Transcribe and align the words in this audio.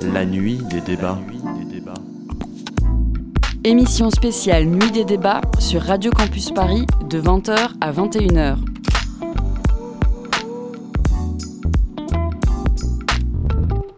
La 0.00 0.24
nuit 0.24 0.58
des 0.70 0.80
débats. 0.80 1.18
Émission 3.64 4.10
spéciale 4.10 4.64
Nuit 4.64 4.90
des 4.92 5.04
débats 5.04 5.42
sur 5.58 5.82
Radio 5.82 6.10
Campus 6.10 6.50
Paris 6.52 6.86
de 7.08 7.20
20h 7.20 7.72
à 7.80 7.92
21h. 7.92 8.56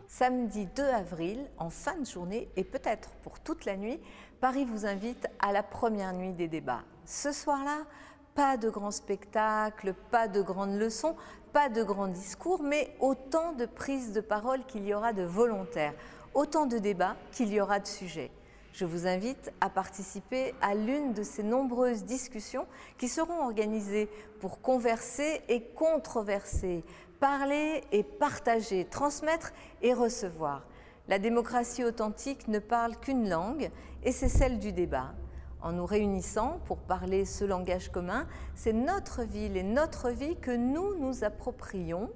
Samedi 0.08 0.66
2 0.76 0.82
avril, 0.82 1.38
en 1.58 1.70
fin 1.70 1.96
de 1.98 2.06
journée 2.06 2.48
et 2.56 2.64
peut-être 2.64 3.10
pour 3.22 3.38
toute 3.40 3.64
la 3.64 3.76
nuit, 3.76 4.00
Paris 4.40 4.64
vous 4.64 4.86
invite 4.86 5.28
à 5.38 5.52
la 5.52 5.62
première 5.62 6.12
nuit 6.14 6.32
des 6.32 6.48
débats. 6.48 6.82
Ce 7.04 7.32
soir-là, 7.32 7.84
pas 8.34 8.56
de 8.56 8.70
grands 8.70 8.90
spectacles, 8.90 9.94
pas 10.10 10.28
de 10.28 10.42
grandes 10.42 10.78
leçons, 10.78 11.16
pas 11.52 11.68
de 11.68 11.82
grands 11.82 12.08
discours, 12.08 12.62
mais 12.62 12.94
autant 13.00 13.52
de 13.52 13.66
prises 13.66 14.12
de 14.12 14.20
parole 14.20 14.64
qu'il 14.66 14.86
y 14.86 14.94
aura 14.94 15.12
de 15.12 15.22
volontaires, 15.22 15.94
autant 16.34 16.66
de 16.66 16.78
débats 16.78 17.16
qu'il 17.32 17.52
y 17.52 17.60
aura 17.60 17.80
de 17.80 17.86
sujets. 17.86 18.30
Je 18.72 18.84
vous 18.84 19.06
invite 19.06 19.52
à 19.60 19.68
participer 19.68 20.54
à 20.62 20.74
l'une 20.74 21.12
de 21.12 21.24
ces 21.24 21.42
nombreuses 21.42 22.04
discussions 22.04 22.66
qui 22.98 23.08
seront 23.08 23.44
organisées 23.44 24.08
pour 24.40 24.60
converser 24.60 25.42
et 25.48 25.62
controverser, 25.74 26.84
parler 27.18 27.82
et 27.90 28.04
partager, 28.04 28.84
transmettre 28.84 29.52
et 29.82 29.92
recevoir. 29.92 30.62
La 31.08 31.18
démocratie 31.18 31.82
authentique 31.82 32.46
ne 32.46 32.60
parle 32.60 32.96
qu'une 32.96 33.28
langue 33.28 33.70
et 34.04 34.12
c'est 34.12 34.28
celle 34.28 34.60
du 34.60 34.72
débat 34.72 35.14
en 35.62 35.72
nous 35.72 35.86
réunissant 35.86 36.60
pour 36.66 36.78
parler 36.78 37.24
ce 37.24 37.44
langage 37.44 37.90
commun, 37.90 38.26
c'est 38.54 38.72
notre 38.72 39.22
ville 39.22 39.56
et 39.56 39.62
notre 39.62 40.10
vie 40.10 40.36
que 40.36 40.50
nous 40.50 40.94
nous 40.96 41.24
approprions, 41.24 42.10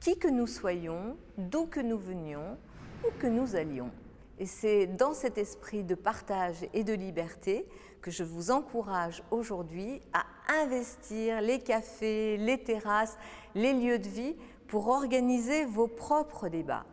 qui 0.00 0.18
que 0.18 0.28
nous 0.28 0.46
soyons, 0.46 1.16
d'où 1.38 1.66
que 1.66 1.80
nous 1.80 1.98
venions, 1.98 2.56
où 3.04 3.10
que 3.18 3.26
nous 3.26 3.56
allions. 3.56 3.90
Et 4.38 4.46
c'est 4.46 4.86
dans 4.86 5.12
cet 5.12 5.36
esprit 5.36 5.84
de 5.84 5.94
partage 5.94 6.66
et 6.72 6.82
de 6.82 6.94
liberté 6.94 7.66
que 8.00 8.10
je 8.10 8.24
vous 8.24 8.50
encourage 8.50 9.22
aujourd'hui 9.30 10.00
à 10.12 10.24
investir 10.62 11.42
les 11.42 11.58
cafés, 11.58 12.38
les 12.38 12.62
terrasses, 12.62 13.18
les 13.54 13.74
lieux 13.74 13.98
de 13.98 14.08
vie 14.08 14.36
pour 14.66 14.88
organiser 14.88 15.66
vos 15.66 15.88
propres 15.88 16.48
débats. 16.48 16.86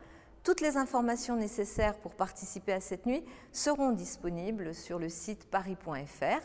Toutes 0.48 0.62
les 0.62 0.78
informations 0.78 1.36
nécessaires 1.36 1.98
pour 1.98 2.14
participer 2.14 2.72
à 2.72 2.80
cette 2.80 3.06
nuit 3.06 3.22
seront 3.52 3.92
disponibles 3.92 4.73
sur 4.73 4.98
le 4.98 5.09
site 5.09 5.44
paris.fr. 5.44 6.42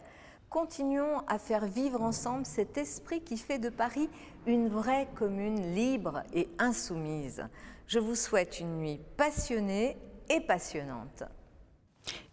Continuons 0.51 1.21
à 1.29 1.39
faire 1.39 1.67
vivre 1.67 2.03
ensemble 2.03 2.45
cet 2.45 2.77
esprit 2.79 3.21
qui 3.21 3.37
fait 3.37 3.61
de 3.61 3.69
Paris 3.69 4.11
une 4.45 4.67
vraie 4.67 5.07
commune 5.15 5.73
libre 5.77 6.25
et 6.35 6.49
insoumise. 6.59 7.47
Je 7.87 8.01
vous 8.01 8.17
souhaite 8.17 8.59
une 8.59 8.79
nuit 8.79 8.99
passionnée 9.17 9.97
et 10.29 10.41
passionnante. 10.41 11.23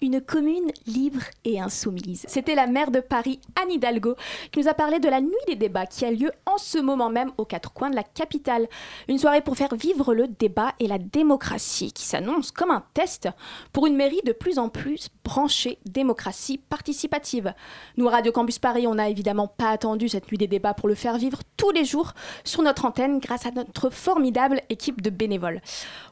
Une 0.02 0.22
commune 0.22 0.72
libre 0.88 1.22
et 1.44 1.60
insoumise. 1.60 2.26
C'était 2.28 2.56
la 2.56 2.68
maire 2.68 2.92
de 2.92 3.02
Paris, 3.02 3.40
Anne 3.62 3.72
Hidalgo, 3.72 4.16
qui 4.52 4.60
nous 4.60 4.68
a 4.68 4.74
parlé 4.74 5.00
de 5.00 5.10
la 5.10 5.20
nuit 5.20 5.34
des 5.48 5.56
débats 5.56 5.86
qui 5.86 6.06
a 6.06 6.12
lieu 6.12 6.32
en 6.46 6.58
ce 6.58 6.78
moment 6.78 7.10
même 7.10 7.32
aux 7.38 7.46
quatre 7.46 7.74
coins 7.74 7.90
de 7.90 7.96
la 7.96 8.04
capitale. 8.04 8.68
Une 9.08 9.20
soirée 9.20 9.42
pour 9.42 9.58
faire 9.58 9.76
vivre 9.76 10.14
le 10.14 10.28
débat 10.28 10.74
et 10.80 10.88
la 10.88 10.98
démocratie 10.98 11.92
qui 11.92 12.06
s'annonce 12.06 12.52
comme 12.52 12.72
un 12.72 12.84
test 12.94 13.28
pour 13.74 13.88
une 13.88 13.96
mairie 13.96 14.22
de 14.26 14.32
plus 14.32 14.58
en 14.58 14.70
plus 14.70 15.10
branchée 15.24 15.80
démocratie 15.86 16.58
participative. 16.58 17.54
Nous, 17.98 18.08
Radio 18.08 18.32
Campus 18.32 18.60
Paris, 18.60 18.88
on 18.88 18.96
n'a 18.96 19.10
évidemment 19.10 19.48
pas 19.48 19.70
attendu 19.70 20.10
cette 20.10 20.30
nuit 20.30 20.38
des 20.38 20.48
débats 20.48 20.74
pour 20.74 20.88
le 20.88 20.96
faire 20.96 21.18
vivre 21.18 21.40
tous 21.58 21.72
les 21.72 21.86
jours 21.86 22.14
sur 22.44 22.64
notre 22.64 22.86
antenne 22.86 23.20
grâce 23.20 23.46
à 23.46 23.52
notre 23.52 23.90
formidable 23.90 24.62
équipe 24.70 25.02
de 25.02 25.10
bénévoles. 25.10 25.62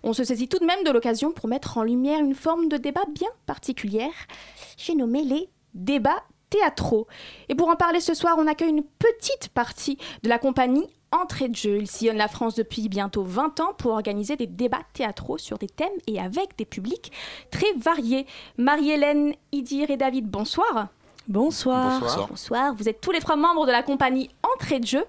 On 0.03 0.13
se 0.13 0.23
saisit 0.23 0.47
tout 0.47 0.59
de 0.59 0.65
même 0.65 0.83
de 0.83 0.91
l'occasion 0.91 1.31
pour 1.31 1.47
mettre 1.47 1.77
en 1.77 1.83
lumière 1.83 2.19
une 2.19 2.35
forme 2.35 2.67
de 2.67 2.77
débat 2.77 3.05
bien 3.13 3.29
particulière. 3.47 4.13
J'ai 4.77 4.93
nommé 4.93 5.23
les 5.23 5.49
débats 5.73 6.23
théâtraux. 6.51 7.07
Et 7.49 7.55
pour 7.55 7.69
en 7.69 7.75
parler 7.75 7.99
ce 7.99 8.13
soir, 8.13 8.35
on 8.37 8.47
accueille 8.47 8.69
une 8.69 8.83
petite 8.83 9.49
partie 9.49 9.97
de 10.23 10.29
la 10.29 10.37
compagnie 10.37 10.87
Entrée 11.13 11.47
de 11.47 11.55
jeu. 11.55 11.77
Il 11.77 11.87
sillonne 11.87 12.17
la 12.17 12.27
France 12.27 12.55
depuis 12.55 12.89
bientôt 12.89 13.23
20 13.23 13.61
ans 13.61 13.73
pour 13.77 13.93
organiser 13.93 14.35
des 14.35 14.45
débats 14.45 14.83
théâtraux 14.91 15.37
sur 15.37 15.57
des 15.57 15.69
thèmes 15.69 15.87
et 16.05 16.19
avec 16.19 16.57
des 16.57 16.65
publics 16.65 17.13
très 17.49 17.71
variés. 17.77 18.25
Marie-Hélène, 18.57 19.33
Idir 19.53 19.89
et 19.89 19.95
David, 19.95 20.27
bonsoir. 20.27 20.89
Bonsoir. 21.29 22.01
Bonsoir. 22.01 22.27
Bonsoir. 22.27 22.73
Vous 22.73 22.89
êtes 22.89 22.99
tous 22.99 23.11
les 23.11 23.19
trois 23.19 23.37
membres 23.37 23.65
de 23.65 23.71
la 23.71 23.83
compagnie 23.83 24.29
Entrée 24.53 24.81
de 24.81 24.87
jeu. 24.87 25.05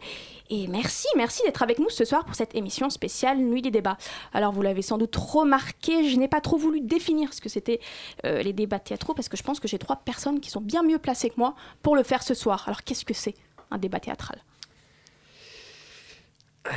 Et 0.50 0.66
merci, 0.66 1.06
merci 1.16 1.42
d'être 1.44 1.62
avec 1.62 1.78
nous 1.78 1.90
ce 1.90 2.04
soir 2.04 2.24
pour 2.24 2.34
cette 2.34 2.54
émission 2.54 2.88
spéciale 2.88 3.38
Nuit 3.38 3.62
des 3.62 3.70
débats. 3.70 3.98
Alors 4.32 4.52
vous 4.52 4.62
l'avez 4.62 4.82
sans 4.82 4.96
doute 4.96 5.14
remarqué, 5.14 6.08
je 6.08 6.16
n'ai 6.16 6.28
pas 6.28 6.40
trop 6.40 6.56
voulu 6.56 6.80
définir 6.80 7.34
ce 7.34 7.40
que 7.40 7.48
c'était 7.48 7.80
euh, 8.24 8.42
les 8.42 8.52
débats 8.52 8.78
théâtraux 8.78 9.14
parce 9.14 9.28
que 9.28 9.36
je 9.36 9.42
pense 9.42 9.60
que 9.60 9.68
j'ai 9.68 9.78
trois 9.78 9.96
personnes 9.96 10.40
qui 10.40 10.50
sont 10.50 10.60
bien 10.60 10.82
mieux 10.82 10.98
placées 10.98 11.28
que 11.30 11.38
moi 11.38 11.54
pour 11.82 11.96
le 11.96 12.02
faire 12.02 12.22
ce 12.22 12.34
soir. 12.34 12.64
Alors 12.66 12.82
qu'est-ce 12.82 13.04
que 13.04 13.14
c'est 13.14 13.34
un 13.70 13.78
débat 13.78 14.00
théâtral? 14.00 14.42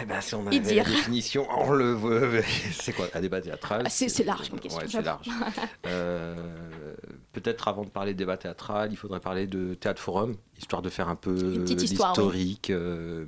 Eh 0.01 0.05
ben, 0.05 0.21
si 0.21 0.35
on 0.35 0.47
avait 0.47 0.59
la 0.59 0.83
définition, 0.83 1.47
on 1.49 1.71
le 1.71 1.91
voit. 1.93 2.21
C'est 2.71 2.93
quoi 2.93 3.07
un 3.13 3.19
débat 3.19 3.41
théâtral? 3.41 3.83
Ah, 3.85 3.89
C'est 3.89 4.23
large 4.23 4.49
comme 4.49 4.59
question. 4.59 4.79
Ouais, 4.79 4.87
c'est 4.87 5.01
large. 5.01 5.27
euh, 5.85 6.95
Peut-être 7.33 7.67
avant 7.67 7.83
de 7.83 7.89
parler 7.89 8.13
de 8.13 8.17
débat 8.17 8.37
théâtral, 8.37 8.89
il 8.91 8.97
faudrait 8.97 9.21
parler 9.21 9.47
de 9.47 9.73
théâtre 9.73 10.01
forum, 10.01 10.35
histoire 10.57 10.81
de 10.81 10.89
faire 10.89 11.07
un 11.07 11.15
peu 11.15 11.63
l'historique. 11.65 12.67
Oui. 12.69 12.75
Euh, 12.75 13.25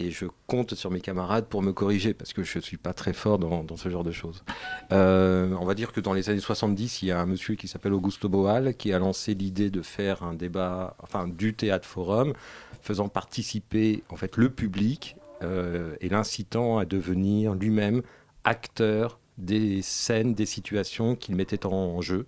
et 0.00 0.10
je 0.10 0.26
compte 0.46 0.74
sur 0.74 0.90
mes 0.90 1.00
camarades 1.00 1.46
pour 1.46 1.60
me 1.60 1.72
corriger 1.72 2.14
parce 2.14 2.32
que 2.32 2.44
je 2.44 2.58
ne 2.58 2.62
suis 2.62 2.76
pas 2.76 2.92
très 2.92 3.12
fort 3.12 3.38
dans, 3.38 3.64
dans 3.64 3.76
ce 3.76 3.88
genre 3.88 4.04
de 4.04 4.12
choses. 4.12 4.44
Euh, 4.92 5.52
on 5.60 5.64
va 5.64 5.74
dire 5.74 5.92
que 5.92 6.00
dans 6.00 6.12
les 6.12 6.30
années 6.30 6.40
70, 6.40 7.02
il 7.02 7.08
y 7.08 7.12
a 7.12 7.20
un 7.20 7.26
monsieur 7.26 7.56
qui 7.56 7.66
s'appelle 7.66 7.92
Augusto 7.92 8.28
Boal 8.28 8.74
qui 8.76 8.92
a 8.92 8.98
lancé 9.00 9.34
l'idée 9.34 9.70
de 9.70 9.82
faire 9.82 10.22
un 10.22 10.34
débat, 10.34 10.96
enfin 11.02 11.26
du 11.26 11.54
théâtre 11.54 11.86
forum, 11.86 12.32
faisant 12.80 13.08
participer 13.08 14.04
en 14.08 14.16
fait 14.16 14.36
le 14.36 14.50
public 14.50 15.16
euh, 15.42 15.96
et 16.00 16.08
l'incitant 16.08 16.78
à 16.78 16.84
devenir 16.84 17.54
lui-même 17.54 18.02
acteur 18.44 19.18
des 19.36 19.82
scènes, 19.82 20.34
des 20.34 20.46
situations 20.46 21.16
qu'il 21.16 21.34
mettait 21.34 21.66
en 21.66 22.00
jeu. 22.00 22.26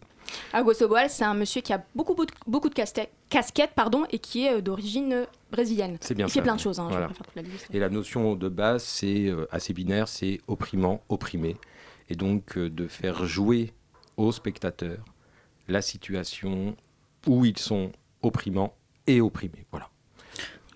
Augusto 0.55 0.89
Boal, 0.89 1.09
c'est 1.11 1.25
un 1.25 1.35
monsieur 1.35 1.61
qui 1.61 1.73
a 1.73 1.85
beaucoup, 1.95 2.15
beaucoup 2.47 2.69
de 2.69 2.75
casquettes 2.75 3.73
pardon, 3.75 4.05
et 4.11 4.19
qui 4.19 4.47
est 4.47 4.55
euh, 4.55 4.61
d'origine 4.61 5.13
euh, 5.13 5.25
brésilienne. 5.51 5.97
C'est 6.01 6.15
bien 6.15 6.27
Il 6.27 6.31
ça. 6.31 6.35
fait 6.35 6.43
plein 6.43 6.57
de 6.57 6.61
choses. 6.61 6.79
Hein, 6.81 6.89
voilà. 6.91 7.09
la 7.37 7.43
et 7.73 7.79
la 7.79 7.89
notion 7.89 8.35
de 8.35 8.49
base, 8.49 8.83
c'est 8.85 9.27
euh, 9.27 9.47
assez 9.51 9.73
binaire, 9.73 10.09
c'est 10.09 10.41
opprimant, 10.49 11.03
opprimé. 11.09 11.57
Et 12.09 12.17
donc 12.17 12.59
de 12.59 12.89
faire 12.89 13.25
jouer 13.25 13.73
aux 14.17 14.33
spectateurs 14.33 15.05
la 15.69 15.81
situation 15.81 16.75
où 17.27 17.45
ils 17.45 17.59
sont 17.59 17.93
opprimants 18.23 18.75
et 19.07 19.21
opprimés. 19.21 19.65
Voilà. 19.71 19.89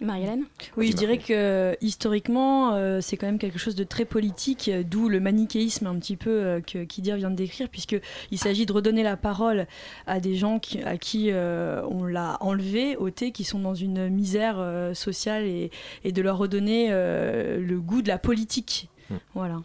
Marie-Hélène 0.05 0.45
Oui, 0.77 0.91
je 0.91 0.97
dirais 0.97 1.19
que 1.19 1.77
historiquement, 1.81 2.75
euh, 2.75 3.01
c'est 3.01 3.17
quand 3.17 3.27
même 3.27 3.39
quelque 3.39 3.59
chose 3.59 3.75
de 3.75 3.85
très 3.85 4.05
politique, 4.05 4.69
euh, 4.69 4.83
d'où 4.85 5.09
le 5.09 5.21
manichéisme 5.21 5.87
un 5.87 5.99
petit 5.99 6.17
peu 6.17 6.31
euh, 6.31 6.61
que 6.61 6.85
Kidir 6.85 7.17
vient 7.17 7.31
de 7.31 7.37
décrire, 7.37 7.69
puisqu'il 7.69 8.39
s'agit 8.39 8.67
de 8.67 8.73
redonner 8.73 9.03
la 9.03 9.17
parole 9.17 9.67
à 10.07 10.21
des 10.21 10.37
gens 10.37 10.59
qui, 10.59 10.83
à 10.83 10.97
qui 10.97 11.31
euh, 11.31 11.83
on 11.91 12.05
l'a 12.05 12.37
enlevé, 12.41 12.97
ôté, 12.97 13.33
qui 13.33 13.45
sont 13.45 13.59
dans 13.59 13.75
une 13.75 14.09
misère 14.09 14.57
euh, 14.59 14.95
sociale, 14.95 15.45
et, 15.45 15.71
et, 16.05 16.13
de 16.13 16.23
leur 16.23 16.39
redonner 16.39 16.89
euh, 16.91 17.59
le 17.61 17.81
goût 17.81 18.03
de 18.03 18.09
la 18.09 18.19
politique. 18.19 18.89
Mmh. 19.11 19.15
Voilà. 19.35 19.63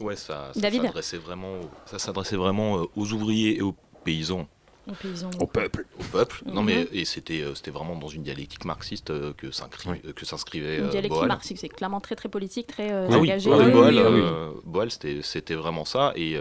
Ouais, 0.00 0.16
ça, 0.16 0.50
ça 0.54 0.70
s'adressait 0.70 1.18
vraiment, 1.18 1.60
ça 1.86 1.98
s'adressait 1.98 2.36
vraiment 2.36 2.86
aux 2.94 3.12
ouvriers 3.12 3.58
et 3.58 3.62
aux 3.62 3.74
paysans. 4.04 4.46
Aux 4.88 4.92
paysans. 4.92 5.30
Au 5.40 5.46
peuple. 5.46 5.86
Au 5.98 6.02
peuple. 6.04 6.36
Mm 6.44 6.48
-hmm. 6.48 6.54
Non, 6.54 6.62
mais 6.62 6.88
et 6.92 7.04
c'était 7.04 7.44
c'était 7.54 7.70
vraiment 7.78 7.96
dans 7.96 8.08
une 8.08 8.22
dialectique 8.22 8.64
marxiste 8.64 9.10
euh, 9.10 9.32
que 9.40 9.50
s'inscrivait 9.50 10.00
oui. 10.04 10.14
que 10.18 10.24
s'inscrivait. 10.24 10.78
Une 10.78 10.88
dialectique 10.88 11.22
euh, 11.22 11.36
marxiste, 11.36 11.60
c'est 11.62 11.68
clairement 11.78 12.00
très 12.06 12.16
très 12.20 12.30
politique, 12.36 12.66
très 12.66 12.90
euh, 12.92 13.08
ah, 13.10 13.18
engagé. 13.18 13.50
Oui, 13.50 13.64
oui, 13.64 13.72
Boal, 13.72 13.94
oui, 13.94 14.00
euh, 14.00 14.52
Boal 14.64 14.90
c'était 14.94 15.22
c'était 15.22 15.58
vraiment 15.62 15.86
ça 15.94 16.04
et 16.24 16.32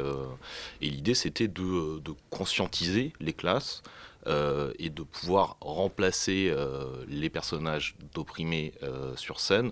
et 0.84 0.90
l'idée 0.96 1.18
c'était 1.24 1.50
de, 1.60 2.00
de 2.08 2.14
conscientiser 2.30 3.06
les 3.20 3.34
classes. 3.42 3.82
Euh, 4.28 4.74
et 4.78 4.90
de 4.90 5.04
pouvoir 5.04 5.56
remplacer 5.62 6.52
euh, 6.52 7.06
les 7.08 7.30
personnages 7.30 7.96
d'opprimés 8.14 8.74
euh, 8.84 9.16
sur 9.16 9.40
scène 9.40 9.72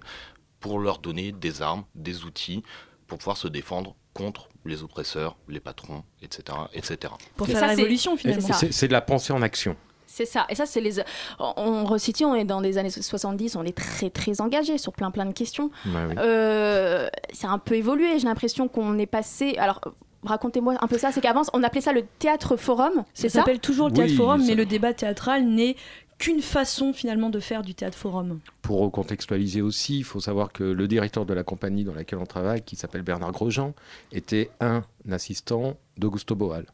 pour 0.62 0.80
leur 0.80 1.00
donner 1.00 1.34
des 1.34 1.62
armes, 1.62 1.84
des 1.94 2.24
outils 2.24 2.64
pour 3.08 3.18
pouvoir 3.18 3.36
se 3.36 3.50
défendre 3.50 3.96
contre 4.16 4.50
les 4.66 4.82
oppresseurs, 4.82 5.36
les 5.48 5.60
patrons, 5.60 6.04
etc. 6.24 6.58
etc. 6.74 7.14
Pour 7.36 7.46
faire 7.46 7.62
la 7.62 7.68
révolution 7.68 8.18
finalement. 8.18 8.48
C'est 8.72 8.88
de 8.88 8.94
la 8.94 9.02
pensée 9.02 9.32
en 9.34 9.44
action. 9.44 9.76
C'est 10.08 10.26
ça. 10.26 10.46
Et 10.50 10.56
ça, 10.56 10.66
c'est 10.66 10.80
les. 10.80 11.02
On 11.40 11.84
resitue, 11.84 12.24
on 12.24 12.36
est 12.36 12.46
dans 12.46 12.62
les 12.62 12.78
années 12.78 12.90
70, 12.90 13.58
on 13.58 13.64
est 13.66 13.76
très, 13.78 14.10
très 14.10 14.40
engagé 14.40 14.78
sur 14.78 14.94
plein, 14.94 15.12
plein 15.12 15.26
de 15.26 15.34
questions. 15.34 15.70
Ouais, 15.86 15.92
oui. 16.10 16.16
euh, 16.18 17.10
c'est 17.34 17.48
un 17.48 17.60
peu 17.60 17.76
évolué. 17.76 18.18
J'ai 18.18 18.26
l'impression 18.28 18.70
qu'on 18.70 18.98
est 18.98 19.08
passé. 19.08 19.56
Alors, 19.58 19.82
racontez-moi 20.24 20.76
un 20.80 20.88
peu 20.88 20.98
ça. 20.98 21.12
C'est 21.12 21.20
qu'avant, 21.20 21.42
on 21.52 21.64
appelait 21.64 21.82
ça 21.82 21.92
le 21.92 22.06
théâtre 22.20 22.56
forum, 22.56 23.04
c'est 23.14 23.28
ça 23.28 23.34
Ça? 23.34 23.40
s'appelle 23.42 23.60
toujours 23.60 23.90
le 23.90 23.94
théâtre 23.94 24.12
oui, 24.12 24.18
forum, 24.18 24.46
mais 24.48 24.56
le 24.56 24.66
débat 24.66 24.94
théâtral 24.94 25.46
n'est 25.46 25.76
qu'une 26.18 26.42
façon 26.42 26.94
finalement 26.94 27.30
de 27.30 27.40
faire 27.40 27.62
du 27.62 27.76
théâtre 27.76 27.98
forum. 27.98 28.40
Pour 28.62 28.80
recontextualiser 28.80 29.62
aussi, 29.62 29.98
il 29.98 30.04
faut 30.04 30.20
savoir 30.20 30.52
que 30.52 30.64
le 30.64 30.88
directeur 30.88 31.26
de 31.26 31.34
la 31.34 31.44
compagnie 31.44 31.84
dans 31.84 31.94
laquelle 31.94 32.20
on 32.20 32.26
travaille, 32.26 32.62
qui 32.62 32.76
s'appelle 32.76 33.02
Bernard 33.02 33.32
Grosjean, 33.32 33.74
était 34.12 34.50
un 34.60 34.84
assistant 35.12 35.78
d'Augusto 35.98 36.36
Boal. 36.36 36.66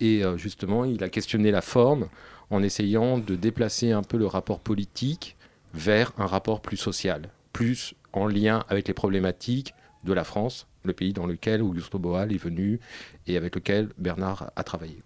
Et 0.00 0.24
euh, 0.24 0.36
justement, 0.36 0.84
il 0.84 1.02
a 1.04 1.08
questionné 1.08 1.50
la 1.50 1.62
forme 1.62 2.08
en 2.50 2.62
essayant 2.62 3.18
de 3.18 3.34
déplacer 3.34 3.92
un 3.92 4.02
peu 4.02 4.18
le 4.18 4.26
rapport 4.26 4.60
politique 4.60 5.36
vers 5.74 6.12
un 6.18 6.26
rapport 6.26 6.60
plus 6.60 6.76
social, 6.76 7.30
plus 7.52 7.94
en 8.12 8.26
lien 8.26 8.64
avec 8.68 8.88
les 8.88 8.94
problématiques 8.94 9.74
de 10.04 10.12
la 10.12 10.24
France, 10.24 10.66
le 10.84 10.92
pays 10.92 11.12
dans 11.12 11.26
lequel 11.26 11.62
Augusto 11.62 11.98
Boal 11.98 12.32
est 12.32 12.42
venu 12.42 12.80
et 13.26 13.36
avec 13.36 13.54
lequel 13.54 13.88
Bernard 13.96 14.50
a 14.56 14.64
travaillé. 14.64 14.98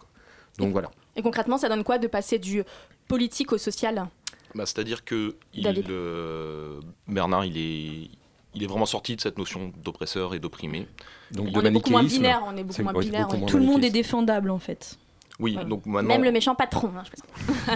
Donc 0.58 0.72
voilà. 0.72 0.90
Et 1.16 1.22
concrètement, 1.22 1.58
ça 1.58 1.68
donne 1.68 1.84
quoi 1.84 1.98
de 1.98 2.06
passer 2.06 2.38
du 2.38 2.62
politique 3.08 3.52
au 3.52 3.58
social? 3.58 4.08
Bah, 4.54 4.66
C'est-à-dire 4.66 5.04
que 5.04 5.36
euh, 5.64 6.80
Bernard, 7.08 7.44
il 7.44 7.56
est, 7.56 8.10
il 8.54 8.62
est 8.62 8.66
vraiment 8.66 8.86
sorti 8.86 9.16
de 9.16 9.20
cette 9.20 9.38
notion 9.38 9.72
d'oppresseur 9.82 10.34
et 10.34 10.38
d'opprimé. 10.38 10.86
Donc 11.32 11.48
on 11.54 11.60
est 11.62 11.70
beaucoup 11.70 11.90
moins 11.90 12.02
binaire, 12.02 12.42
on 12.46 12.56
est 12.56 12.64
beaucoup 12.64 12.82
moins 12.82 12.92
binaire. 12.92 13.28
Tout 13.46 13.58
le 13.58 13.64
monde 13.64 13.84
est 13.84 13.90
défendable 13.90 14.50
en 14.50 14.58
fait. 14.58 14.98
Oui, 15.38 15.56
donc 15.66 15.84
maintenant... 15.84 16.08
Même 16.08 16.24
le 16.24 16.32
méchant 16.32 16.54
patron. 16.54 16.90
Hein, 16.96 17.04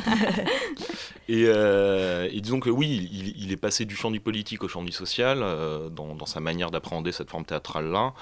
et, 1.29 1.45
euh, 1.47 2.29
et, 2.33 2.41
disons 2.41 2.59
que 2.59 2.71
oui, 2.71 3.11
il, 3.37 3.53
est 3.53 3.57
passé 3.59 3.85
du 3.85 3.95
champ 3.95 4.11
du 4.11 4.21
politique 4.21 4.65
au 4.65 4.69
champ 4.69 4.83
du 4.83 4.93
social 4.93 5.41
euh, 5.43 5.91
dans, 5.91 6.15
dans, 6.15 6.25
sa 6.25 6.41
manière 6.41 6.71
d'appréhender 6.71 7.13
cette 7.13 7.29
forme 7.29 7.45
théâtrale-là. 7.45 8.15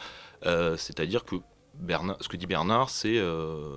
Euh, 0.47 0.77
c'est-à-dire 0.77 1.25
que 1.25 1.37
Bernard, 1.79 2.17
ce 2.21 2.29
que 2.29 2.37
dit 2.37 2.47
Bernard, 2.47 2.91
c'est 2.91 3.21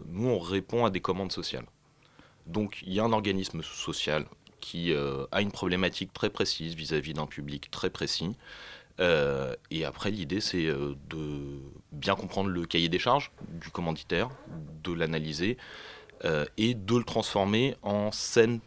nous, 0.07 0.27
on 0.27 0.39
répond 0.39 0.85
à 0.85 0.89
des 0.89 1.01
commandes 1.01 1.31
sociales. 1.31 1.65
Donc 2.47 2.81
il 2.85 2.93
y 2.93 2.99
a 2.99 3.03
un 3.03 3.13
organisme 3.13 3.61
social 3.61 4.25
qui 4.59 4.93
a 4.93 5.41
une 5.41 5.51
problématique 5.51 6.13
très 6.13 6.29
précise 6.29 6.75
vis-à-vis 6.75 7.13
d'un 7.13 7.27
public 7.27 7.69
très 7.71 7.89
précis. 7.89 8.35
et 8.99 9.85
après, 9.85 10.11
l'idée, 10.11 10.41
c'est 10.41 10.65
de 10.65 11.59
bien 11.91 12.15
comprendre 12.15 12.49
le 12.49 12.65
cahier 12.65 12.89
des 12.89 12.99
charges 12.99 13.31
du 13.49 13.69
commanditaire, 13.69 14.29
de 14.83 14.93
l'analyser 14.93 15.57
euh, 16.23 16.45
et 16.57 16.75
de 16.75 16.97
le 16.97 17.03
transformer 17.03 17.75
en 17.81 18.11
scène 18.11 18.59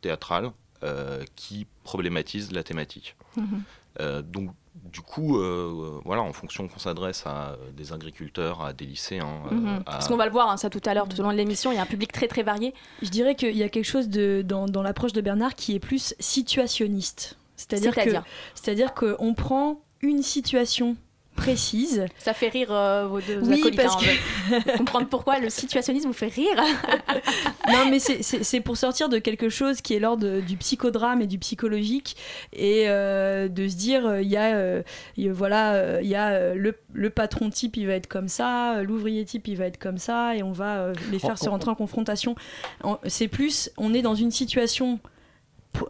théâtrale 0.00 0.52
euh, 0.84 1.24
qui 1.34 1.66
problématise 1.82 2.52
la 2.52 2.62
thématique. 2.62 3.16
Mhm. 3.36 3.62
Euh, 4.00 4.22
donc, 4.22 4.54
du 4.74 5.00
coup, 5.00 5.38
voilà, 6.04 6.22
en 6.22 6.32
fonction 6.32 6.68
qu'on 6.68 6.78
s'adresse 6.78 7.24
à 7.26 7.56
des 7.76 7.92
agriculteurs, 7.92 8.62
à 8.62 8.72
des 8.72 8.86
lycéens. 8.86 9.42
Mhm. 9.50 9.84
Parce 9.84 10.08
qu'on 10.08 10.16
va 10.16 10.26
le 10.26 10.32
voir, 10.32 10.50
hein, 10.50 10.56
ça 10.56 10.70
tout 10.70 10.80
à 10.84 10.94
l'heure, 10.94 11.08
tout 11.08 11.18
au 11.20 11.22
long 11.22 11.32
de 11.32 11.36
l'émission, 11.36 11.72
il 11.72 11.76
y 11.76 11.78
a 11.78 11.82
un 11.82 11.86
public 11.86 12.12
très 12.12 12.28
très 12.28 12.42
varié. 12.42 12.74
Je 13.02 13.08
dirais 13.08 13.34
qu'il 13.34 13.56
y 13.56 13.62
a 13.62 13.68
quelque 13.68 13.84
chose 13.84 14.08
de, 14.08 14.42
dans, 14.44 14.66
dans 14.66 14.82
l'approche 14.82 15.12
de 15.12 15.20
Bernard 15.20 15.54
qui 15.54 15.74
est 15.74 15.80
plus 15.80 16.14
situationniste. 16.18 17.36
C'est-à-dire 17.56 17.94
c'est-à-dire 18.54 18.94
qu'on 18.94 19.34
prend 19.34 19.80
une 20.00 20.22
situation 20.22 20.96
précise. 21.34 22.06
Ça 22.18 22.32
fait 22.32 22.48
rire 22.48 22.68
euh, 22.70 23.06
vos 23.06 23.20
deux 23.20 23.40
oui, 23.42 23.62
parce 23.76 23.94
hein, 23.96 24.06
que... 24.50 24.78
comprendre 24.78 25.08
pourquoi 25.08 25.38
le 25.38 25.50
situationnisme 25.50 26.08
vous 26.08 26.14
fait 26.14 26.28
rire. 26.28 26.56
non, 27.68 27.90
mais 27.90 27.98
c'est 27.98 28.60
pour 28.60 28.76
sortir 28.76 29.08
de 29.08 29.18
quelque 29.18 29.48
chose 29.48 29.80
qui 29.80 29.94
est 29.94 29.98
l'ordre 29.98 30.40
du 30.40 30.56
psychodrame 30.56 31.22
et 31.22 31.26
du 31.26 31.38
psychologique 31.38 32.16
et 32.52 32.84
euh, 32.88 33.48
de 33.48 33.68
se 33.68 33.76
dire 33.76 34.20
il 34.20 34.28
y 34.28 34.36
a 34.36 34.54
euh, 34.54 34.82
voilà 35.16 36.00
il 36.00 36.08
y 36.08 36.14
a 36.14 36.54
le, 36.54 36.74
le, 36.92 37.10
patron 37.10 37.50
type 37.50 37.76
il 37.76 37.86
va 37.86 37.94
être 37.94 38.06
comme 38.06 38.28
ça, 38.28 38.82
l'ouvrier 38.82 39.24
type 39.24 39.48
il 39.48 39.56
va 39.56 39.66
être 39.66 39.78
comme 39.78 39.98
ça 39.98 40.36
et 40.36 40.42
on 40.42 40.52
va 40.52 40.92
les 41.10 41.18
faire 41.18 41.38
se 41.38 41.48
rentrer 41.48 41.70
en 41.70 41.74
confrontation. 41.74 42.34
C'est 43.06 43.28
plus 43.28 43.70
on 43.76 43.92
est 43.94 44.02
dans 44.02 44.14
une 44.14 44.30
situation 44.30 45.00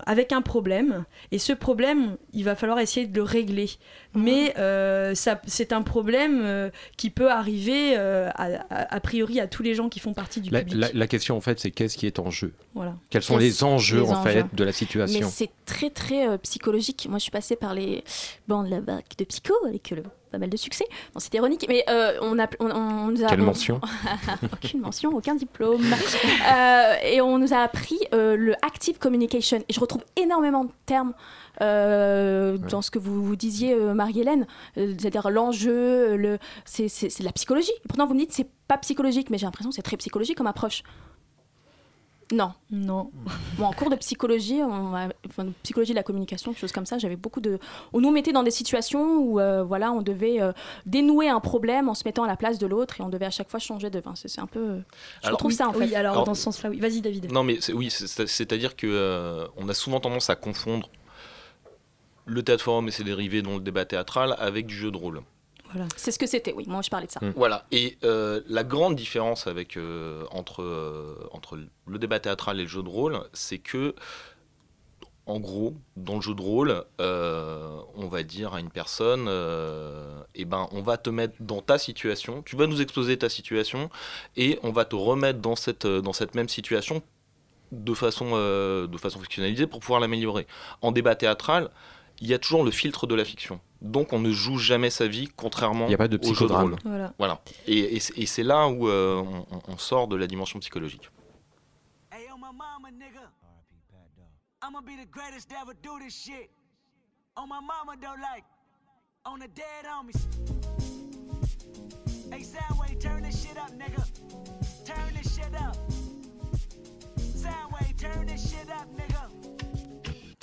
avec 0.06 0.32
un 0.32 0.42
problème 0.42 1.04
et 1.30 1.38
ce 1.38 1.52
problème 1.52 2.16
il 2.32 2.44
va 2.44 2.54
falloir 2.54 2.78
essayer 2.78 3.06
de 3.06 3.14
le 3.14 3.22
régler. 3.22 3.70
Mais 4.14 4.54
euh, 4.58 5.14
ça 5.14 5.40
c'est 5.46 5.72
un 5.72 5.82
problème 5.82 6.40
euh, 6.44 6.70
qui 6.96 7.10
peut 7.10 7.30
arriver 7.30 7.94
euh, 7.96 8.30
a, 8.34 9.00
priori 9.00 9.40
à 9.40 9.46
tous 9.46 9.62
les 9.62 9.74
gens 9.74 9.88
qui 9.88 10.00
font 10.00 10.14
partie 10.14 10.40
du 10.40 10.50
la, 10.50 10.62
public 10.62 10.90
la, 10.92 11.06
question 11.06 11.36
en 11.36 11.40
fait 11.40 11.58
c'est 11.60 11.70
qu'est-ce 11.70 11.96
qui 11.96 12.06
est 12.06 12.18
en 12.18 12.30
jeu? 12.30 12.52
Voilà. 12.74 12.94
quels 13.10 13.22
sont 13.22 13.36
les 13.36 13.64
enjeux 13.64 14.02
en 14.02 14.22
fait 14.22 14.46
de 14.54 14.64
la 14.64 14.72
situation? 14.72 15.20
Mais 15.20 15.26
c'est 15.30 15.50
très 15.66 15.90
très 15.90 16.38
psychologique 16.38 17.06
moi 17.08 17.18
je 17.18 17.24
suis 17.24 17.32
passée 17.32 17.56
par 17.56 17.74
les 17.74 18.04
bancs 18.48 18.64
de 18.64 18.70
la 18.70 18.80
bac 18.80 19.04
de 19.18 19.24
psycho 19.24 19.54
avec 19.66 19.90
le 19.90 20.02
pas 20.34 20.38
mal 20.38 20.50
de 20.50 20.56
succès. 20.56 20.84
Bon, 21.12 21.20
c'est 21.20 21.32
ironique, 21.34 21.64
mais 21.68 21.84
euh, 21.88 22.18
on, 22.20 22.40
a, 22.40 22.48
on, 22.58 23.06
nous 23.08 23.22
a. 23.22 23.28
Quelle 23.28 23.42
mention? 23.42 23.80
Aucune 24.52 24.80
mention, 24.80 25.14
aucun 25.14 25.36
diplôme. 25.36 25.82
Euh, 25.84 26.94
et 27.04 27.20
on 27.20 27.38
nous 27.38 27.54
a 27.54 27.58
appris 27.58 27.98
euh, 28.12 28.36
le 28.36 28.54
active 28.62 28.98
communication. 28.98 29.62
Et 29.68 29.72
je 29.72 29.78
retrouve 29.78 30.02
énormément 30.16 30.64
de 30.64 30.72
termes. 30.86 31.14
dans 31.60 32.82
ce 32.82 32.90
que 32.90 32.98
vous, 32.98 33.24
vous 33.24 33.36
disiez, 33.36 33.76
Marie-Hélène, 34.04 34.46
c'est-à-dire 34.76 35.30
l'enjeu, 35.30 36.16
le, 36.16 36.38
c'est, 36.64 36.88
c'est, 36.88 37.22
la 37.22 37.32
psychologie. 37.32 37.72
pourtant, 37.88 38.06
vous 38.06 38.14
me 38.14 38.20
dites 38.20 38.32
c'est 38.32 38.48
pas 38.68 38.78
psychologique, 38.78 39.30
mais 39.30 39.38
j'ai 39.38 39.46
l'impression 39.46 39.70
que 39.70 39.76
c'est 39.76 39.82
très 39.82 39.96
psychologique 39.96 40.36
comme 40.36 40.46
approche. 40.46 40.82
Non. 42.32 42.52
Non. 42.70 43.10
Bon, 43.58 43.66
en 43.66 43.72
cours 43.72 43.88
de 43.88 43.94
psychologie, 43.94 44.60
on 44.62 44.92
psychologie 45.62 45.92
de 45.92 45.96
la 45.96 46.02
communication, 46.02 46.50
quelque 46.50 46.60
chose 46.60 46.72
comme 46.72 46.86
ça, 46.86 46.98
j'avais 46.98 47.14
beaucoup 47.14 47.40
de. 47.40 47.60
On 47.92 48.00
nous 48.00 48.10
mettait 48.10 48.32
dans 48.32 48.42
des 48.42 48.50
situations 48.50 49.18
où, 49.18 49.38
euh, 49.38 49.62
voilà, 49.62 49.92
on 49.92 50.02
devait 50.02 50.40
euh, 50.40 50.52
dénouer 50.86 51.28
un 51.28 51.38
problème 51.38 51.88
en 51.88 51.94
se 51.94 52.02
mettant 52.04 52.24
à 52.24 52.26
la 52.26 52.36
place 52.36 52.58
de 52.58 52.66
l'autre 52.66 53.00
et 53.00 53.04
on 53.04 53.08
devait 53.08 53.26
à 53.26 53.30
chaque 53.30 53.48
fois 53.48 53.60
changer 53.60 53.90
de. 53.90 54.00
vin. 54.00 54.14
c'est 54.16 54.40
un 54.40 54.48
peu. 54.48 54.80
Je 55.22 55.30
retrouve 55.30 55.52
ça 55.52 55.68
en 55.68 55.72
fait. 55.72 55.84
Oui, 55.84 55.94
alors, 55.94 56.24
dans 56.24 56.34
ce 56.34 56.42
sens-là, 56.42 56.70
oui. 56.70 56.80
Vas-y, 56.80 57.00
David. 57.00 57.30
Non, 57.30 57.44
mais 57.44 57.58
oui, 57.72 57.90
c'est-à-dire 57.90 58.74
que 58.74 58.88
euh, 58.88 59.46
on 59.56 59.68
a 59.68 59.74
souvent 59.74 60.00
tendance 60.00 60.28
à 60.28 60.34
confondre 60.34 60.90
le 62.26 62.42
théâtre 62.42 62.64
forum 62.64 62.88
et 62.88 62.90
ses 62.90 63.04
dérivés, 63.04 63.42
dont 63.42 63.54
le 63.54 63.62
débat 63.62 63.84
théâtral, 63.84 64.34
avec 64.38 64.66
du 64.66 64.74
jeu 64.74 64.90
de 64.90 64.96
rôle. 64.96 65.22
C'est 65.96 66.12
ce 66.12 66.18
que 66.18 66.26
c'était, 66.26 66.52
oui. 66.52 66.64
Moi, 66.66 66.82
je 66.82 66.90
parlais 66.90 67.06
de 67.06 67.12
ça. 67.12 67.20
Mm. 67.22 67.32
Voilà. 67.36 67.66
Et 67.72 67.98
euh, 68.04 68.40
la 68.48 68.64
grande 68.64 68.96
différence 68.96 69.46
avec, 69.46 69.76
euh, 69.76 70.24
entre, 70.30 70.62
euh, 70.62 71.28
entre 71.32 71.58
le 71.86 71.98
débat 71.98 72.20
théâtral 72.20 72.58
et 72.60 72.62
le 72.62 72.68
jeu 72.68 72.82
de 72.82 72.88
rôle, 72.88 73.20
c'est 73.32 73.58
que, 73.58 73.94
en 75.26 75.40
gros, 75.40 75.74
dans 75.96 76.16
le 76.16 76.20
jeu 76.20 76.34
de 76.34 76.42
rôle, 76.42 76.84
on 76.98 78.08
va 78.08 78.22
dire 78.22 78.54
à 78.54 78.60
une 78.60 78.70
personne, 78.70 79.26
eh 80.34 80.44
ben, 80.44 80.68
on 80.72 80.82
va 80.82 80.98
te 80.98 81.08
mettre 81.08 81.34
dans 81.40 81.62
ta 81.62 81.78
situation, 81.78 82.42
tu 82.42 82.56
vas 82.56 82.66
nous 82.66 82.82
exposer 82.82 83.16
ta 83.16 83.30
situation, 83.30 83.88
et 84.36 84.58
on 84.62 84.70
va 84.70 84.84
te 84.84 84.94
remettre 84.94 85.38
dans 85.38 85.56
cette, 85.56 85.86
dans 85.86 86.12
cette 86.12 86.34
même 86.34 86.50
situation 86.50 87.02
de 87.72 87.94
façon, 87.94 88.32
de 88.32 88.98
façon 88.98 89.18
fictionnalisée 89.18 89.66
pour 89.66 89.80
pouvoir 89.80 89.98
l'améliorer. 89.98 90.46
En 90.82 90.92
débat 90.92 91.14
théâtral, 91.14 91.70
il 92.20 92.28
y 92.28 92.34
a 92.34 92.38
toujours 92.38 92.64
le 92.64 92.70
filtre 92.70 93.06
de 93.06 93.14
la 93.14 93.24
fiction. 93.24 93.60
Donc 93.80 94.12
on 94.12 94.18
ne 94.18 94.30
joue 94.30 94.58
jamais 94.58 94.90
sa 94.90 95.06
vie, 95.06 95.28
contrairement 95.36 95.86
a 95.94 95.96
pas 95.96 96.08
de 96.08 96.18
au 96.22 96.34
jeu 96.34 96.46
de 96.46 96.52
rôle. 96.52 96.76
Voilà. 97.18 97.42
Et, 97.66 98.00
c'est 98.00 98.42
là 98.42 98.68
où 98.68 98.88
euh, 98.88 99.22
on, 99.68 99.76
sort 99.76 100.08
de 100.08 100.16
la 100.16 100.26
dimension 100.26 100.58
psychologique. 100.58 101.10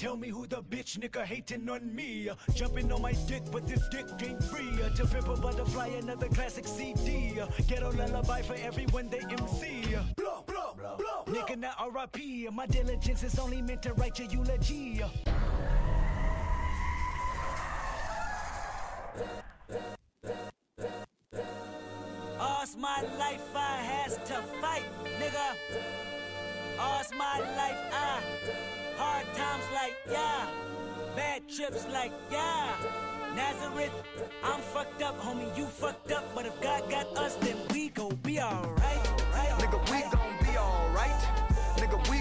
Tell 0.01 0.17
me 0.17 0.29
who 0.29 0.47
the 0.47 0.63
bitch 0.63 0.97
nigga 0.97 1.23
hating 1.23 1.69
on 1.69 1.93
me. 1.93 2.27
Jumping 2.55 2.91
on 2.91 3.03
my 3.03 3.11
dick, 3.27 3.43
but 3.51 3.67
this 3.67 3.87
dick 3.89 4.07
ain't 4.23 4.43
free. 4.45 4.71
To 4.95 5.05
pimp 5.05 5.27
a 5.27 5.35
butterfly, 5.35 5.89
another 5.89 6.27
classic 6.27 6.67
CD. 6.67 7.39
Get 7.67 7.83
a 7.83 7.89
lullaby 7.89 8.41
for 8.41 8.55
everyone 8.55 9.09
they 9.09 9.19
MC. 9.19 9.95
Blow, 10.17 10.43
blow, 10.47 10.73
blow, 10.75 10.97
blow. 10.97 11.23
Nigga, 11.27 11.55
not 11.55 11.75
RIP. 11.93 12.51
My 12.51 12.65
diligence 12.65 13.21
is 13.21 13.37
only 13.37 13.61
meant 13.61 13.83
to 13.83 13.93
write 13.93 14.17
your 14.17 14.27
eulogy. 14.29 15.03
All's 22.39 22.75
my 22.75 23.03
life 23.19 23.55
I 23.55 23.77
has 23.83 24.15
to 24.15 24.41
fight, 24.61 24.85
nigga. 25.19 25.55
All's 26.79 27.11
my 27.15 27.37
life 27.55 27.77
I 27.93 28.70
yeah. 30.11 30.47
Bad 31.15 31.47
trips 31.49 31.85
like, 31.91 32.11
yeah. 32.31 32.75
Nazareth, 33.35 33.91
I'm 34.43 34.59
fucked 34.59 35.01
up, 35.01 35.19
homie, 35.21 35.55
you 35.57 35.65
fucked 35.65 36.11
up. 36.11 36.23
But 36.35 36.45
if 36.45 36.61
God 36.61 36.89
got 36.89 37.07
us, 37.17 37.35
then 37.35 37.55
we 37.73 37.89
gon' 37.89 38.15
be 38.23 38.39
alright. 38.39 39.03
Nigga, 39.59 39.79
we 39.91 40.01
gon' 40.11 40.37
be 40.43 40.57
alright. 40.57 41.21
Nigga, 41.77 42.09
we 42.09 42.20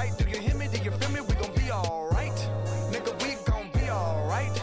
be 0.00 0.06
alright. 0.06 0.18
Do 0.18 0.28
you 0.28 0.40
hear 0.40 0.54
me? 0.54 0.68
Do 0.68 0.78
you 0.82 0.90
feel 0.90 1.10
me? 1.10 1.20
We 1.20 1.34
gon' 1.34 1.54
be 1.54 1.70
alright. 1.70 2.48
Nigga, 2.90 3.12
we 3.22 3.34
gon' 3.44 3.70
be 3.72 3.90
alright. 3.90 4.56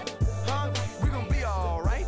Huh? 0.45 0.71
We 1.03 1.09
gon' 1.09 1.29
be 1.29 1.43
alright. 1.43 2.07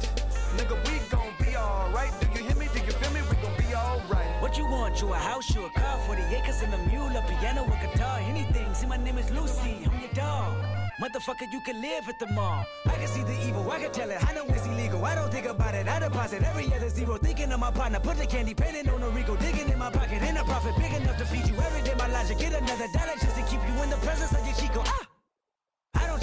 Nigga, 0.57 0.75
we 0.85 0.99
gon' 1.09 1.33
be 1.39 1.55
alright. 1.55 2.11
Do 2.19 2.27
you 2.27 2.47
hear 2.47 2.55
me? 2.55 2.67
Do 2.73 2.79
you 2.79 2.91
feel 2.91 3.11
me? 3.11 3.21
We 3.29 3.35
gon' 3.41 3.57
be 3.57 3.75
alright. 3.75 4.41
What 4.41 4.57
you 4.57 4.65
want? 4.65 5.01
You 5.01 5.13
a 5.13 5.17
house, 5.17 5.53
you 5.55 5.65
a 5.65 5.69
car, 5.69 5.99
40 6.07 6.23
acres 6.35 6.61
and 6.61 6.73
a 6.73 6.77
mule, 6.89 7.15
a 7.15 7.21
piano, 7.27 7.65
a 7.65 7.87
guitar, 7.87 8.19
anything. 8.21 8.73
See, 8.73 8.87
my 8.87 8.97
name 8.97 9.17
is 9.17 9.29
Lucy, 9.31 9.77
I'm 9.85 9.99
your 9.99 10.13
dog. 10.13 10.68
Motherfucker, 10.99 11.49
you 11.49 11.61
can 11.61 11.79
live 11.81 12.09
at 12.09 12.19
the 12.19 12.27
mall. 12.33 12.65
I 12.85 12.95
can 12.95 13.07
see 13.07 13.23
the 13.23 13.47
evil, 13.47 13.71
I 13.71 13.79
can 13.79 13.89
tell 13.89 14.09
it. 14.11 14.21
I 14.21 14.33
know 14.33 14.43
it's 14.49 14.67
illegal. 14.67 15.05
I 15.05 15.15
don't 15.15 15.31
think 15.31 15.45
about 15.45 15.73
it. 15.73 15.87
I 15.87 15.97
deposit 15.99 16.43
every 16.43 16.65
other 16.73 16.89
zero. 16.89 17.15
Thinking 17.17 17.53
of 17.53 17.59
my 17.61 17.71
partner, 17.71 18.01
put 18.01 18.17
the 18.17 18.25
candy 18.25 18.53
painting 18.53 18.89
on 18.89 19.01
a 19.01 19.09
Rico. 19.09 19.37
Digging 19.37 19.69
in 19.69 19.79
my 19.79 19.89
pocket, 19.89 20.21
in 20.21 20.35
a 20.35 20.43
profit 20.43 20.75
big 20.75 20.91
enough 20.91 21.17
to 21.17 21.25
feed 21.25 21.47
you 21.47 21.55
every 21.55 21.81
day. 21.83 21.95
My 21.97 22.07
logic, 22.07 22.39
get 22.39 22.51
another 22.51 22.87
dollar 22.91 23.13
just 23.13 23.33
to 23.37 23.43
keep 23.43 23.61
you 23.65 23.81
in 23.81 23.89
the 23.89 23.97
presence 23.97 24.33
of 24.33 24.45
your 24.45 24.55
Chico. 24.57 24.83
Ah! 24.85 25.08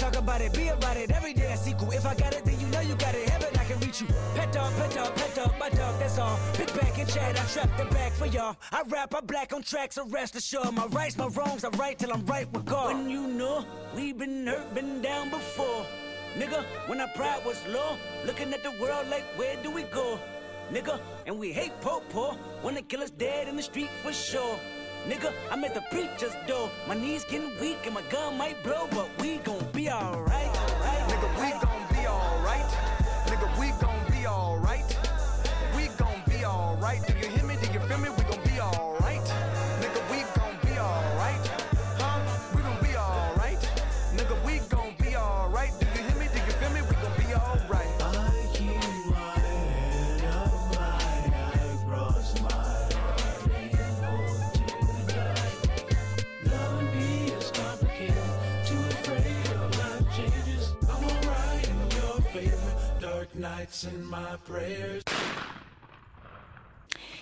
Talk 0.07 0.23
about 0.23 0.39
it, 0.39 0.53
be 0.53 0.69
about 0.69 0.95
it 0.95 1.11
every 1.11 1.33
day. 1.33 1.51
I 1.51 1.55
sequel. 1.55 1.91
If 1.91 2.05
I 2.05 2.15
got 2.15 2.33
it, 2.33 2.45
then 2.45 2.57
you 2.61 2.67
know 2.67 2.79
you 2.79 2.95
got 2.95 3.13
it. 3.13 3.27
Heaven, 3.27 3.49
I 3.59 3.65
can 3.65 3.77
reach 3.81 3.99
you. 3.99 4.07
Pet 4.35 4.53
dog, 4.53 4.73
pet 4.75 4.93
dog, 4.93 5.13
pet 5.17 5.35
dog, 5.35 5.53
my 5.59 5.67
dog, 5.67 5.99
that's 5.99 6.17
all. 6.17 6.39
Big 6.57 6.73
back 6.73 6.97
and 6.97 7.09
chat, 7.09 7.37
I 7.37 7.43
trap 7.51 7.77
the 7.77 7.83
back 7.93 8.13
for 8.13 8.25
y'all. 8.25 8.55
I 8.71 8.83
rap, 8.87 9.13
I 9.13 9.19
black 9.19 9.51
on 9.51 9.63
tracks, 9.63 9.95
so 9.95 10.07
rest 10.07 10.37
assured. 10.37 10.73
My 10.73 10.85
rights, 10.85 11.17
my 11.17 11.27
wrongs, 11.27 11.65
I 11.65 11.69
right 11.71 11.99
till 11.99 12.13
I'm 12.13 12.25
right 12.25 12.49
with 12.53 12.63
God. 12.65 12.95
When 12.95 13.09
you 13.09 13.27
know 13.27 13.65
we 13.93 14.13
been 14.13 14.47
hurt, 14.47 14.73
been 14.73 15.01
down 15.01 15.29
before. 15.29 15.85
Nigga, 16.37 16.63
when 16.87 17.01
our 17.01 17.09
pride 17.09 17.43
was 17.45 17.61
low, 17.67 17.97
looking 18.25 18.53
at 18.53 18.63
the 18.63 18.71
world 18.79 19.09
like, 19.09 19.25
where 19.35 19.61
do 19.61 19.69
we 19.69 19.83
go? 19.83 20.17
Nigga, 20.71 21.01
and 21.25 21.37
we 21.37 21.51
hate 21.51 21.73
po 21.81 22.01
po, 22.07 22.37
wanna 22.63 22.81
kill 22.81 23.01
us 23.01 23.09
dead 23.09 23.49
in 23.49 23.57
the 23.57 23.63
street 23.63 23.89
for 24.01 24.13
sure. 24.13 24.57
Nigga, 25.07 25.31
I'm 25.49 25.63
at 25.63 25.73
the 25.73 25.81
preacher's 25.89 26.35
door. 26.47 26.69
My 26.85 26.93
knees 26.93 27.23
getting 27.23 27.57
weak 27.61 27.85
and 27.85 27.93
my 27.93 28.01
gun 28.09 28.37
might 28.37 28.61
blow, 28.61 28.89
but 28.91 29.09
we 29.21 29.37
gon' 29.37 29.65
be 29.71 29.89
alright. 29.89 30.76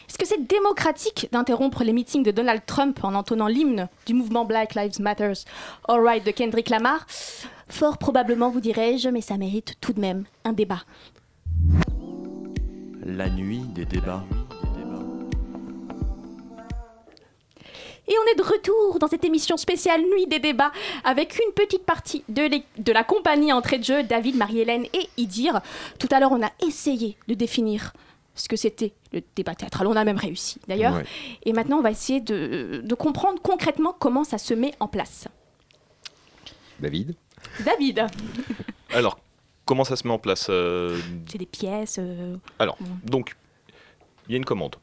Est-ce 0.08 0.18
que 0.18 0.26
c'est 0.26 0.48
démocratique 0.48 1.28
d'interrompre 1.32 1.84
les 1.84 1.92
meetings 1.92 2.24
de 2.24 2.32
Donald 2.32 2.62
Trump 2.66 3.04
en 3.04 3.14
entonnant 3.16 3.48
l'hymne 3.48 3.90
du 4.06 4.14
mouvement 4.14 4.46
Black 4.46 4.76
Lives 4.76 5.02
Matter? 5.02 5.34
All 5.88 6.02
Right 6.02 6.26
de 6.26 6.32
Kendrick 6.32 6.70
Lamar 6.70 7.06
Fort 7.68 7.98
probablement, 7.98 8.50
vous 8.50 8.62
dirais-je, 8.62 9.10
mais 9.10 9.22
ça 9.22 9.38
mérite 9.38 9.76
tout 9.82 9.94
de 9.94 10.00
même 10.00 10.26
un 10.44 10.54
débat. 10.54 10.84
La 13.04 13.30
nuit 13.30 13.64
des 13.74 13.86
débats. 13.86 14.24
Et 18.08 18.14
on 18.24 18.32
est 18.32 18.36
de 18.36 18.44
retour 18.44 19.00
dans 19.00 19.08
cette 19.08 19.24
émission 19.26 19.58
spéciale 19.58 20.02
Nuit 20.02 20.28
des 20.28 20.40
débats 20.40 20.72
avec 21.04 21.40
une 21.46 21.52
petite 21.54 21.84
partie 21.86 22.24
de, 22.30 22.92
la 22.92 23.04
compagnie 23.04 23.52
entrée 23.52 23.80
de 23.80 23.84
jeu, 23.84 24.04
David, 24.04 24.36
Marie-Hélène 24.36 24.86
et 24.94 25.10
Idir. 25.18 25.62
Tout 26.00 26.08
à 26.12 26.20
l'heure, 26.20 26.32
on 26.32 26.44
a 26.46 26.52
essayé 26.66 27.18
de 27.28 27.34
définir 27.34 27.94
ce 28.36 28.48
que 28.48 28.56
c'était 28.58 28.94
le 29.14 29.22
débat 29.36 29.56
théâtral. 29.56 29.88
On 29.88 29.96
a 29.96 30.04
même 30.04 30.18
réussi 30.18 30.60
d'ailleurs. 30.68 30.96
Ouais. 30.96 31.06
Et 31.44 31.54
maintenant, 31.54 31.78
on 31.80 31.82
va 31.82 31.90
essayer 31.92 32.20
de, 32.22 32.82
de 32.84 32.96
comprendre 32.96 33.42
concrètement 33.42 33.96
comment 33.98 34.24
ça 34.24 34.38
se 34.38 34.54
met 34.54 34.74
en 34.80 34.88
place. 34.88 35.28
David? 36.80 37.16
David, 37.64 38.06
Alors, 38.94 39.20
comment 39.66 39.84
ça 39.84 39.96
se 39.96 40.06
met 40.08 40.14
en 40.14 40.20
place 40.20 40.48
euh, 40.50 41.00
c'est 41.28 41.38
des 41.38 41.46
pièces. 41.46 41.98
euh, 42.00 42.36
Alors, 42.60 42.78
Mhm. 42.80 43.00
donc, 43.10 43.36
il 44.28 44.32
y 44.32 44.36
a 44.36 44.38
une 44.38 44.46
commande. 44.46 44.76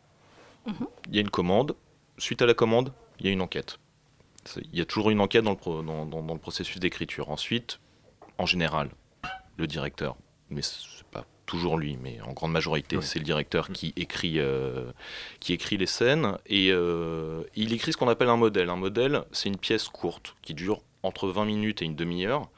Il 0.66 1.14
y 1.14 1.18
a 1.18 1.20
une 1.20 1.30
commande. 1.30 1.74
Suite 2.18 2.40
à 2.42 2.46
la 2.46 2.54
commande, 2.54 2.92
il 3.22 3.26
y 3.26 3.30
a 3.30 3.32
une 3.32 3.40
enquête. 3.40 3.78
Il 4.72 4.76
y 4.78 4.82
a 4.82 4.84
toujours 4.84 5.10
une 5.10 5.20
enquête 5.20 5.44
dans 5.44 5.52
le, 5.52 5.56
pro- 5.56 5.82
dans, 5.82 6.04
dans- 6.04 6.22
dans 6.22 6.34
le 6.34 6.40
processus 6.40 6.78
d'écriture. 6.80 7.30
Ensuite, 7.30 7.78
en 8.38 8.46
général, 8.46 8.90
le 9.56 9.66
directeur, 9.68 10.16
mais 10.50 10.62
c'est 10.62 11.04
pas 11.12 11.24
toujours 11.46 11.78
lui, 11.78 11.96
mais 12.02 12.20
en 12.22 12.32
grande 12.32 12.50
majorité, 12.50 12.96
c'est 13.02 13.20
le 13.20 13.24
directeur 13.24 13.68
qui 13.68 13.92
écrit, 13.96 14.40
euh, 14.40 14.90
qui 15.38 15.52
écrit 15.52 15.76
les 15.76 15.86
scènes 15.86 16.36
et 16.46 16.70
euh, 16.72 17.44
il 17.54 17.72
écrit 17.72 17.92
ce 17.92 17.96
qu'on 17.96 18.08
appelle 18.08 18.28
un 18.30 18.36
modèle. 18.36 18.68
Un 18.70 18.76
modèle, 18.76 19.22
c'est 19.30 19.48
une 19.48 19.58
pièce 19.58 19.88
courte 19.88 20.34
qui 20.42 20.54
dure 20.54 20.80
entre 21.04 21.28
20 21.28 21.44
minutes 21.44 21.82
et 21.82 21.84
une 21.84 21.94
demi-heure 21.94 22.48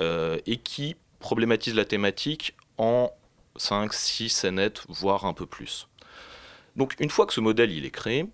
euh, 0.00 0.38
et 0.46 0.58
qui 0.58 0.94
problématise 1.18 1.74
la 1.74 1.84
thématique 1.84 2.54
en 2.76 3.10
5, 3.56 3.92
6 3.92 4.28
scénettes, 4.28 4.82
voire 4.88 5.24
un 5.24 5.32
peu 5.32 5.46
plus. 5.46 5.88
Donc 6.76 6.94
une 7.00 7.10
fois 7.10 7.26
que 7.26 7.32
ce 7.32 7.40
modèle 7.40 7.72
il 7.72 7.84
est 7.84 7.90
créé, 7.90 8.26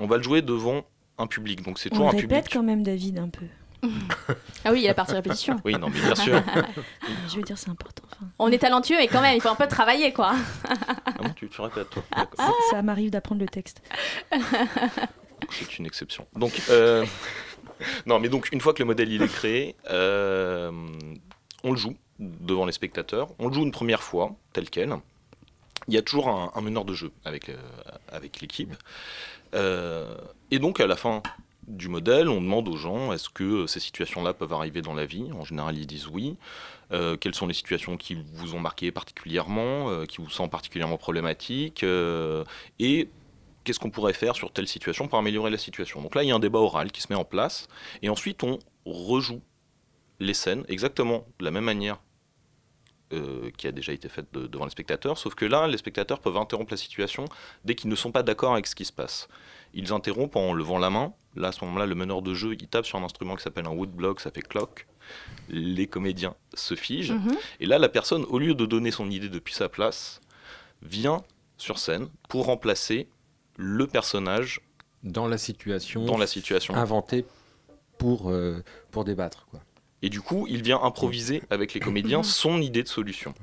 on 0.00 0.06
va 0.06 0.16
le 0.16 0.22
jouer 0.22 0.40
devant 0.40 0.86
un 1.22 1.26
public. 1.26 1.62
Donc 1.62 1.78
c'est 1.78 1.88
On 1.92 1.96
toujours 1.96 2.08
un 2.08 2.10
répète 2.10 2.28
public. 2.44 2.52
quand 2.52 2.62
même, 2.62 2.82
David, 2.82 3.18
un 3.18 3.28
peu. 3.28 3.46
Ah 4.64 4.70
oui, 4.70 4.78
il 4.78 4.82
y 4.82 4.86
a 4.86 4.90
la 4.90 4.94
partie 4.94 5.14
répétition. 5.14 5.60
Oui, 5.64 5.74
non, 5.74 5.88
mais 5.88 5.98
bien 6.00 6.14
sûr. 6.14 6.40
Je 7.28 7.34
veux 7.36 7.42
dire, 7.42 7.58
c'est 7.58 7.68
important. 7.70 8.04
enfin. 8.12 8.30
On 8.38 8.48
est 8.52 8.58
talentueux 8.58 9.00
et 9.00 9.08
quand 9.08 9.20
même, 9.20 9.34
il 9.34 9.40
faut 9.40 9.48
un 9.48 9.56
peu 9.56 9.66
travailler 9.66 10.12
quoi. 10.12 10.34
Ah 11.04 11.10
bon, 11.18 11.30
tu, 11.30 11.48
tu 11.48 11.60
répètes 11.60 11.90
toi. 11.90 12.04
Ça 12.70 12.80
m'arrive 12.82 13.10
d'apprendre 13.10 13.40
le 13.40 13.48
texte. 13.48 13.82
C'est 15.50 15.78
une 15.78 15.86
exception. 15.86 16.26
Donc, 16.36 16.62
euh, 16.70 17.04
non, 18.06 18.20
mais 18.20 18.28
donc 18.28 18.50
une 18.52 18.60
fois 18.60 18.72
que 18.72 18.78
le 18.78 18.84
modèle 18.86 19.10
il 19.12 19.20
est 19.22 19.32
créé, 19.32 19.74
euh, 19.90 20.70
on 21.64 21.72
le 21.72 21.76
joue 21.76 21.96
devant 22.20 22.66
les 22.66 22.72
spectateurs. 22.72 23.30
On 23.40 23.48
le 23.48 23.54
joue 23.54 23.62
une 23.64 23.72
première 23.72 24.02
fois, 24.04 24.36
tel 24.52 24.70
quel. 24.70 24.94
Il 25.88 25.94
y 25.94 25.98
a 25.98 26.02
toujours 26.02 26.28
un, 26.28 26.52
un 26.54 26.60
meneur 26.60 26.84
de 26.84 26.94
jeu 26.94 27.10
avec, 27.24 27.48
euh, 27.48 27.56
avec 28.12 28.40
l'équipe. 28.40 28.72
Euh, 29.54 30.16
et 30.50 30.58
donc 30.58 30.80
à 30.80 30.86
la 30.86 30.96
fin 30.96 31.22
du 31.66 31.88
modèle, 31.88 32.28
on 32.28 32.40
demande 32.40 32.68
aux 32.68 32.76
gens 32.76 33.12
est-ce 33.12 33.28
que 33.30 33.66
ces 33.66 33.80
situations-là 33.80 34.34
peuvent 34.34 34.52
arriver 34.52 34.82
dans 34.82 34.94
la 34.94 35.06
vie? 35.06 35.30
En 35.32 35.44
général, 35.44 35.78
ils 35.78 35.86
disent 35.86 36.08
oui. 36.08 36.36
Euh, 36.92 37.16
quelles 37.16 37.34
sont 37.34 37.46
les 37.46 37.54
situations 37.54 37.96
qui 37.96 38.18
vous 38.34 38.54
ont 38.54 38.60
marqué 38.60 38.90
particulièrement, 38.90 39.88
euh, 39.88 40.04
qui 40.04 40.18
vous 40.18 40.28
semblent 40.28 40.50
particulièrement 40.50 40.98
problématiques 40.98 41.84
Et 42.78 43.08
qu'est-ce 43.64 43.78
qu'on 43.78 43.90
pourrait 43.90 44.12
faire 44.12 44.34
sur 44.36 44.52
telle 44.52 44.68
situation 44.68 45.08
pour 45.08 45.18
améliorer 45.18 45.50
la 45.50 45.58
situation? 45.58 46.02
Donc 46.02 46.14
là, 46.14 46.22
il 46.22 46.28
y 46.28 46.32
a 46.32 46.34
un 46.34 46.40
débat 46.40 46.58
oral 46.58 46.92
qui 46.92 47.00
se 47.00 47.06
met 47.10 47.18
en 47.18 47.24
place. 47.24 47.68
Et 48.02 48.08
ensuite, 48.08 48.42
on 48.42 48.58
rejoue 48.84 49.40
les 50.20 50.34
scènes 50.34 50.64
exactement 50.68 51.26
de 51.38 51.44
la 51.44 51.50
même 51.50 51.64
manière 51.64 51.98
euh, 53.12 53.50
qui 53.56 53.66
a 53.66 53.72
déjà 53.72 53.92
été 53.92 54.08
faite 54.08 54.26
de- 54.32 54.46
devant 54.46 54.64
les 54.64 54.70
spectateurs, 54.70 55.18
sauf 55.18 55.34
que 55.34 55.44
là, 55.44 55.66
les 55.66 55.76
spectateurs 55.78 56.20
peuvent 56.20 56.36
interrompre 56.36 56.72
la 56.72 56.76
situation 56.76 57.24
dès 57.64 57.74
qu'ils 57.74 57.90
ne 57.90 57.96
sont 57.96 58.12
pas 58.12 58.22
d'accord 58.22 58.52
avec 58.52 58.66
ce 58.66 58.74
qui 58.74 58.84
se 58.84 58.92
passe. 58.92 59.28
Ils 59.74 59.92
interrompent 59.92 60.36
en 60.36 60.52
levant 60.52 60.78
la 60.78 60.90
main. 60.90 61.12
Là, 61.34 61.48
à 61.48 61.52
ce 61.52 61.64
moment-là, 61.64 61.86
le 61.86 61.94
meneur 61.94 62.20
de 62.22 62.34
jeu, 62.34 62.54
il 62.58 62.68
tape 62.68 62.84
sur 62.86 62.98
un 62.98 63.04
instrument 63.04 63.36
qui 63.36 63.42
s'appelle 63.42 63.66
un 63.66 63.70
woodblock, 63.72 64.20
ça 64.20 64.30
fait 64.30 64.42
clock. 64.42 64.86
Les 65.48 65.86
comédiens 65.86 66.34
se 66.54 66.74
figent. 66.74 67.12
Mhm. 67.12 67.36
Et 67.60 67.66
là, 67.66 67.78
la 67.78 67.88
personne, 67.88 68.24
au 68.28 68.38
lieu 68.38 68.54
de 68.54 68.66
donner 68.66 68.90
son 68.90 69.10
idée 69.10 69.28
depuis 69.28 69.54
sa 69.54 69.68
place, 69.68 70.20
vient 70.82 71.22
sur 71.56 71.78
scène 71.78 72.08
pour 72.28 72.46
remplacer 72.46 73.08
le 73.56 73.86
personnage 73.86 74.60
Dans 75.04 75.26
la 75.28 75.38
situation, 75.38 76.04
dans 76.04 76.18
la 76.18 76.26
situation. 76.26 76.74
inventée 76.74 77.24
pour, 77.98 78.30
euh, 78.30 78.62
pour 78.90 79.04
débattre. 79.04 79.46
Quoi. 79.50 79.60
Et 80.02 80.10
du 80.10 80.20
coup, 80.20 80.46
il 80.48 80.62
vient 80.62 80.80
improviser 80.82 81.42
avec 81.50 81.74
les 81.74 81.80
comédiens 81.80 82.22
son 82.24 82.60
idée 82.60 82.82
de 82.82 82.88
solution. 82.88 83.34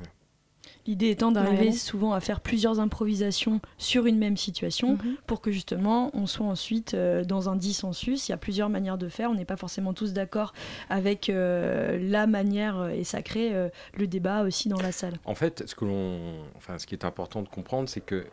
L'idée 0.87 1.09
étant 1.09 1.31
d'arriver 1.31 1.67
Ouais. 1.67 1.71
souvent 1.71 2.13
à 2.13 2.19
faire 2.19 2.39
plusieurs 2.39 2.79
improvisations 2.79 3.61
sur 3.77 4.07
une 4.07 4.17
même 4.17 4.37
situation 4.37 4.93
Mhm. 4.93 5.17
pour 5.27 5.39
que 5.39 5.51
justement 5.51 6.09
on 6.15 6.25
soit 6.25 6.47
ensuite 6.47 6.95
euh, 6.95 7.23
dans 7.23 7.47
un 7.47 7.55
dissensus. 7.55 8.27
Il 8.27 8.31
y 8.31 8.33
a 8.33 8.37
plusieurs 8.37 8.69
manières 8.69 8.97
de 8.97 9.07
faire, 9.07 9.29
on 9.29 9.35
n'est 9.35 9.45
pas 9.45 9.57
forcément 9.57 9.93
tous 9.93 10.13
d'accord 10.13 10.51
avec 10.89 11.29
euh, 11.29 11.99
la 12.01 12.25
manière 12.25 12.79
euh, 12.79 12.89
et 12.89 13.03
ça 13.03 13.21
crée 13.21 13.53
euh, 13.53 13.69
le 13.93 14.07
débat 14.07 14.41
aussi 14.43 14.67
dans 14.67 14.79
la 14.81 14.91
salle. 14.91 15.19
En 15.25 15.35
fait, 15.35 15.63
ce, 15.67 15.75
que 15.75 15.85
l'on, 15.85 16.43
enfin, 16.55 16.79
ce 16.79 16.87
qui 16.87 16.95
est 16.95 17.05
important 17.05 17.43
de 17.43 17.49
comprendre, 17.49 17.87
c'est 17.87 18.01
que 18.01 18.25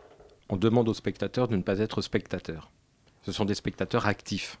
on 0.49 0.55
demande 0.55 0.87
aux 0.89 0.93
spectateurs 0.95 1.47
de 1.49 1.57
ne 1.57 1.61
pas 1.61 1.77
être 1.79 2.01
spectateurs. 2.01 2.71
Ce 3.23 3.31
sont 3.33 3.45
des 3.45 3.55
spectateurs 3.55 4.07
actifs. 4.07 4.57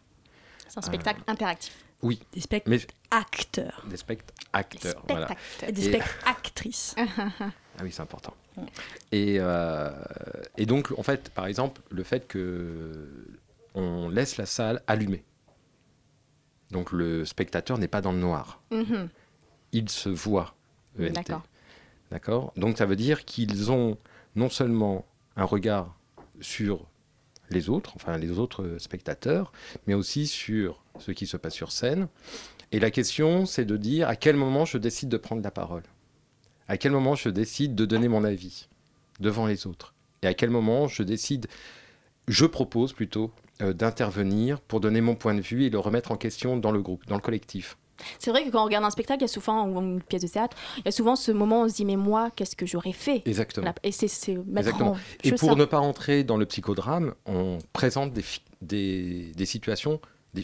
C'est 0.67 0.77
un 0.77 0.81
spectacle 0.81 1.21
interactif. 1.25 1.83
Oui, 2.03 2.21
Des 2.33 2.41
spectacles 2.41 2.69
mais 2.69 2.79
acteurs, 3.09 3.83
des. 3.89 3.97
Voilà. 5.09 5.27
et 5.67 5.71
des 5.71 5.99
actrices. 6.25 6.95
Ah 7.79 7.83
oui, 7.83 7.91
c'est 7.91 8.01
important. 8.01 8.33
Et, 9.11 9.35
euh, 9.39 9.91
et 10.57 10.65
donc, 10.65 10.91
en 10.97 11.03
fait, 11.03 11.29
par 11.29 11.45
exemple, 11.45 11.79
le 11.91 12.01
fait 12.01 12.27
que 12.27 13.07
on 13.75 14.09
laisse 14.09 14.37
la 14.37 14.47
salle 14.47 14.81
allumée. 14.87 15.23
Donc 16.71 16.91
le 16.91 17.23
spectateur 17.23 17.77
n'est 17.77 17.87
pas 17.87 18.01
dans 18.01 18.11
le 18.11 18.17
noir. 18.17 18.61
Mhm. 18.71 19.09
Il 19.73 19.89
se 19.89 20.09
voit. 20.09 20.55
ENT. 20.99 21.11
D'accord. 21.13 21.43
D'accord? 22.09 22.53
Donc 22.57 22.77
ça 22.79 22.87
veut 22.87 22.95
dire 22.95 23.25
qu'ils 23.25 23.71
ont 23.71 23.97
non 24.35 24.49
seulement 24.49 25.05
un 25.35 25.43
regard 25.43 25.95
sur 26.41 26.87
les 27.49 27.69
autres, 27.69 27.93
enfin 27.95 28.17
les 28.17 28.39
autres 28.39 28.77
spectateurs, 28.79 29.51
mais 29.85 29.93
aussi 29.93 30.25
sur 30.27 30.83
ce 30.99 31.11
qui 31.11 31.27
se 31.27 31.37
passe 31.37 31.53
sur 31.53 31.71
scène. 31.71 32.07
Et 32.71 32.79
la 32.79 32.91
question, 32.91 33.45
c'est 33.45 33.65
de 33.65 33.77
dire 33.77 34.07
à 34.09 34.15
quel 34.15 34.35
moment 34.35 34.65
je 34.65 34.77
décide 34.77 35.09
de 35.09 35.17
prendre 35.17 35.41
la 35.41 35.51
parole? 35.51 35.83
À 36.67 36.77
quel 36.77 36.91
moment 36.91 37.15
je 37.15 37.29
décide 37.29 37.75
de 37.75 37.85
donner 37.85 38.07
mon 38.07 38.23
avis 38.23 38.67
devant 39.19 39.45
les 39.45 39.67
autres? 39.67 39.93
Et 40.21 40.27
à 40.27 40.33
quel 40.33 40.49
moment 40.49 40.87
je 40.87 41.03
décide, 41.03 41.47
je 42.27 42.45
propose 42.45 42.91
plutôt 42.91 43.31
euh, 43.61 43.71
d'intervenir 43.71 44.59
pour 44.59 44.79
donner 44.81 44.99
mon 44.99 45.15
point 45.15 45.33
de 45.33 45.41
vue 45.41 45.63
et 45.65 45.69
le 45.69 45.79
remettre 45.79 46.11
en 46.11 46.17
question 46.17 46.57
dans 46.57 46.71
le 46.71 46.81
groupe, 46.81 47.05
dans 47.07 47.15
le 47.15 47.21
collectif? 47.21 47.77
C'est 48.19 48.29
vrai 48.29 48.43
que 48.43 48.51
quand 48.51 48.61
on 48.61 48.65
regarde 48.65 48.85
un 48.85 48.91
spectacle, 48.91 49.21
il 49.21 49.23
y 49.23 49.25
a 49.25 49.27
souvent, 49.27 49.67
ou 49.67 49.79
une 49.79 50.01
pièce 50.03 50.21
de 50.21 50.27
théâtre, 50.27 50.55
il 50.77 50.85
y 50.85 50.87
a 50.89 50.91
souvent 50.91 51.15
ce 51.15 51.31
moment 51.31 51.61
où 51.61 51.65
on 51.65 51.69
se 51.69 51.75
dit 51.75 51.85
mais 51.85 51.95
moi, 51.95 52.29
qu'est-ce 52.35 52.55
que 52.55 52.65
j'aurais 52.67 52.91
fait? 52.91 53.23
Exactement. 53.25 53.73
Et 53.81 53.91
c'est 53.91 54.05
Exactement. 54.55 54.91
en 54.91 54.97
Et 55.23 55.31
pour 55.31 55.49
ça. 55.49 55.55
ne 55.55 55.65
pas 55.65 55.79
rentrer 55.79 56.23
dans 56.23 56.37
le 56.37 56.45
psychodrame, 56.45 57.15
on 57.25 57.57
présente 57.73 58.13
des, 58.13 58.21
fi- 58.21 58.41
des, 58.61 59.31
des 59.35 59.45
situations, 59.47 59.99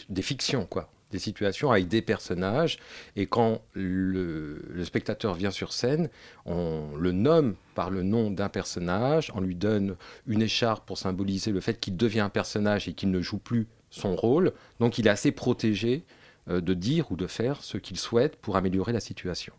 des, 0.08 0.22
fictions, 0.22 0.66
quoi. 0.66 0.90
Des 1.10 1.18
situations 1.18 1.70
avec 1.70 1.88
des 1.88 2.02
personnages. 2.02 2.78
Et 3.16 3.26
quand 3.26 3.62
le, 3.72 4.62
le 4.68 4.84
spectateur 4.84 5.34
vient 5.34 5.50
sur 5.50 5.72
scène, 5.72 6.08
on 6.44 6.96
le 6.96 7.12
nomme 7.12 7.54
par 7.74 7.90
le 7.90 8.02
nom 8.02 8.30
d'un 8.30 8.48
personnage, 8.48 9.30
on 9.34 9.40
lui 9.40 9.54
donne 9.54 9.96
une 10.26 10.42
écharpe 10.42 10.86
pour 10.86 10.98
symboliser 10.98 11.52
le 11.52 11.60
fait 11.60 11.78
qu'il 11.78 11.96
devient 11.96 12.20
un 12.20 12.30
personnage 12.30 12.88
et 12.88 12.94
qu'il 12.94 13.10
ne 13.10 13.20
joue 13.20 13.38
plus 13.38 13.68
son 13.90 14.16
rôle. 14.16 14.52
Donc 14.80 14.98
il 14.98 15.06
est 15.06 15.10
assez 15.10 15.30
protégé 15.30 16.04
de 16.46 16.74
dire 16.74 17.10
ou 17.10 17.16
de 17.16 17.26
faire 17.26 17.62
ce 17.62 17.78
qu'il 17.78 17.98
souhaite 17.98 18.36
pour 18.36 18.56
améliorer 18.56 18.92
la 18.92 19.00
situation. 19.00 19.52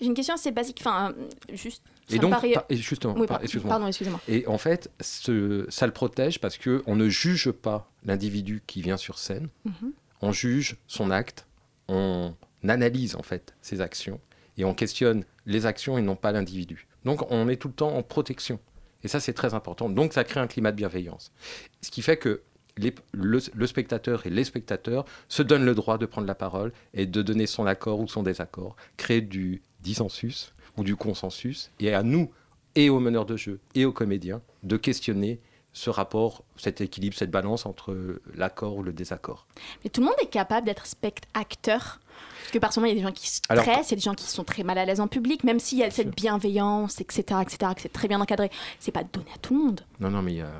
J'ai 0.00 0.06
une 0.06 0.14
question 0.14 0.34
assez 0.34 0.50
basique, 0.50 0.78
enfin, 0.80 1.12
euh, 1.16 1.56
juste. 1.56 1.82
ça 2.08 2.14
Et 2.14 2.18
me 2.18 2.22
donc, 2.22 2.30
paraît- 2.32 2.52
par- 2.52 2.64
et 2.68 2.76
justement, 2.76 3.14
Oui, 3.16 3.26
par- 3.26 3.40
pardon, 3.68 3.86
excusez-moi. 3.86 4.20
Et 4.28 4.46
en 4.48 4.58
fait, 4.58 4.90
ce- 5.00 5.66
ça 5.68 5.86
le 5.86 5.92
protège 5.92 6.40
parce 6.40 6.58
que 6.58 6.82
on 6.86 6.96
ne 6.96 7.08
juge 7.08 7.50
pas 7.52 7.90
l'individu 8.04 8.62
qui 8.66 8.82
vient 8.82 8.96
sur 8.96 9.18
scène. 9.18 9.48
Mhm. 9.64 9.92
On 10.20 10.32
juge 10.32 10.76
son 10.88 11.10
acte, 11.10 11.46
on 11.88 12.34
analyse 12.68 13.16
en 13.16 13.22
fait 13.22 13.54
ses 13.60 13.80
actions 13.80 14.20
et 14.56 14.64
on 14.64 14.74
questionne 14.74 15.24
les 15.46 15.66
actions 15.66 15.98
et 15.98 16.02
non 16.02 16.16
pas 16.16 16.32
l'individu. 16.32 16.86
Donc 17.04 17.24
on 17.30 17.48
est 17.48 17.56
tout 17.56 17.68
le 17.68 17.74
temps 17.74 17.94
en 17.96 18.02
protection. 18.02 18.58
Et 19.04 19.08
ça, 19.08 19.18
c'est 19.18 19.32
très 19.32 19.54
important. 19.54 19.88
Donc 19.88 20.12
ça 20.12 20.22
crée 20.22 20.38
un 20.38 20.46
climat 20.46 20.70
de 20.70 20.76
bienveillance. 20.76 21.32
Ce 21.80 21.90
qui 21.90 22.02
fait 22.02 22.16
que 22.16 22.42
les- 22.76 22.94
le, 23.12 23.38
le 23.54 23.66
spectateur 23.66 24.26
et 24.26 24.30
les 24.30 24.44
spectateurs 24.44 25.04
se 25.28 25.42
donnent 25.42 25.64
le 25.64 25.74
droit 25.74 25.98
de 25.98 26.06
prendre 26.06 26.26
la 26.26 26.34
parole 26.34 26.72
et 26.94 27.06
de 27.06 27.22
donner 27.22 27.46
son 27.46 27.66
accord 27.66 28.00
ou 28.00 28.08
son 28.08 28.22
désaccord, 28.22 28.76
créer 28.96 29.20
du 29.20 29.62
dissensus 29.80 30.52
ou 30.76 30.84
du 30.84 30.96
consensus. 30.96 31.70
Et 31.80 31.92
à 31.94 32.02
nous, 32.02 32.30
et 32.74 32.88
aux 32.88 33.00
meneurs 33.00 33.26
de 33.26 33.36
jeu, 33.36 33.60
et 33.74 33.84
aux 33.84 33.92
comédiens, 33.92 34.40
de 34.62 34.76
questionner 34.76 35.40
ce 35.74 35.88
rapport, 35.90 36.44
cet 36.56 36.80
équilibre, 36.82 37.16
cette 37.16 37.30
balance 37.30 37.64
entre 37.66 38.20
l'accord 38.34 38.76
ou 38.76 38.82
le 38.82 38.92
désaccord. 38.92 39.46
Mais 39.84 39.90
tout 39.90 40.00
le 40.02 40.06
monde 40.06 40.16
est 40.22 40.26
capable 40.30 40.66
d'être 40.66 40.84
spectateur. 40.86 42.00
Parce 42.40 42.50
que 42.52 42.58
par 42.58 42.70
moment, 42.76 42.86
il 42.86 42.90
y 42.90 42.92
a 42.92 42.96
des 42.96 43.02
gens 43.06 43.12
qui 43.12 43.26
stressent, 43.28 43.88
il 43.88 43.92
y 43.92 43.94
a 43.94 43.96
des 43.96 44.00
gens 44.02 44.14
qui 44.14 44.26
sont 44.26 44.44
très 44.44 44.64
mal 44.64 44.76
à 44.76 44.84
l'aise 44.84 45.00
en 45.00 45.08
public, 45.08 45.44
même 45.44 45.58
s'il 45.58 45.78
y 45.78 45.82
a 45.84 45.90
cette 45.90 46.14
bienveillance, 46.14 47.00
etc., 47.00 47.40
etc., 47.40 47.72
que 47.74 47.80
c'est 47.80 47.92
très 47.92 48.06
bien 48.08 48.20
encadré. 48.20 48.50
C'est 48.80 48.92
pas 48.92 49.02
donné 49.04 49.30
à 49.34 49.38
tout 49.38 49.54
le 49.56 49.64
monde. 49.64 49.80
Non, 50.00 50.10
non, 50.10 50.20
mais 50.20 50.32
il 50.32 50.38
y 50.38 50.40
a, 50.42 50.52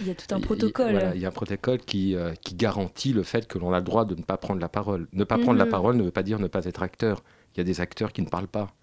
Il 0.00 0.06
y 0.06 0.10
a 0.10 0.14
tout 0.14 0.26
un 0.34 0.38
il- 0.38 0.44
protocole. 0.44 0.92
voilà, 0.92 1.14
il 1.14 1.20
y 1.20 1.24
a 1.26 1.28
un 1.28 1.32
protocole 1.32 1.78
qui, 1.78 2.14
euh, 2.16 2.34
qui 2.42 2.54
garantit 2.54 3.12
le 3.12 3.22
fait 3.22 3.46
que 3.46 3.58
l'on 3.58 3.72
a 3.72 3.78
le 3.78 3.84
droit 3.84 4.04
de 4.04 4.14
ne 4.14 4.22
pas 4.22 4.36
prendre 4.38 4.60
la 4.60 4.68
parole. 4.68 5.08
Ne 5.12 5.24
pas 5.24 5.36
prendre 5.38 5.58
la 5.58 5.64
Mhm. 5.66 5.70
parole 5.70 5.96
ne 5.96 6.02
veut 6.02 6.10
pas 6.10 6.22
dire 6.22 6.38
ne 6.38 6.46
pas 6.46 6.64
être 6.64 6.82
acteur. 6.82 7.22
Il 7.54 7.58
y 7.58 7.60
a 7.60 7.64
des 7.64 7.80
acteurs 7.80 8.12
qui 8.12 8.22
ne 8.22 8.28
parlent 8.28 8.48
pas. 8.48 8.74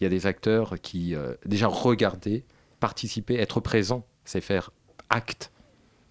Il 0.00 0.04
y 0.04 0.06
a 0.06 0.10
des 0.10 0.26
acteurs 0.26 0.74
qui, 0.80 1.14
euh, 1.14 1.34
déjà, 1.44 1.66
regarder, 1.66 2.44
participer, 2.80 3.34
être 3.36 3.60
présent, 3.60 4.06
c'est 4.24 4.40
faire 4.40 4.70
acte. 5.10 5.50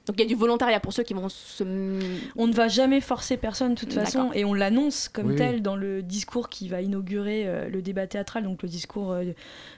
Donc 0.05 0.17
il 0.19 0.23
y 0.23 0.25
a 0.25 0.27
du 0.27 0.35
volontariat 0.35 0.81
pour 0.81 0.91
ceux 0.91 1.03
qui 1.03 1.13
vont 1.13 1.29
se. 1.29 1.63
On 2.35 2.45
ne 2.47 2.53
va 2.53 2.67
jamais 2.67 2.99
forcer 2.99 3.37
personne 3.37 3.73
de 3.75 3.79
toute 3.79 3.93
façon 3.93 4.31
et 4.33 4.43
on 4.43 4.53
l'annonce 4.53 5.07
comme 5.07 5.27
Oui, 5.27 5.35
tel 5.37 5.61
dans 5.61 5.77
le 5.77 6.03
discours 6.03 6.49
qui 6.49 6.67
va 6.67 6.81
inaugurer 6.81 7.47
euh, 7.47 7.69
le 7.69 7.81
débat 7.81 8.05
théâtral, 8.05 8.43
donc 8.43 8.63
le 8.63 8.67
discours 8.69 9.13
euh, 9.13 9.23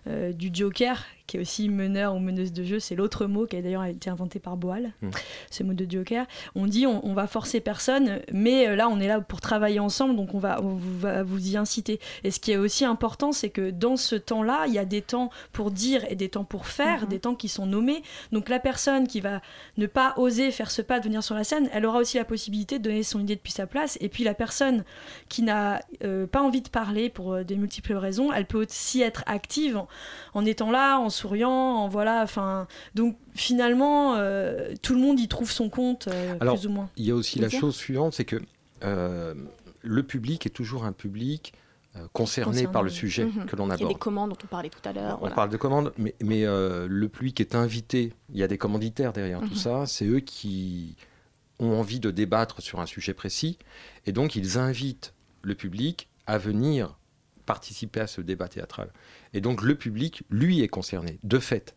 euh, 0.08 0.34
du 0.34 0.49
Joker, 0.51 1.04
qui 1.28 1.38
est 1.38 1.40
aussi 1.40 1.70
meneur 1.70 2.14
ou 2.16 2.20
meneuse 2.20 2.54
de 2.54 2.64
jeu, 2.64 2.80
c'est 2.80 2.96
l'autre 2.96 3.26
mot 3.26 3.46
qui 3.46 3.56
a 3.58 3.62
d'ailleurs 3.62 3.86
été 3.86 4.10
inventé 4.10 4.40
par 4.40 4.58
Boal, 4.58 4.92
Mm. 5.02 5.10
ce 5.52 5.64
mot 5.64 5.74
de 5.74 5.90
Joker. 5.90 6.26
On 6.56 6.66
dit 6.68 6.86
on, 6.88 7.06
on 7.06 7.14
va 7.14 7.28
forcer 7.28 7.60
personne, 7.62 8.20
mais 8.32 8.68
euh, 8.68 8.76
là 8.76 8.88
on 8.90 9.00
est 9.00 9.08
là 9.08 9.22
pour 9.22 9.42
travailler 9.42 9.80
ensemble, 9.80 10.16
donc 10.16 10.34
on 10.34 10.40
va, 10.40 10.62
on 10.62 10.74
va 10.76 11.24
vous 11.24 11.52
y 11.54 11.58
inciter. 11.58 12.00
Et 12.24 12.32
ce 12.32 12.40
qui 12.40 12.52
est 12.52 12.58
aussi 12.58 12.86
important, 12.86 13.32
c'est 13.32 13.50
que 13.50 13.72
dans 13.72 13.98
ce 13.98 14.16
temps-là, 14.16 14.66
il 14.68 14.74
y 14.74 14.80
a 14.80 14.86
des 14.86 15.02
temps 15.02 15.30
pour 15.52 15.72
dire 15.72 16.04
et 16.10 16.16
des 16.16 16.30
temps 16.30 16.44
pour 16.44 16.68
faire, 16.68 17.04
Mhm. 17.04 17.08
des 17.10 17.20
temps 17.20 17.36
qui 17.36 17.48
sont 17.50 17.66
nommés. 17.66 18.04
Donc 18.32 18.50
la 18.50 18.60
personne 18.60 19.08
qui 19.08 19.22
va 19.22 19.42
ne 19.78 19.88
pas 19.88 20.14
oser 20.18 20.52
faire 20.52 20.70
ce 20.72 20.82
pas 20.82 21.00
de 21.00 21.06
venir 21.06 21.24
sur 21.24 21.36
la 21.36 21.44
scène, 21.44 21.70
elle 21.74 21.86
aura 21.86 22.00
aussi 22.00 22.18
la 22.18 22.26
possibilité 22.26 22.78
de 22.80 22.84
donner 22.84 23.04
son 23.04 23.20
idée 23.20 23.36
depuis 23.36 23.52
sa 23.54 23.66
place. 23.68 23.98
Et 24.02 24.10
puis 24.10 24.24
la 24.24 24.34
personne 24.34 24.84
qui 25.30 25.42
n'a 25.42 25.80
euh, 26.04 26.28
pas 26.28 26.42
envie 26.42 26.62
de 26.62 26.70
parler 26.70 27.10
pour 27.10 27.34
euh, 27.34 27.44
de 27.44 27.56
multiples 27.56 27.94
raisons, 27.96 28.32
elle 28.32 28.46
peut 28.46 28.64
aussi 28.66 29.02
être 29.02 29.24
active 29.26 29.78
en, 29.78 29.88
en 30.34 30.46
étant 30.46 30.72
là, 30.72 31.00
en 31.00 31.10
souriant, 31.15 31.49
en 31.51 31.88
voilà. 31.88 32.21
Enfin, 32.21 32.67
donc 32.93 33.17
finalement, 33.34 34.15
euh, 34.15 34.73
tout 34.82 34.93
le 34.93 35.01
monde 35.01 35.19
y 35.19 35.28
trouve 35.28 35.51
son 35.51 35.69
compte, 35.69 36.08
euh, 36.08 36.36
Alors, 36.39 36.56
plus 36.58 36.67
ou 36.67 36.71
moins. 36.71 36.89
Il 36.97 37.06
y 37.06 37.12
a 37.12 37.15
aussi 37.15 37.39
la 37.39 37.49
chose 37.49 37.75
suivante, 37.75 38.13
c'est 38.13 38.25
que 38.25 38.41
euh, 38.84 39.34
le 39.82 40.04
public 40.04 40.45
est 40.45 40.49
toujours 40.49 40.86
un 40.86 40.91
public 40.91 41.54
euh, 41.95 42.08
concerné, 42.12 42.51
Concerné, 42.51 42.73
par 42.73 42.84
le 42.84 42.89
sujet 42.89 43.23
Mhm. 43.25 43.45
que 43.45 43.56
l'on 43.56 43.65
Il 43.65 43.69
y 43.69 43.71
a 43.71 43.75
aborde. 43.75 43.93
des 43.93 43.97
commandes 43.99 44.30
dont 44.32 44.38
on 44.43 44.47
parlait 44.47 44.69
tout 44.69 44.88
à 44.89 44.91
l'heure. 44.91 45.15
On 45.15 45.19
voilà. 45.21 45.36
parle 45.36 45.49
de 45.49 45.56
commandes, 45.58 45.93
mais, 45.97 46.13
mais, 46.21 46.45
euh, 46.45 46.88
le 46.89 47.08
public 47.08 47.39
est 47.39 47.56
invité. 47.56 48.12
Il 48.34 48.38
y 48.38 48.43
a 48.43 48.47
des 48.49 48.58
commanditaires 48.58 49.13
derrière 49.13 49.41
Mhm. 49.41 49.47
tout 49.49 49.56
ça. 49.56 49.86
C'est 49.86 50.06
eux 50.06 50.19
qui 50.19 50.95
ont 51.60 51.71
envie 51.80 52.01
de 52.01 52.12
débattre 52.12 52.62
sur 52.62 52.82
un 52.82 52.86
sujet 52.86 53.13
précis. 53.13 53.58
Et 54.06 54.12
donc, 54.12 54.36
ils 54.36 54.58
invitent 54.58 55.13
le 55.41 55.56
public 55.56 56.10
à 56.28 56.38
venir 56.38 56.97
participer 57.46 58.02
à 58.02 58.08
ce 58.08 58.22
débat 58.22 58.48
théâtral. 58.48 58.90
Et 59.34 59.42
donc, 59.42 59.62
le 59.62 59.76
public, 59.76 60.24
lui, 60.30 60.62
est 60.62 60.68
concerné, 60.68 61.20
de 61.24 61.40
fait. 61.40 61.76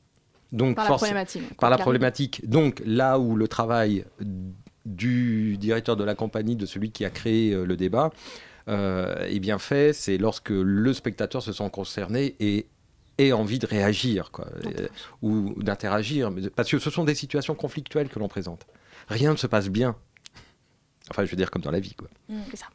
Donc, 0.52 0.76
Par 0.76 0.90
la 0.90 0.96
problématique. 0.96 1.56
par 1.56 1.70
la 1.70 1.78
problématique. 1.78 2.48
Donc, 2.48 2.82
là 2.84 3.18
où 3.18 3.36
le 3.36 3.48
travail 3.48 4.04
du 4.86 5.58
directeur 5.58 5.96
de 5.96 6.04
la 6.04 6.14
compagnie, 6.14 6.56
de 6.56 6.66
celui 6.66 6.90
qui 6.90 7.04
a 7.04 7.10
créé 7.10 7.52
euh, 7.52 7.64
le 7.64 7.76
débat, 7.76 8.10
euh, 8.68 9.26
est 9.26 9.40
bien 9.40 9.58
fait, 9.58 9.92
c'est 9.92 10.18
lorsque 10.18 10.50
le 10.50 10.92
spectateur 10.92 11.42
se 11.42 11.52
sent 11.52 11.70
concerné 11.70 12.34
et 12.40 12.66
ait 13.18 13.32
envie 13.32 13.58
de 13.58 13.66
réagir 13.66 14.30
quoi, 14.30 14.46
euh, 14.66 14.88
ou 15.22 15.54
d'interagir. 15.62 16.30
Parce 16.54 16.70
que 16.70 16.78
ce 16.78 16.90
sont 16.90 17.04
des 17.04 17.14
situations 17.14 17.54
conflictuelles 17.54 18.08
que 18.08 18.18
l'on 18.18 18.28
présente. 18.28 18.66
Rien 19.08 19.32
ne 19.32 19.36
se 19.36 19.46
passe 19.46 19.68
bien. 19.68 19.96
Enfin, 21.10 21.24
je 21.24 21.30
veux 21.30 21.36
dire, 21.36 21.50
comme 21.50 21.62
dans 21.62 21.70
la 21.70 21.80
vie. 21.80 21.94
Quoi. 21.94 22.08
C'est 22.50 22.56
ça. 22.56 22.66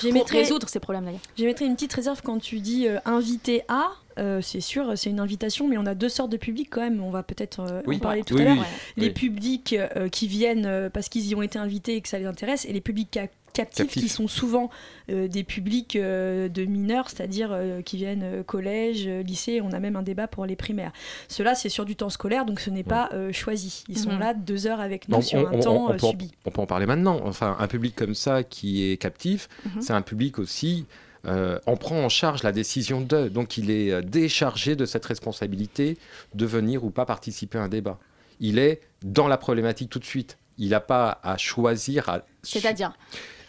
J'ai 0.00 0.10
Pour 0.12 0.26
résoudre 0.28 0.68
ces 0.68 0.80
problèmes 0.80 1.04
d'ailleurs. 1.04 1.20
J'émettrais 1.36 1.66
une 1.66 1.74
petite 1.74 1.92
réserve 1.92 2.20
quand 2.22 2.38
tu 2.38 2.60
dis 2.60 2.86
euh, 2.88 2.98
invité 3.04 3.62
à. 3.68 3.88
euh, 4.18 4.40
c'est 4.42 4.60
sûr, 4.60 4.92
c'est 4.96 5.10
une 5.10 5.20
invitation, 5.20 5.68
mais 5.68 5.78
on 5.78 5.86
a 5.86 5.94
deux 5.94 6.08
sortes 6.08 6.30
de 6.30 6.36
publics 6.36 6.68
quand 6.70 6.80
même. 6.80 7.02
On 7.02 7.10
va 7.10 7.22
peut-être 7.22 7.60
euh, 7.60 7.82
Oui. 7.86 7.96
en 7.96 8.00
parler 8.00 8.22
tout 8.24 8.34
Oui, 8.34 8.42
à 8.42 8.44
l'heure. 8.46 8.56
oui. 8.58 8.64
Les 8.96 9.06
Oui. 9.08 9.12
publics 9.12 9.74
euh, 9.74 10.08
qui 10.08 10.26
viennent 10.26 10.66
euh, 10.66 10.90
parce 10.90 11.08
qu'ils 11.08 11.26
y 11.26 11.34
ont 11.34 11.42
été 11.42 11.58
invités 11.58 11.96
et 11.96 12.00
que 12.00 12.08
ça 12.08 12.18
les 12.18 12.26
intéresse, 12.26 12.64
et 12.64 12.72
les 12.72 12.80
publics 12.80 13.08
ca- 13.14 13.28
captifs, 13.58 13.84
Captifs. 13.86 14.02
qui 14.02 14.08
sont 14.08 14.26
souvent 14.28 14.70
euh, 15.10 15.28
des 15.28 15.44
publics 15.44 15.94
euh, 15.96 16.48
de 16.48 16.64
mineurs, 16.64 17.10
c'est-à-dire 17.10 17.50
euh, 17.52 17.82
qui 17.82 17.96
viennent 17.96 18.22
euh, 18.22 18.42
collège, 18.42 19.06
lycée. 19.06 19.60
On 19.60 19.72
a 19.72 19.78
même 19.80 19.96
un 19.96 20.02
débat 20.02 20.26
pour 20.28 20.46
les 20.46 20.56
primaires. 20.56 20.92
Cela, 21.28 21.54
c'est 21.54 21.68
sur 21.68 21.84
du 21.84 21.94
temps 21.96 22.10
scolaire, 22.10 22.44
donc 22.44 22.60
ce 22.60 22.70
n'est 22.70 22.82
pas 22.84 23.10
euh, 23.12 23.32
choisi. 23.32 23.84
Ils 23.88 23.98
sont 23.98 24.12
Mhm. 24.12 24.18
là 24.20 24.34
deux 24.34 24.66
heures 24.66 24.80
avec 24.80 25.08
nous 25.08 25.20
sur 25.22 25.38
on, 25.40 25.46
un 25.46 25.52
on- 25.52 25.60
temps 25.60 25.84
on 25.90 25.96
peut 25.96 26.06
en, 26.06 26.10
subi. 26.10 26.32
on 26.46 26.50
peut 26.50 26.60
en 26.62 26.66
parler 26.66 26.86
maintenant. 26.86 27.20
Enfin, 27.24 27.56
un 27.58 27.66
public 27.68 27.94
comme 27.94 28.14
ça 28.14 28.42
qui 28.42 28.90
est 28.90 28.96
captif, 28.96 29.48
Mhm. 29.66 29.82
c'est 29.82 29.92
un 29.92 30.02
public 30.02 30.38
aussi. 30.38 30.86
euh, 31.26 31.58
on 31.66 31.76
prend 31.76 31.96
en 32.04 32.08
charge 32.08 32.44
la 32.44 32.52
décision 32.52 33.00
de, 33.00 33.28
donc 33.28 33.58
il 33.58 33.70
est 33.72 34.00
déchargé 34.02 34.76
de 34.76 34.86
cette 34.86 35.04
responsabilité 35.04 35.98
de 36.34 36.46
venir 36.46 36.84
ou 36.84 36.90
pas 36.90 37.04
participer 37.06 37.58
à 37.58 37.62
un 37.62 37.68
débat. 37.68 37.98
Il 38.40 38.58
est 38.58 38.80
dans 39.02 39.26
la 39.26 39.36
problématique 39.36 39.90
tout 39.90 39.98
de 39.98 40.04
suite. 40.04 40.38
Il 40.58 40.70
n'a 40.70 40.80
pas 40.80 41.18
à 41.24 41.36
choisir. 41.36 42.08
À... 42.08 42.22
C'est-à-dire? 42.44 42.92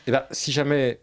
Eh 0.09 0.11
ben, 0.11 0.23
si 0.31 0.51
jamais 0.51 0.99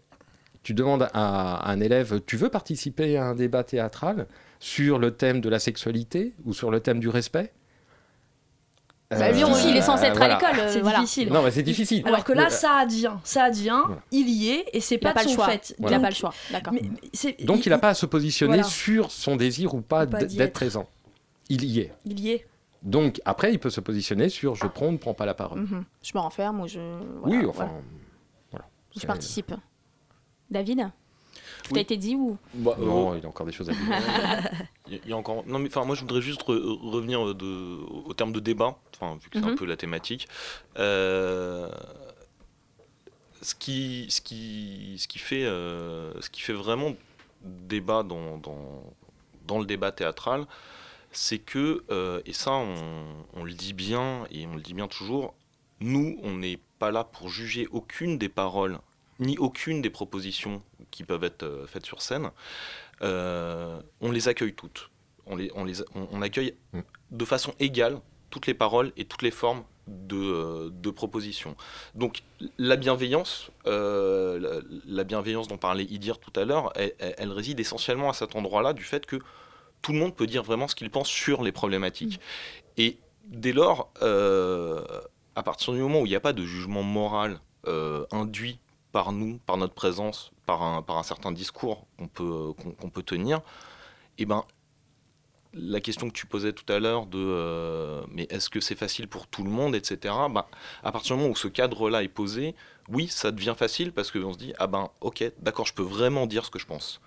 tu 0.64 0.74
demandes 0.74 1.08
à 1.14 1.70
un 1.70 1.78
élève, 1.78 2.20
tu 2.26 2.36
veux 2.36 2.48
participer 2.48 3.16
à 3.16 3.26
un 3.26 3.36
débat 3.36 3.62
théâtral 3.62 4.26
sur 4.58 4.98
le 4.98 5.12
thème 5.12 5.40
de 5.40 5.48
la 5.48 5.60
sexualité 5.60 6.34
ou 6.44 6.52
sur 6.52 6.72
le 6.72 6.80
thème 6.80 6.98
du 6.98 7.08
respect? 7.08 7.52
Bah, 9.10 9.30
lui, 9.30 9.44
on- 9.44 9.54
Euh, 9.54 9.58
il 9.68 9.76
est 9.76 9.80
censé 9.82 10.06
être 10.06 10.20
à 10.20 10.26
l'école. 10.26 10.58
euh, 10.58 10.68
C'est 10.68 10.80
voilà. 10.80 10.98
difficile. 10.98 11.28
Non, 11.32 11.44
mais 11.44 11.52
c'est 11.52 11.62
difficile. 11.62 12.02
Alors 12.04 12.24
que 12.24 12.32
là, 12.32 12.50
ça 12.50 12.78
advient, 12.78 13.12
ça 13.22 13.44
advient, 13.44 13.80
Voilà. 13.86 14.02
il 14.10 14.28
y 14.28 14.50
est, 14.50 14.64
et 14.72 14.80
c'est 14.80 14.98
pas 14.98 15.12
pas 15.12 15.20
de 15.22 15.26
le 15.26 15.30
son 15.30 15.36
choix. 15.36 15.46
fait. 15.50 15.76
Il 15.78 15.86
n'a 15.86 16.00
pas 16.00 16.08
le 16.08 16.14
choix. 16.16 16.34
D'accord. 16.50 16.74
Donc 17.44 17.64
il 17.64 17.68
n'a 17.68 17.78
pas 17.78 17.90
à 17.90 17.94
se 17.94 18.06
positionner 18.06 18.54
Voilà. 18.54 18.64
sur 18.68 19.12
son 19.12 19.36
désir 19.36 19.72
ou 19.72 19.82
pas 19.82 20.04
d'être 20.04 20.40
être. 20.40 20.52
présent. 20.52 20.88
Il 21.48 21.64
y 21.64 21.78
est. 21.78 21.92
Il 22.04 22.18
y 22.18 22.32
est. 22.32 22.44
Donc 22.82 23.20
après, 23.24 23.52
il 23.52 23.60
peut 23.60 23.70
se 23.70 23.80
positionner 23.80 24.28
sur 24.28 24.56
je 24.56 24.66
prends, 24.66 24.90
ne 24.90 24.96
prends 24.96 25.14
pas 25.14 25.26
la 25.26 25.34
parole. 25.34 25.60
Mhm. 25.60 25.84
Je 26.02 26.10
me 26.12 26.18
renferme 26.18 26.60
ou 26.62 26.66
je. 26.66 26.80
oui, 27.22 27.36
voilà, 27.36 27.48
enfin. 27.48 27.70
Je 29.00 29.06
participe. 29.06 29.52
David 30.50 30.90
Tout 31.64 31.72
Oui. 31.72 31.78
a 31.78 31.82
été 31.82 31.96
dit 31.96 32.14
ou 32.14 32.38
Bah, 32.54 32.76
Non, 32.78 33.12
euh, 33.12 33.16
il 33.18 33.22
y 33.22 33.26
a 33.26 33.28
encore 33.28 33.46
des 33.46 33.52
choses 33.52 33.68
à 33.68 33.72
dire. 33.72 33.80
Il 34.88 35.00
y 35.08 35.12
a- 35.12 35.16
encore. 35.16 35.44
Non, 35.46 35.58
mais 35.58 35.68
enfin, 35.68 35.84
moi, 35.84 35.96
je 35.96 36.00
voudrais 36.02 36.22
juste 36.22 36.42
re- 36.44 36.78
revenir 36.90 37.34
de, 37.34 37.78
au 38.06 38.14
terme 38.14 38.30
de 38.32 38.38
débat, 38.40 38.78
enfin, 38.94 39.16
vu 39.20 39.28
que 39.28 39.38
c'est 39.40 39.44
un 39.44 39.50
Mhm. 39.50 39.56
peu 39.56 39.66
la 39.66 39.76
thématique. 39.76 40.28
Euh, 40.78 41.68
ce 43.42 43.54
qui, 43.54 44.06
ce 44.10 44.20
qui, 44.20 44.96
ce 44.98 45.08
qui 45.08 45.18
fait, 45.18 45.44
euh, 45.44 46.12
ce 46.20 46.30
qui 46.30 46.40
fait 46.40 46.52
vraiment 46.52 46.94
débat 47.42 48.02
dans, 48.02 48.38
dans, 48.38 48.82
dans 49.46 49.58
le 49.58 49.66
débat 49.66 49.92
théâtral, 49.92 50.46
c'est 51.12 51.38
que, 51.38 51.84
euh, 51.90 52.20
et 52.26 52.32
ça, 52.32 52.52
on, 52.52 53.04
on 53.34 53.44
le 53.44 53.52
dit 53.52 53.72
bien 53.72 54.24
et 54.30 54.46
on 54.46 54.54
le 54.54 54.60
dit 54.62 54.74
bien 54.74 54.88
toujours, 54.88 55.34
nous, 55.80 56.18
on 56.22 56.36
n'est 56.36 56.58
pas 56.78 56.90
là 56.90 57.04
pour 57.04 57.28
juger 57.28 57.66
aucune 57.70 58.18
des 58.18 58.28
paroles 58.28 58.78
ni 59.18 59.38
aucune 59.38 59.80
des 59.80 59.88
propositions 59.90 60.62
qui 60.90 61.02
peuvent 61.04 61.24
être 61.24 61.42
euh, 61.42 61.66
faites 61.66 61.86
sur 61.86 62.02
scène. 62.02 62.30
Euh, 63.02 63.80
on 64.00 64.10
les 64.10 64.28
accueille 64.28 64.52
toutes. 64.54 64.90
On, 65.26 65.36
les, 65.36 65.50
on, 65.54 65.64
les, 65.64 65.80
on, 65.94 66.06
on 66.12 66.22
accueille 66.22 66.54
de 67.10 67.24
façon 67.24 67.54
égale 67.58 67.98
toutes 68.30 68.46
les 68.46 68.54
paroles 68.54 68.92
et 68.96 69.04
toutes 69.06 69.22
les 69.22 69.30
formes 69.30 69.64
de, 69.86 70.16
euh, 70.16 70.70
de 70.70 70.90
propositions. 70.90 71.56
Donc 71.94 72.22
la 72.58 72.76
bienveillance, 72.76 73.50
euh, 73.66 74.38
la, 74.38 74.60
la 74.86 75.04
bienveillance 75.04 75.48
dont 75.48 75.56
parlait 75.58 75.84
Idir 75.84 76.18
tout 76.18 76.32
à 76.38 76.44
l'heure, 76.44 76.72
elle, 76.74 76.92
elle- 76.98 77.14
elle 77.18 77.32
réside 77.32 77.58
essentiellement 77.60 78.10
à 78.10 78.12
cet 78.12 78.36
endroit-là 78.36 78.72
du 78.74 78.82
fait 78.84 79.06
que 79.06 79.16
tout 79.82 79.92
le 79.92 79.98
monde 79.98 80.14
peut 80.14 80.26
dire 80.26 80.42
vraiment 80.42 80.68
ce 80.68 80.74
qu'il 80.74 80.90
pense 80.90 81.08
sur 81.08 81.42
les 81.42 81.52
problématiques. 81.52 82.20
Et 82.76 82.98
dès 83.28 83.52
lors, 83.52 83.90
euh, 84.02 84.84
à 85.36 85.42
partir 85.42 85.74
du 85.74 85.80
moment 85.80 86.00
où 86.00 86.06
il 86.06 86.10
n'y 86.10 86.16
a 86.16 86.20
pas 86.20 86.32
de 86.32 86.44
jugement 86.44 86.82
moral 86.82 87.40
euh, 87.68 88.06
induit 88.10 88.58
par 88.90 89.12
nous, 89.12 89.38
par 89.46 89.58
notre 89.58 89.74
présence, 89.74 90.32
par 90.46 90.62
un, 90.62 91.02
certain 91.02 91.30
discours 91.30 91.86
qu'on 91.98 92.08
peut, 92.08 92.54
peut 92.92 93.02
tenir, 93.02 93.42
et 94.18 94.24
ben, 94.24 94.44
la 95.52 95.80
question 95.80 96.08
que 96.08 96.14
tu 96.14 96.26
posais 96.26 96.52
tout 96.52 96.70
à 96.72 96.78
l'heure 96.78 97.06
de 97.06 97.18
euh, 97.18 98.02
mais 98.10 98.26
est-ce 98.30 98.48
que 98.48 98.60
c'est 98.60 98.74
facile 98.74 99.08
pour 99.08 99.26
tout 99.26 99.44
le 99.44 99.50
monde, 99.50 99.74
etc. 99.74 100.14
Ben, 100.30 100.44
à 100.82 100.92
partir 100.92 101.16
du 101.16 101.22
moment 101.22 101.32
où 101.32 101.36
ce 101.36 101.48
cadre-là 101.48 102.02
est 102.02 102.08
posé, 102.08 102.54
oui, 102.88 103.08
ça 103.08 103.30
devient 103.30 103.54
facile 103.56 103.92
parce 103.92 104.10
qu'on 104.10 104.32
se 104.32 104.38
dit 104.38 104.54
ah 104.58 104.66
ben 104.66 104.90
ok, 105.00 105.32
d'accord, 105.40 105.66
je 105.66 105.74
peux 105.74 105.82
vraiment 105.82 106.26
dire 106.26 106.44
ce 106.44 106.50
que 106.50 106.58
je 106.58 106.66
pense. 106.66 107.00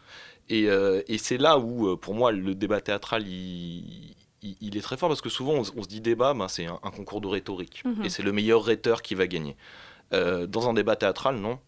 Et, 0.49 0.67
euh, 0.69 1.01
c'est 1.17 1.37
là 1.37 1.59
où, 1.59 1.87
euh, 1.87 1.95
pour 1.95 2.15
moi, 2.15 2.31
le 2.31 2.55
débat 2.55 2.81
théâtral, 2.81 3.27
il, 3.27 4.15
il- 4.41 4.55
il 4.61 4.77
est 4.77 4.81
très 4.81 4.97
fort 4.97 5.09
parce 5.09 5.21
que 5.21 5.29
souvent, 5.29 5.53
on, 5.53 5.63
se- 5.63 5.71
on 5.75 5.83
se 5.83 5.87
dit 5.87 6.01
débat, 6.01 6.33
ben, 6.33 6.47
c'est 6.47 6.65
un, 6.65 6.79
un 6.83 6.91
concours 6.91 7.21
de 7.21 7.27
rhétorique. 7.27 7.83
Mhm. 7.85 8.05
Et 8.05 8.09
c'est 8.09 8.23
le 8.23 8.31
meilleur 8.31 8.63
rhéteur 8.63 9.01
qui 9.01 9.15
va 9.15 9.27
gagner. 9.27 9.55
Euh, 10.13 10.47
dans 10.47 10.67
un 10.69 10.73
débat 10.73 10.95
théâtral, 10.95 11.35
non. 11.37 11.59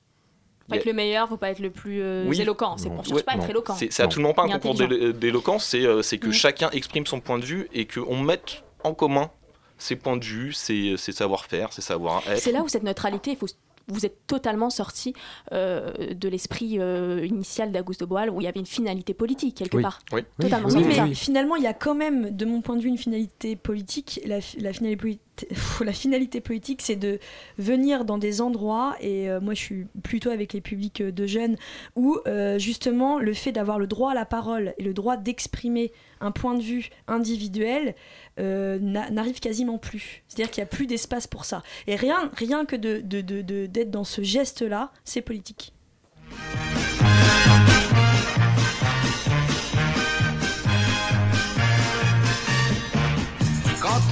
Faut 0.69 0.75
être 0.75 0.85
le 0.85 0.93
meilleur, 0.93 1.27
faut 1.27 1.37
pas 1.37 1.49
être 1.51 1.59
le 1.59 1.69
plus 1.69 2.01
euh, 2.01 2.25
Oui. 2.27 2.39
éloquent. 2.39 2.77
C'est, 2.77 2.87
on 2.87 3.03
cherche 3.03 3.09
Ouais, 3.11 3.23
pas 3.23 3.33
à 3.33 3.35
être 3.35 3.41
non. 3.43 3.49
éloquent. 3.49 3.75
C'est 3.75 3.99
absolument 4.01 4.33
pas 4.33 4.43
un 4.43 4.57
concours 4.59 4.75
d'éloquence, 5.13 5.65
c'est 5.65 5.85
euh, 5.85 6.01
c'est 6.01 6.17
que 6.17 6.27
Mhm. 6.27 6.33
chacun 6.33 6.69
exprime 6.71 7.05
son 7.05 7.19
point 7.19 7.39
de 7.39 7.45
vue 7.45 7.67
et 7.73 7.85
qu'on 7.87 8.17
mette 8.21 8.63
en 8.83 8.93
commun 8.93 9.29
ses 9.77 9.95
points 9.95 10.15
de 10.17 10.23
vue, 10.23 10.53
ses, 10.53 10.95
ses 10.95 11.11
savoir-faire, 11.11 11.73
ses 11.73 11.81
savoir-être. 11.81 12.39
C'est 12.39 12.51
là 12.51 12.61
où 12.61 12.67
cette 12.69 12.83
neutralité, 12.83 13.31
il 13.31 13.37
faut 13.37 13.47
vous 13.91 14.05
êtes 14.05 14.25
totalement 14.27 14.69
sorti 14.69 15.13
euh, 15.51 16.13
de 16.13 16.27
l'esprit 16.29 16.77
euh, 16.79 17.25
initial 17.25 17.71
d'Auguste 17.71 18.01
de 18.01 18.05
Boal 18.05 18.29
où 18.29 18.41
il 18.41 18.45
y 18.45 18.47
avait 18.47 18.59
une 18.59 18.65
finalité 18.65 19.13
politique 19.13 19.55
quelque 19.57 19.77
Oui. 19.77 19.83
part. 19.83 19.99
Oui. 20.11 20.21
Totalement 20.39 20.69
Oui, 20.69 20.83
mais 20.85 21.13
finalement, 21.13 21.55
il 21.55 21.63
y 21.63 21.67
a 21.67 21.73
quand 21.73 21.95
même, 21.95 22.31
de 22.31 22.45
mon 22.45 22.61
point 22.61 22.75
de 22.75 22.81
vue, 22.81 22.89
une 22.89 22.97
finalité 22.97 23.55
politique. 23.55 24.19
La, 24.25 24.41
fi- 24.41 24.59
la 24.59 24.73
finalité, 24.73 25.01
politi- 25.01 25.19
la 25.83 25.93
finalité 25.93 26.41
politique, 26.41 26.81
c'est 26.81 26.95
de 26.95 27.19
venir 27.57 28.05
dans 28.05 28.17
des 28.17 28.41
endroits, 28.41 28.95
et 28.99 29.29
euh, 29.29 29.39
moi 29.39 29.53
je 29.53 29.59
suis 29.59 29.87
plutôt 30.03 30.29
avec 30.29 30.53
les 30.53 30.61
publics 30.61 31.01
euh, 31.01 31.11
de 31.11 31.25
jeunes, 31.25 31.55
où 31.95 32.19
euh, 32.27 32.59
justement 32.59 33.17
le 33.19 33.33
fait 33.33 33.51
d'avoir 33.51 33.79
le 33.79 33.87
droit 33.87 34.11
à 34.11 34.13
la 34.13 34.25
parole 34.25 34.73
et 34.77 34.83
le 34.83 34.93
droit 34.93 35.17
d'exprimer 35.17 35.91
un 36.19 36.31
point 36.31 36.53
de 36.55 36.61
vue 36.61 36.89
individuel 37.07 37.95
n'a- 38.37 39.09
n'arrive 39.09 39.39
quasiment 39.39 39.77
plus. 39.77 40.23
C'est-à-dire 40.27 40.51
qu'il 40.51 40.61
n'y 40.61 40.67
a 40.67 40.69
plus 40.69 40.85
d'espace 40.87 41.27
pour 41.27 41.45
ça. 41.45 41.63
Et 41.87 41.95
rien, 41.95 42.31
rien 42.35 42.65
que 42.65 42.75
d'être 42.75 43.91
dans 43.91 44.03
ce 44.03 44.21
geste-là, 44.21 44.91
c'est 45.03 45.21
politique. 45.21 45.73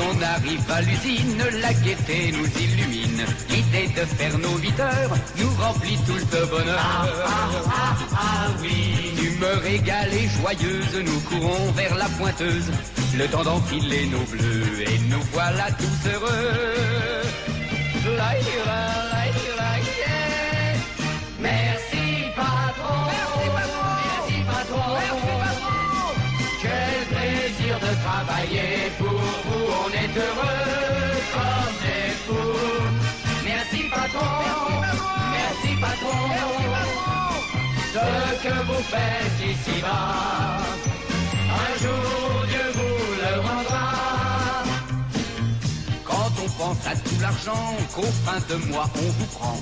On 0.02 0.22
arrive 0.22 0.72
à 0.72 0.82
l'usine, 0.82 1.44
la 1.62 1.74
gaieté 1.74 2.32
nous 2.32 2.48
illumine. 2.62 3.26
L'idée 3.50 3.88
de 3.94 4.06
faire 4.06 4.38
nos 4.38 4.58
8 4.58 4.80
heures 4.80 5.16
nous 5.38 5.50
remplit 5.62 5.98
tous 6.06 6.38
de 6.38 6.46
bonheur. 6.46 6.80
Ah, 6.80 7.08
ah, 7.26 7.98
ah, 8.14 8.48
oui. 8.62 9.14
Humeur 9.22 9.66
égale 9.66 10.14
et 10.14 10.28
joyeuse, 10.28 11.04
nous 11.06 11.20
courons 11.22 11.72
vers 11.72 11.96
la 11.96 12.10
pointeuse. 12.10 12.72
Le 13.18 13.28
temps 13.28 13.44
d'enfiler 13.44 14.06
nos 14.08 14.24
bleus 14.32 14.82
et 14.82 15.00
nous 15.10 15.22
voilà 15.34 15.68
tous 15.72 16.10
heureux. 16.10 17.20
Heureux 30.20 31.16
comme 31.36 31.76
des 31.84 32.12
fous. 32.26 32.90
Merci 33.46 33.80
patron, 33.90 34.36
merci 35.38 35.72
patron, 35.82 36.20
ce 37.94 38.48
que 38.48 38.56
vous 38.68 38.84
faites 38.94 39.40
ici-bas, 39.52 40.58
un 41.64 41.72
jour 41.82 42.39
pense 46.70 46.88
à 46.88 46.96
tout 46.96 47.20
l'argent 47.22 47.78
qu'au 47.96 48.10
fin 48.26 48.40
de 48.50 48.56
mois 48.70 48.90
on 48.96 49.10
vous 49.18 49.26
prend, 49.38 49.58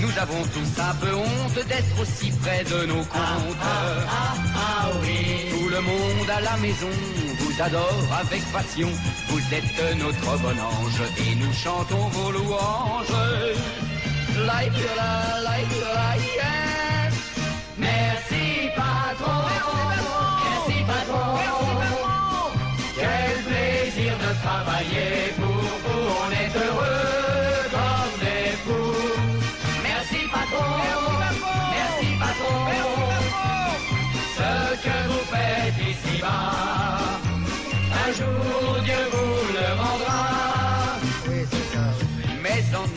nous 0.00 0.12
avons 0.18 0.42
tous 0.54 0.80
un 0.80 0.94
peu 1.02 1.14
honte 1.14 1.66
d'être 1.66 2.00
aussi 2.00 2.30
près 2.42 2.62
de 2.64 2.86
nos 2.86 3.04
comptes. 3.14 3.62
Ah, 3.62 4.34
ah, 4.54 4.90
oui. 5.02 5.50
Tout 5.50 5.68
le 5.68 5.80
monde 5.80 6.30
à 6.38 6.40
la 6.40 6.56
maison 6.58 6.92
vous 7.40 7.62
adore 7.62 8.08
avec 8.20 8.42
passion. 8.52 8.88
Vous 9.28 9.42
êtes 9.58 9.98
notre 9.98 10.38
bon 10.44 10.58
ange 10.72 11.02
et 11.24 11.34
nous 11.34 11.52
chantons 11.52 12.06
vos 12.16 12.30
louanges. 12.30 13.18
Like, 14.46 14.78
la, 14.96 15.40
like, 15.48 15.74
la, 15.82 16.11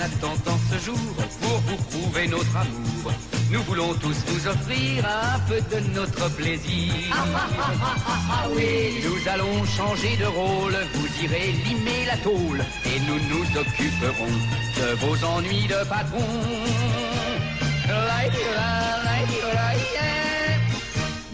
attendant 0.05 0.59
ce 0.71 0.77
jour 0.85 1.15
pour 1.41 1.57
vous 1.67 1.77
prouver 1.89 2.27
notre 2.27 2.55
amour. 2.55 3.11
Nous 3.51 3.61
voulons 3.63 3.93
tous 3.95 4.17
nous 4.31 4.47
offrir 4.47 5.05
un 5.05 5.39
peu 5.47 5.59
de 5.73 5.79
notre 5.93 6.29
plaisir. 6.35 6.93
oui, 8.55 9.01
nous 9.05 9.29
allons 9.33 9.65
changer 9.65 10.15
de 10.17 10.25
rôle, 10.25 10.77
vous 10.93 11.23
irez 11.23 11.51
limer 11.65 12.05
la 12.05 12.17
tôle 12.17 12.59
et 12.91 12.99
nous 13.07 13.19
nous 13.31 13.45
occuperons 13.63 14.35
de 14.79 14.87
vos 15.01 15.17
ennuis 15.25 15.67
de 15.67 15.83
patron. 15.87 16.29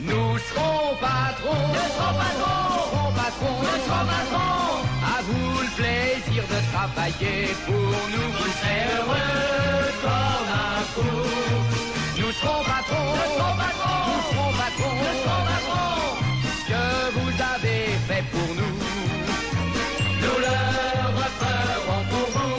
Nous 0.03 0.37
serons 0.49 0.95
patrons, 0.99 1.67
nous 1.73 1.87
serons 1.95 2.13
patrons, 2.21 2.90
nous 3.39 3.77
serons 3.85 4.05
patrons. 4.05 4.81
À 5.03 5.21
vous 5.27 5.61
le 5.61 5.71
plaisir 5.79 6.43
de 6.43 6.59
travailler 6.73 7.39
pour 7.65 7.91
nous, 8.13 8.29
vous 8.37 8.51
serez 8.59 8.83
heureux 8.97 9.87
comme 10.03 10.49
un 10.65 10.81
fou. 10.93 11.13
Nous 12.19 12.31
serons 12.39 12.63
patrons, 12.63 13.09
nous 13.19 13.31
serons 13.37 13.55
patrons, 13.61 13.99
nous 14.07 14.23
serons 14.29 14.53
patrons, 14.61 14.95
nous 15.01 15.17
serons 15.23 15.43
patrons. 15.51 16.01
Ce 16.57 16.63
que 16.71 16.85
vous 17.17 17.33
avez 17.53 17.81
fait 18.07 18.23
pour 18.31 18.49
nous, 18.59 18.75
nous 20.23 20.37
le 20.45 20.57
referons 21.19 22.03
pour 22.11 22.27
vous. 22.35 22.51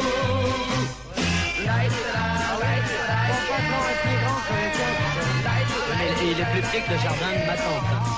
Il 6.25 6.41
est 6.41 6.51
plus 6.53 6.63
petit 6.63 6.81
que 6.87 6.93
le 6.93 6.99
jardin 6.99 7.33
de 7.33 7.47
ma 7.47 7.57
tante. 7.57 8.12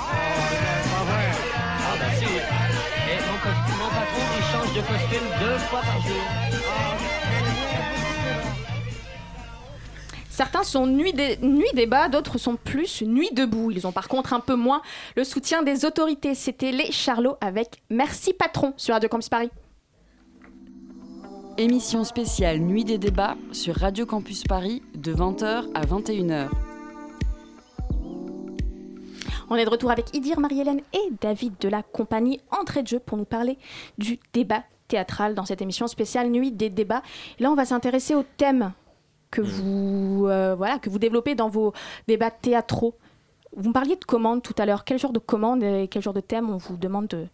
Mon, 3.45 3.89
patron, 3.91 4.23
il 4.39 4.45
change 4.45 4.75
de 4.75 4.81
costume 4.81 5.29
deux 5.41 5.59
fois 5.59 5.81
par 5.81 6.01
jour. 6.01 6.17
Certains 10.31 10.63
sont 10.65 10.87
nuit, 10.87 11.13
dé- 11.13 11.39
nuit 11.43 11.69
débat, 11.75 12.09
d'autres 12.09 12.39
sont 12.39 12.57
plus 12.57 13.03
nuit 13.03 13.29
debout. 13.33 13.71
Ils 13.71 13.87
ont 13.87 13.93
par 13.93 14.09
contre 14.09 14.33
un 14.33 14.41
peu 14.41 14.57
moins 14.57 14.81
le 15.17 15.25
soutien 15.25 15.63
des 15.63 15.85
autorités. 15.85 16.35
C'était 16.35 16.73
les 16.73 16.91
Charlots 16.91 17.37
avec 17.41 17.83
Merci 17.91 18.33
Patron 18.33 18.73
sur 18.77 18.95
Radio 18.95 19.09
Campus 19.09 19.29
Paris. 19.29 19.51
Émission 21.57 22.03
spéciale 22.03 22.59
Nuit 22.59 22.85
des 22.85 22.99
débats 22.99 23.37
sur 23.53 23.77
Radio 23.77 24.07
Campus 24.07 24.43
Paris 24.43 24.83
de 24.97 25.15
20h 25.15 25.67
à 25.75 25.83
21h. 25.87 26.49
On 29.51 29.57
est 29.57 29.65
de 29.65 29.71
retour 29.71 29.91
avec 29.91 30.15
Idir, 30.17 30.41
Marie-Hélène 30.41 30.81
et 30.93 31.13
David 31.21 31.55
de 31.61 31.69
la 31.69 31.83
compagnie 31.83 32.41
Entrée 32.51 32.83
de 32.83 32.89
jeu 32.89 32.99
pour 32.99 33.19
nous 33.19 33.27
parler 33.27 33.59
du 33.99 34.19
débat 34.33 34.63
théâtral 34.89 35.35
dans 35.35 35.45
cette 35.45 35.61
émission 35.61 35.87
spéciale 35.87 36.31
Nuit 36.31 36.51
des 36.51 36.71
débats. 36.71 37.03
Et 37.39 37.43
là, 37.43 37.51
on 37.51 37.55
va 37.55 37.67
s'intéresser 37.67 38.15
au 38.15 38.25
thème 38.37 38.73
que 39.31 39.43
vous, 39.43 40.27
euh, 40.29 40.55
voilà, 40.55 40.79
que 40.79 40.89
vous 40.89 40.99
développez 40.99 41.35
dans 41.35 41.49
vos 41.49 41.73
débats 42.09 42.31
théâtraux. 42.31 42.95
Vous 43.57 43.69
me 43.69 43.75
parliez 43.75 43.97
de 43.97 44.05
commandes 44.05 44.43
tout 44.43 44.55
à 44.59 44.65
l'heure. 44.65 44.85
Quel 44.85 44.99
genre 44.99 45.13
de 45.13 45.19
commandes 45.19 45.63
et 45.63 45.89
quel 45.89 46.03
genre 46.03 46.15
de 46.15 46.21
thème 46.21 46.51
on 46.51 46.57
vous 46.57 46.77
demande 46.77 47.09
de... 47.09 47.27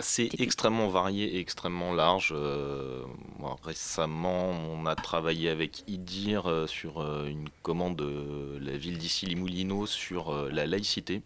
C'est 0.00 0.28
extrêmement 0.40 0.88
varié 0.88 1.36
et 1.36 1.38
extrêmement 1.38 1.92
large. 1.92 2.32
Euh, 2.36 3.04
moi, 3.38 3.56
récemment, 3.62 4.50
on 4.50 4.86
a 4.86 4.96
travaillé 4.96 5.48
avec 5.48 5.84
IDIR 5.86 6.46
euh, 6.46 6.66
sur 6.66 7.00
euh, 7.00 7.28
une 7.28 7.48
commande 7.62 7.96
de 7.96 8.58
la 8.60 8.76
ville 8.76 8.98
d'ici 8.98 9.26
Limoulino 9.26 9.86
sur 9.86 10.50
la 10.50 10.66
laïcité. 10.66 11.22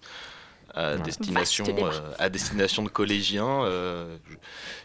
À 0.75 0.97
destination, 0.97 1.65
euh, 1.67 1.91
à 2.19 2.29
destination 2.29 2.83
de 2.83 2.89
collégiens. 2.89 3.65
Euh, 3.65 4.17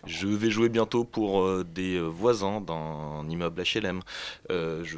je, 0.06 0.28
vais 0.28 0.50
jouer 0.50 0.70
bientôt 0.70 1.04
pour 1.04 1.42
euh, 1.42 1.64
des 1.64 2.00
voisins 2.00 2.62
d'un 2.62 3.28
immeuble 3.30 3.62
HLM. 3.64 4.00
Euh, 4.50 4.82
je, 4.84 4.98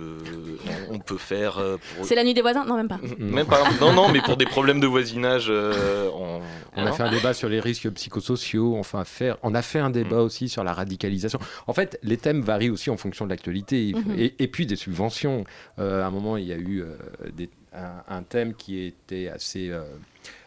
on, 0.90 0.96
on 0.96 1.00
peut 1.00 1.18
faire. 1.18 1.54
pour- 1.96 2.06
C'est 2.06 2.16
la 2.16 2.24
nuit 2.24 2.34
des 2.34 2.42
voisins? 2.42 2.66
Non, 2.66 2.76
même 2.78 2.88
pas. 2.88 3.00
Même 3.18 3.48
pas. 3.48 3.64
Non, 3.82 3.94
non, 3.94 4.10
mais 4.10 4.22
pour 4.22 4.38
des 4.38 4.46
problèmes 4.46 4.80
de 4.80 4.88
voisinage. 4.88 5.48
euh, 5.50 6.10
on, 6.14 6.42
On 6.78 6.86
a 6.86 6.92
fait 6.92 7.04
un 7.04 7.12
débat 7.12 7.34
sur 7.34 7.50
les 7.50 7.60
risques 7.60 7.90
psychosociaux, 7.92 8.78
enfin 8.78 9.04
faire, 9.06 9.38
on 9.44 9.54
a 9.56 9.62
fait 9.62 9.80
un 9.80 9.90
débat 9.90 10.22
aussi 10.22 10.50
sur 10.50 10.64
la 10.64 10.74
radicalisation. 10.74 11.40
En 11.68 11.74
fait, 11.74 12.00
les 12.04 12.18
thèmes 12.18 12.42
varient 12.42 12.70
aussi 12.70 12.90
en 12.90 12.98
fonction 12.98 13.26
de 13.26 13.32
l'actualité 13.32 13.94
Mhm. 13.96 14.16
et, 14.18 14.36
et 14.40 14.48
puis 14.48 14.66
des 14.66 14.76
subventions. 14.76 15.44
Euh, 15.80 16.04
à 16.04 16.08
un 16.08 16.12
moment, 16.12 16.38
il 16.38 16.46
y 16.46 16.54
a 16.54 16.58
eu 16.58 16.82
euh, 16.82 16.96
des- 17.34 17.50
un, 17.74 18.04
un 18.18 18.24
thème 18.24 18.54
qui 18.54 18.80
était 18.86 19.28
assez, 19.28 19.70
euh, 19.70 19.84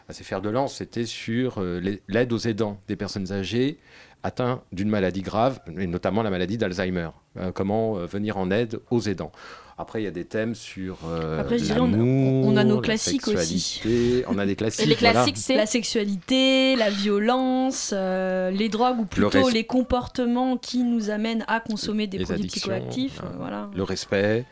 assez 0.09 0.23
fer 0.23 0.41
de 0.41 0.49
lance, 0.49 0.75
c'était 0.75 1.05
sur 1.05 1.59
euh, 1.59 1.79
les- 1.79 2.01
l'aide 2.07 2.33
aux 2.33 2.39
aidants 2.39 2.79
des 2.87 2.95
personnes 2.95 3.31
âgées 3.31 3.77
atteintes 4.23 4.61
d'une 4.73 4.89
maladie 4.89 5.21
grave, 5.21 5.59
et 5.77 5.87
notamment 5.87 6.23
la 6.23 6.29
maladie 6.29 6.57
d'Alzheimer. 6.57 7.09
Euh, 7.37 7.51
comment 7.53 7.97
euh, 7.97 8.05
venir 8.05 8.37
en 8.37 8.51
aide 8.51 8.79
aux 8.91 8.99
aidants. 9.01 9.31
Après, 9.77 10.01
il 10.01 10.03
y 10.03 10.07
a 10.07 10.11
des 10.11 10.25
thèmes 10.25 10.55
sur 10.55 10.97
euh, 11.07 11.39
Après, 11.39 11.57
je 11.57 11.63
dirais, 11.63 11.79
on, 11.79 11.93
on 11.93 12.57
a 12.57 12.65
nos 12.65 12.75
la 12.77 12.81
classiques 12.81 13.25
aussi. 13.29 13.59
sexualité. 13.61 14.25
On 14.27 14.37
a 14.37 14.45
des 14.45 14.57
classiques. 14.57 14.97
voilà. 14.99 15.25
la 15.55 15.65
sexualité, 15.65 16.75
la 16.75 16.89
violence, 16.89 17.93
euh, 17.95 18.51
les 18.51 18.67
drogues 18.67 18.99
ou 18.99 19.05
plutôt 19.05 19.47
les 19.47 19.63
comportements 19.63 20.57
qui 20.57 20.83
nous 20.83 21.09
amènent 21.11 21.45
à 21.47 21.61
consommer 21.61 22.07
des 22.07 22.17
les 22.17 22.25
produits 22.25 22.47
psychoactifs. 22.47 23.21
voilà. 23.37 23.69
Le 23.73 23.83
respect. 23.83 24.43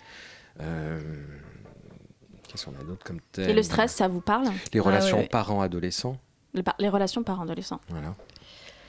euh, 0.62 1.00
Qu'est-ce 2.58 2.66
qu'on 2.66 2.82
a 2.82 2.84
d'autre 2.84 3.06
comme 3.06 3.20
thème 3.32 3.50
Et 3.50 3.54
le 3.54 3.62
stress, 3.62 3.92
ça 3.94 4.08
vous 4.08 4.20
parle? 4.22 4.48
Les 4.74 4.80
Ah 4.80 4.84
relations 4.84 5.18
ouais, 5.18 5.24
ouais. 5.24 5.30
parents-adolescents. 5.30 6.18
Les, 6.56 6.64
par- 6.64 6.76
les 6.80 6.90
relations 6.90 7.22
parents-adolescents. 7.22 7.80
Voilà. 7.90 8.16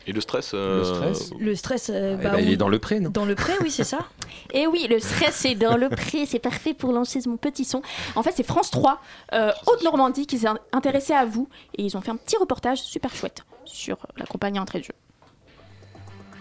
Et 0.07 0.13
le 0.13 0.23
stress 0.23 0.55
Le 0.55 0.85
stress? 0.85 1.31
Le 1.39 1.55
stress, 1.55 1.91
euh, 1.93 2.17
Eh 2.19 2.23
bah, 2.25 2.31
ben, 2.31 2.39
il 2.39 2.51
est 2.51 2.57
dans 2.57 2.71
le 2.71 2.79
pré, 2.79 2.99
non? 2.99 3.11
Dans 3.11 3.27
le 3.27 3.35
pré, 3.35 3.53
oui, 3.61 3.71
c'est 3.71 3.85
ça. 3.85 3.99
Et 4.55 4.67
oui, 4.67 4.87
le 4.89 5.01
stress 5.01 5.45
est 5.45 5.55
dans 5.55 5.77
le 5.77 5.91
pré, 5.91 6.25
c'est 6.25 6.39
parfait 6.39 6.73
pour 6.73 6.93
lancer 6.93 7.21
mon 7.27 7.37
petit 7.37 7.67
son. 7.67 7.83
En 8.17 8.23
fait, 8.23 8.33
c'est 8.35 8.43
France 8.43 8.71
3, 8.71 9.03
euh, 9.35 9.53
Haute-Normandie, 9.67 10.27
qui 10.27 10.39
s'est 10.39 10.49
intéressé 10.73 11.13
à 11.13 11.27
vous. 11.27 11.47
Et 11.77 11.83
ils 11.85 11.95
ont 11.95 12.01
fait 12.01 12.11
un 12.11 12.17
petit 12.17 12.39
reportage 12.39 12.79
super 12.79 13.15
chouette 13.15 13.43
sur 13.67 13.99
la 14.17 14.25
compagnie 14.25 14.59
Entrée 14.59 14.79
de 14.79 14.85
jeu. 14.85 14.95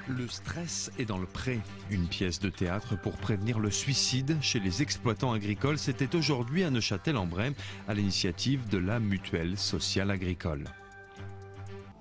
Le 0.09 0.27
stress 0.29 0.89
est 0.97 1.03
dans 1.05 1.17
le 1.17 1.25
pré. 1.25 1.59
Une 1.89 2.07
pièce 2.07 2.39
de 2.39 2.49
théâtre 2.49 2.95
pour 2.95 3.17
prévenir 3.17 3.59
le 3.59 3.69
suicide 3.69 4.37
chez 4.41 4.59
les 4.59 4.81
exploitants 4.81 5.33
agricoles. 5.33 5.77
C'était 5.77 6.15
aujourd'hui 6.15 6.63
à 6.63 6.69
Neuchâtel-en-Brème 6.69 7.53
à 7.89 7.93
l'initiative 7.93 8.69
de 8.69 8.77
la 8.77 8.99
Mutuelle 8.99 9.57
Sociale 9.57 10.09
Agricole. 10.11 10.63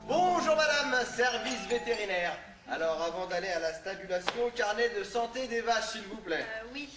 Bonjour 0.06 0.54
madame, 0.54 1.04
service 1.04 1.66
vétérinaire. 1.68 2.38
Alors 2.68 3.02
avant 3.02 3.26
d'aller 3.26 3.48
à 3.48 3.58
la 3.58 3.72
stabulation, 3.74 4.50
carnet 4.54 4.90
de 4.96 5.02
santé 5.02 5.48
des 5.48 5.60
vaches 5.62 5.92
s'il 5.92 6.02
vous 6.02 6.18
plaît. 6.18 6.46
oui. 6.72 6.88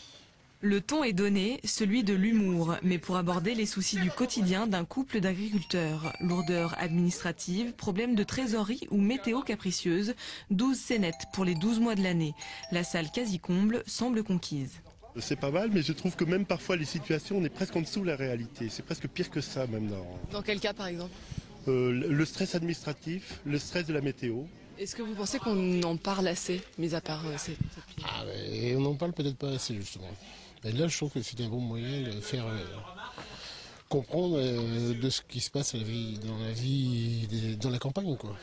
Le 0.61 0.81
ton 0.81 1.05
est 1.05 1.13
donné, 1.13 1.61
celui 1.63 2.03
de 2.03 2.13
l'humour, 2.13 2.75
mais 2.83 2.97
pour 2.97 3.15
aborder 3.15 3.55
les 3.55 3.65
soucis 3.65 3.95
du 3.97 4.11
quotidien 4.11 4.67
d'un 4.67 4.83
couple 4.83 5.21
d'agriculteurs. 5.21 6.11
Lourdeur 6.19 6.75
administrative, 6.77 7.71
problème 7.71 8.13
de 8.13 8.23
trésorerie 8.23 8.81
ou 8.91 8.99
météo 8.99 9.39
capricieuse, 9.41 10.15
12 10.51 10.77
scénettes 10.77 11.27
pour 11.31 11.45
les 11.45 11.55
12 11.55 11.79
mois 11.79 11.95
de 11.95 12.03
l'année. 12.03 12.33
La 12.73 12.83
salle 12.83 13.09
quasi 13.09 13.39
comble 13.39 13.83
semble 13.87 14.21
conquise. 14.21 14.81
C'est 15.17 15.39
pas 15.39 15.49
mal, 15.49 15.69
mais 15.71 15.81
je 15.81 15.93
trouve 15.93 16.17
que 16.17 16.25
même 16.25 16.45
parfois 16.45 16.75
les 16.75 16.83
situations, 16.83 17.37
on 17.37 17.43
est 17.45 17.49
presque 17.49 17.77
en 17.77 17.81
dessous 17.81 18.01
de 18.01 18.07
la 18.07 18.17
réalité. 18.17 18.67
C'est 18.67 18.83
presque 18.83 19.07
pire 19.07 19.29
que 19.29 19.39
ça 19.39 19.65
même 19.65 19.87
dans 19.87 20.05
Dans 20.29 20.41
quel 20.41 20.59
cas 20.59 20.73
par 20.73 20.87
exemple? 20.87 21.13
Euh, 21.69 21.91
le 21.91 22.25
stress 22.25 22.55
administratif, 22.55 23.39
le 23.45 23.59
stress 23.59 23.85
de 23.85 23.93
la 23.93 24.01
météo. 24.01 24.43
Est-ce 24.77 24.95
que 24.95 25.01
vous 25.01 25.13
pensez 25.13 25.39
qu'on 25.39 25.81
en 25.83 25.95
parle 25.97 26.27
assez, 26.27 26.61
mis 26.77 26.95
à 26.95 27.01
part 27.01 27.25
euh, 27.27 27.33
cette, 27.37 27.57
Ah, 28.03 28.23
Et 28.49 28.75
on 28.75 28.81
n'en 28.81 28.95
parle 28.95 29.13
peut-être 29.13 29.37
pas 29.37 29.51
assez 29.51 29.75
justement. 29.75 30.09
Et 30.63 30.71
là, 30.71 30.87
je 30.87 30.97
trouve 30.97 31.11
que 31.11 31.21
c'est 31.21 31.39
un 31.41 31.47
bon 31.47 31.59
moyen 31.61 32.03
de 32.03 32.19
faire 32.21 32.45
euh, 32.45 32.57
comprendre 33.87 34.37
euh, 34.39 34.93
de 34.93 35.09
ce 35.09 35.21
qui 35.21 35.39
se 35.39 35.49
passe 35.49 35.73
à 35.73 35.77
la 35.77 35.83
vie, 35.83 36.19
dans 36.19 36.37
la 36.39 36.51
vie, 36.51 37.27
des- 37.27 37.55
dans 37.55 37.69
la 37.69 37.79
campagne, 37.79 38.15
quoi. 38.17 38.35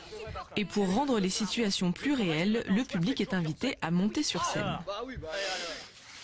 Et 0.55 0.65
pour 0.65 0.91
rendre 0.93 1.19
les 1.19 1.29
situations 1.29 1.91
plus 1.91 2.13
réelles, 2.13 2.63
le 2.67 2.83
public 2.83 3.21
est 3.21 3.33
invité 3.33 3.77
à 3.81 3.91
monter 3.91 4.23
sur 4.23 4.43
scène. 4.43 4.77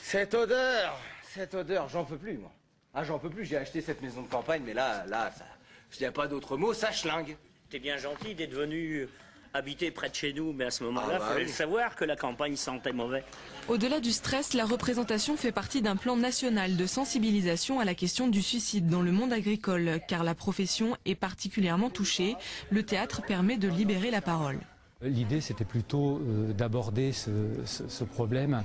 Cette 0.01 0.33
odeur, 0.33 0.97
cette 1.33 1.53
odeur, 1.53 1.87
j'en 1.89 2.03
peux 2.05 2.17
plus 2.17 2.37
moi. 2.37 2.51
Ah 2.93 3.03
j'en 3.03 3.17
peux 3.17 3.29
plus, 3.29 3.45
j'ai 3.45 3.57
acheté 3.57 3.81
cette 3.81 4.01
maison 4.01 4.21
de 4.21 4.27
campagne, 4.27 4.61
mais 4.65 4.73
là, 4.73 5.05
là, 5.07 5.31
ça, 5.35 5.45
je 5.89 5.99
n'y 5.99 6.05
a 6.05 6.11
pas 6.11 6.27
d'autre 6.27 6.57
mot, 6.57 6.73
ça 6.73 6.91
schlingue. 6.91 7.37
T'es 7.69 7.79
bien 7.79 7.97
gentil 7.97 8.35
d'être 8.35 8.53
venu 8.53 9.07
habiter 9.53 9.91
près 9.91 10.09
de 10.09 10.15
chez 10.15 10.33
nous, 10.33 10.51
mais 10.51 10.65
à 10.65 10.71
ce 10.71 10.83
moment-là, 10.85 11.13
Ah 11.15 11.19
bah 11.19 11.25
fallait 11.29 11.45
oui. 11.45 11.49
savoir 11.51 11.95
que 11.95 12.03
la 12.05 12.15
campagne 12.15 12.55
sentait 12.55 12.91
mauvais. 12.91 13.23
Au-delà 13.67 13.99
du 13.99 14.11
stress, 14.11 14.53
la 14.53 14.65
représentation 14.65 15.37
fait 15.37 15.51
partie 15.51 15.81
d'un 15.83 15.95
plan 15.95 16.17
national 16.17 16.75
de 16.75 16.85
sensibilisation 16.87 17.79
à 17.79 17.85
la 17.85 17.93
question 17.93 18.27
du 18.27 18.41
suicide 18.41 18.87
dans 18.87 19.01
le 19.03 19.11
monde 19.11 19.31
agricole, 19.31 19.99
car 20.07 20.23
la 20.23 20.33
profession 20.33 20.97
est 21.05 21.15
particulièrement 21.15 21.89
touchée. 21.91 22.35
Le 22.71 22.83
théâtre 22.83 23.21
permet 23.21 23.57
de 23.57 23.67
libérer 23.67 24.09
la 24.09 24.21
parole. 24.21 24.57
L'idée, 25.03 25.41
c'était 25.41 25.65
plutôt 25.65 26.17
euh, 26.19 26.53
d'aborder 26.53 27.11
ce, 27.11 27.29
ce- 27.65 27.87
ce 27.89 28.03
problème, 28.05 28.63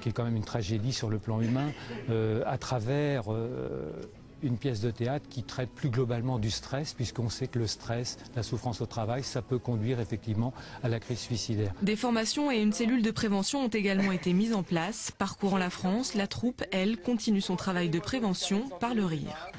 qui 0.00 0.08
est 0.08 0.12
quand 0.12 0.24
même 0.24 0.36
une 0.36 0.44
tragédie 0.44 0.92
sur 0.94 1.10
le 1.10 1.18
plan 1.18 1.40
humain, 1.40 1.70
euh, 2.10 2.42
à 2.46 2.56
travers 2.58 3.24
euh, 3.30 3.92
une 4.42 4.58
pièce 4.58 4.80
de 4.80 4.90
théâtre 4.90 5.26
qui 5.28 5.42
traite 5.42 5.70
plus 5.70 5.90
globalement 5.90 6.38
du 6.38 6.50
stress, 6.50 6.92
puisqu'on 6.94 7.28
sait 7.28 7.46
que 7.46 7.58
le 7.58 7.66
stress, 7.66 8.18
la 8.34 8.42
souffrance 8.42 8.80
au 8.80 8.86
travail, 8.86 9.22
ça 9.22 9.42
peut 9.42 9.58
conduire 9.58 10.00
effectivement 10.00 10.52
à 10.82 10.88
la 10.88 11.00
crise 11.00 11.18
suicidaire. 11.18 11.72
Des 11.82 11.96
formations 11.96 12.50
et 12.50 12.60
une 12.60 12.72
cellule 12.72 13.02
de 13.02 13.10
prévention 13.10 13.64
ont 13.64 13.68
également 13.68 14.12
été 14.12 14.32
mises 14.32 14.54
en 14.54 14.62
place. 14.62 15.12
Parcourant 15.18 15.58
la 15.58 15.70
France, 15.70 16.14
la 16.14 16.26
troupe, 16.26 16.64
elle, 16.72 16.98
continue 17.00 17.40
son 17.40 17.56
travail 17.56 17.88
de 17.88 17.98
prévention 17.98 18.68
par 18.80 18.94
le 18.94 19.04
rire. 19.04 19.50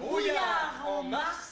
Brouillard 0.00 0.86
en 0.86 1.02
mars, 1.04 1.45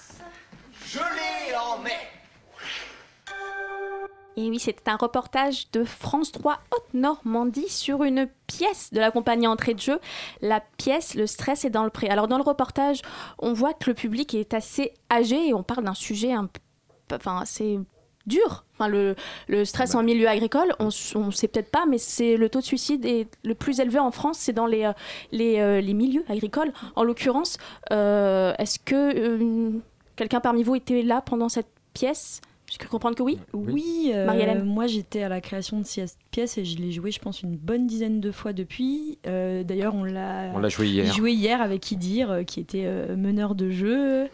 Et 4.37 4.49
oui, 4.51 4.59
c'était 4.59 4.91
un 4.91 4.97
reportage 4.97 5.71
de 5.71 5.85
France 5.85 6.33
3 6.33 6.59
Haute-Normandie 6.73 7.69
sur 7.69 8.03
une 8.03 8.29
pièce 8.47 8.93
de 8.93 8.99
la 8.99 9.11
compagnie 9.11 9.47
Entrée 9.47 9.75
de 9.75 9.81
jeu. 9.81 10.01
La 10.41 10.61
pièce 10.77 11.15
Le 11.15 11.27
stress 11.27 11.65
est 11.65 11.71
dans 11.71 11.85
le 11.85 11.91
pré. 11.91 12.09
Alors 12.09 12.27
dans 12.27 12.37
le 12.37 12.43
reportage, 12.43 13.03
on 13.39 13.53
voit 13.53 13.75
que 13.75 13.91
le 13.91 13.95
public 13.95 14.35
est 14.35 14.53
assez 14.55 14.93
âgé 15.11 15.49
et 15.49 15.55
on 15.55 15.63
parle 15.63 15.85
d'un 15.85 15.95
sujet 15.95 16.33
un 16.33 16.47
peu, 16.47 17.17
enfin, 17.17 17.39
assez 17.39 17.79
dur. 18.27 18.65
Enfin, 18.75 18.89
le, 18.89 19.15
le 19.49 19.65
stress 19.65 19.95
en 19.95 20.03
milieu 20.03 20.29
agricole, 20.29 20.75
on 20.81 20.87
ne 20.87 21.31
sait 21.31 21.49
peut-être 21.49 21.71
pas, 21.71 21.85
mais 21.87 21.99
c'est 21.99 22.37
le 22.37 22.49
taux 22.49 22.61
de 22.61 22.65
suicide 22.65 23.05
est 23.05 23.29
le 23.45 23.55
plus 23.55 23.81
élevé 23.81 23.99
en 23.99 24.11
France, 24.11 24.39
c'est 24.39 24.53
dans 24.53 24.67
les, 24.67 24.85
euh, 24.85 24.93
les, 25.31 25.61
euh, 25.61 25.81
les 25.81 25.95
milieux 25.95 26.25
agricoles. 26.29 26.73
En 26.97 27.05
l'occurrence, 27.05 27.59
euh, 27.93 28.53
est-ce 28.59 28.79
que 28.79 28.95
euh, 28.95 29.71
quelqu'un 30.17 30.41
parmi 30.41 30.65
vous 30.65 30.75
était 30.75 31.03
là 31.03 31.21
pendant 31.21 31.49
cette 31.49 31.69
pièce? 31.93 32.41
Je 32.75 32.79
peux 32.79 32.89
comprendre 32.89 33.15
que 33.17 33.23
oui. 33.23 33.39
Oui, 33.53 34.11
euh, 34.13 34.27
Marie-Hélène 34.27 34.65
moi 34.65 34.89
j'étais 34.89 35.23
à 35.23 35.29
la 35.29 35.41
création 35.41 35.79
de 35.79 35.85
cette 35.87 36.17
pièce 36.33 36.59
et 36.59 36.65
je 36.65 36.77
l'ai 36.79 36.91
jouée, 36.91 37.13
je 37.13 37.21
pense, 37.21 37.43
une 37.43 37.57
bonne 37.57 37.87
dizaine 37.87 38.21
de 38.21 38.33
fois 38.33 38.53
depuis. 38.53 39.19
Euh, 39.29 39.63
D'ailleurs, 39.63 39.95
on 39.95 40.03
l'a 40.03 40.51
On 40.55 40.59
l'a 40.59 40.69
jouée 40.69 40.89
hier. 40.89 41.13
joué 41.15 41.33
hier 41.33 41.63
avec 41.63 41.91
Idir, 41.93 42.31
euh, 42.31 42.43
qui 42.43 42.59
était 42.61 42.85
euh, 42.87 43.15
meneur 43.17 43.55
de 43.55 43.71
jeu. 43.71 44.29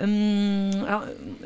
Hum, 0.00 0.70
alors, 0.86 1.04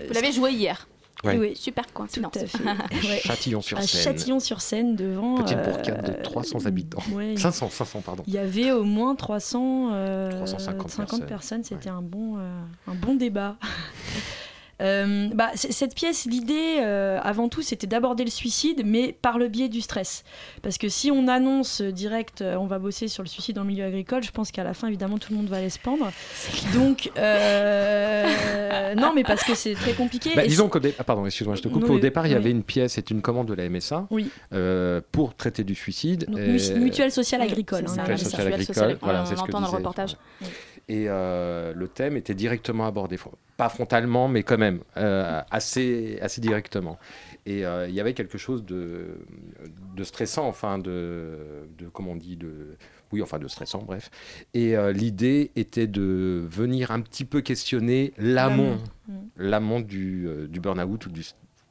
Vous 0.08 0.12
l'avez 0.14 0.32
joué 0.32 0.50
hier. 0.52 0.88
Ouais. 1.24 1.38
Oui, 1.38 1.56
super 1.56 1.90
coïncidence. 1.92 2.32
Tout 2.32 2.38
à 2.40 2.46
fait. 2.46 2.58
Ouais. 3.08 3.20
Châtillon-sur-Seine. 3.24 3.84
À 4.00 4.02
Châtillon-sur-Seine, 4.04 4.94
devant. 4.96 5.36
Petite 5.36 5.56
euh, 5.56 5.70
bourgade 5.72 6.16
de 6.18 6.22
300 6.22 6.66
habitants. 6.66 7.02
ouais. 7.12 7.34
500, 7.38 7.70
500, 7.70 8.00
pardon. 8.02 8.24
Il 8.26 8.34
y 8.34 8.38
avait 8.38 8.72
au 8.72 8.84
moins 8.84 9.14
300, 9.14 9.88
euh, 9.92 10.30
350 10.30 10.90
50 10.90 11.26
personnes. 11.26 11.64
C'était 11.64 11.88
un, 11.88 12.02
bon, 12.02 12.36
euh, 12.38 12.60
un 12.88 12.94
bon 12.94 13.14
débat. 13.14 13.56
Euh, 14.84 15.28
bah, 15.34 15.50
cette 15.54 15.94
pièce, 15.94 16.26
l'idée, 16.26 16.76
euh, 16.80 17.18
avant 17.22 17.48
tout, 17.48 17.62
c'était 17.62 17.86
d'aborder 17.86 18.24
le 18.24 18.30
suicide, 18.30 18.82
mais 18.84 19.12
par 19.20 19.38
le 19.38 19.48
biais 19.48 19.68
du 19.68 19.80
stress. 19.80 20.22
Parce 20.62 20.76
que 20.78 20.88
si 20.88 21.10
on 21.10 21.26
annonce 21.26 21.80
direct, 21.80 22.42
euh, 22.42 22.56
on 22.56 22.66
va 22.66 22.78
bosser 22.78 23.08
sur 23.08 23.22
le 23.22 23.28
suicide 23.28 23.58
en 23.58 23.64
milieu 23.64 23.84
agricole, 23.84 24.22
je 24.22 24.30
pense 24.30 24.50
qu'à 24.52 24.62
la 24.64 24.74
fin, 24.74 24.88
évidemment, 24.88 25.18
tout 25.18 25.32
le 25.32 25.38
monde 25.38 25.48
va 25.48 25.56
aller 25.56 25.70
se 25.70 25.78
pendre. 25.78 26.10
Donc, 26.74 27.10
non, 28.96 29.12
mais 29.14 29.22
parce 29.24 29.42
que 29.44 29.54
c'est 29.54 29.74
très 29.74 29.92
compliqué. 29.92 30.30
Bah, 30.36 30.46
disons 30.46 30.68
qu'au 30.68 30.78
dé- 30.80 30.94
ah, 30.98 31.04
pardon, 31.04 31.24
excuse-moi, 31.26 31.56
je 31.56 31.62
te 31.62 31.68
coupe. 31.68 31.86
Non, 31.88 31.94
Au 31.94 31.98
départ, 31.98 32.26
il 32.26 32.32
y 32.32 32.36
avait 32.36 32.50
une 32.50 32.62
pièce, 32.62 32.92
c'est 32.92 33.10
une 33.10 33.22
commande 33.22 33.48
de 33.48 33.54
la 33.54 33.68
MSA 33.68 34.06
Oui. 34.10 34.30
pour 35.12 35.34
traiter 35.34 35.64
du 35.64 35.74
suicide. 35.74 36.26
Donc, 36.28 36.38
Et- 36.38 36.48
mu- 36.74 36.80
mutuelle 36.80 37.10
sociale 37.12 37.42
agricole. 37.42 37.84
hein, 37.88 37.94
Mutuelle 37.98 38.18
sociale 38.18 38.52
agricole, 38.52 38.98
voilà, 39.00 39.22
on 39.22 39.26
c'est 39.26 39.36
ce 39.36 39.42
que 39.42 39.46
l'entend 39.52 39.60
dans 39.60 39.70
le 39.70 39.76
reportage. 39.76 40.16
Et 40.88 41.06
euh, 41.08 41.72
le 41.74 41.88
thème 41.88 42.16
était 42.16 42.34
directement 42.34 42.86
abordé, 42.86 43.16
pas 43.56 43.68
frontalement, 43.68 44.28
mais 44.28 44.42
quand 44.42 44.58
même, 44.58 44.80
euh, 44.96 45.40
assez, 45.50 46.18
assez 46.20 46.40
directement. 46.40 46.98
Et 47.46 47.64
euh, 47.64 47.86
il 47.88 47.94
y 47.94 48.00
avait 48.00 48.14
quelque 48.14 48.36
chose 48.38 48.64
de, 48.64 49.16
de 49.96 50.04
stressant, 50.04 50.46
enfin, 50.46 50.78
de, 50.78 51.38
de, 51.78 51.88
comment 51.92 52.12
on 52.12 52.16
dit, 52.16 52.36
de, 52.36 52.76
oui, 53.12 53.22
enfin, 53.22 53.38
de 53.38 53.48
stressant, 53.48 53.82
bref. 53.82 54.10
Et 54.54 54.76
euh, 54.76 54.92
l'idée 54.92 55.52
était 55.56 55.86
de 55.86 56.42
venir 56.46 56.90
un 56.90 57.00
petit 57.00 57.24
peu 57.24 57.40
questionner 57.40 58.12
l'amont, 58.18 58.78
L'amont. 59.08 59.28
l'amont 59.36 59.80
du, 59.80 60.26
euh, 60.26 60.46
du 60.48 60.60
burn-out 60.60 61.06
ou 61.06 61.10
du, 61.10 61.24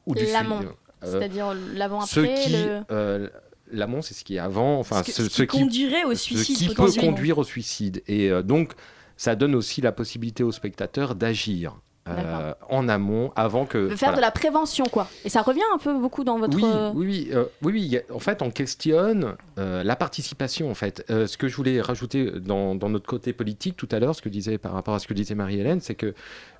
ou 0.06 0.14
du 0.14 0.24
L'amont, 0.26 0.58
suicide. 0.60 0.74
Euh, 1.04 1.18
c'est-à-dire 1.20 1.52
ce 1.52 1.76
l'avant-après. 1.78 2.48
le- 2.90 3.30
l'amont, 3.72 4.02
c'est 4.02 4.14
ce 4.14 4.24
qui 4.24 4.36
est 4.36 4.38
avant, 4.40 4.78
enfin, 4.78 5.02
Ce 5.04 5.12
ce, 5.12 5.28
ce 5.28 5.42
qui 5.42 5.58
conduirait 5.60 6.04
au 6.04 6.14
suicide, 6.14 6.56
ce 6.56 6.68
qui 6.70 6.74
peut 6.74 6.90
conduire 7.00 7.38
au 7.38 7.44
suicide. 7.44 8.02
Et 8.08 8.30
donc, 8.42 8.72
ça 9.16 9.34
donne 9.36 9.54
aussi 9.54 9.80
la 9.80 9.92
possibilité 9.92 10.42
aux 10.42 10.52
spectateurs 10.52 11.14
d'agir 11.14 11.76
euh, 12.06 12.52
en 12.68 12.86
amont, 12.90 13.32
avant 13.34 13.64
que. 13.64 13.78
de 13.88 13.96
faire 13.96 14.10
voilà. 14.10 14.16
de 14.16 14.20
la 14.20 14.30
prévention, 14.30 14.84
quoi. 14.84 15.08
Et 15.24 15.30
ça 15.30 15.40
revient 15.40 15.62
un 15.74 15.78
peu 15.78 15.98
beaucoup 15.98 16.22
dans 16.22 16.38
votre. 16.38 16.54
Oui, 16.54 16.62
euh, 16.66 16.92
oui, 16.94 17.06
oui, 17.06 17.28
euh, 17.32 17.44
oui, 17.62 17.98
En 18.12 18.18
fait, 18.18 18.42
on 18.42 18.50
questionne 18.50 19.36
euh, 19.58 19.82
la 19.82 19.96
participation. 19.96 20.70
En 20.70 20.74
fait, 20.74 21.02
Euh, 21.08 21.26
ce 21.26 21.38
que 21.38 21.48
je 21.48 21.56
voulais 21.56 21.80
rajouter 21.80 22.30
dans, 22.40 22.74
dans 22.74 22.90
notre 22.90 23.06
côté 23.06 23.32
politique 23.32 23.78
tout 23.78 23.88
à 23.90 24.00
l'heure, 24.00 24.14
ce 24.14 24.20
que 24.20 24.28
disait 24.28 24.58
par 24.58 24.72
rapport 24.72 24.92
à 24.94 24.98
ce 24.98 25.06
que 25.06 25.14
disait 25.14 25.34
Marie-Hélène, 25.34 25.80
c'est 25.80 25.94
que 25.94 26.12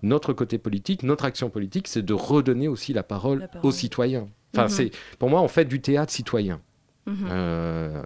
notre 0.03 0.33
côté 0.33 0.57
politique, 0.57 1.03
notre 1.03 1.27
action 1.27 1.51
politique, 1.51 1.89
c'est 1.89 2.01
de 2.03 2.15
redonner 2.15 2.69
aussi 2.69 2.95
la 2.95 3.03
parole, 3.03 3.41
La 3.41 3.49
parole. 3.49 3.69
aux 3.69 3.73
citoyens. 3.73 4.29
Enfin, 4.55 4.65
Mhm. 4.65 4.69
c'est 4.71 4.91
pour 5.19 5.29
moi, 5.29 5.43
on 5.43 5.49
fait 5.49 5.67
du 5.67 5.83
théâtre 5.83 6.11
citoyen. 6.13 6.59
Euh, 7.07 8.03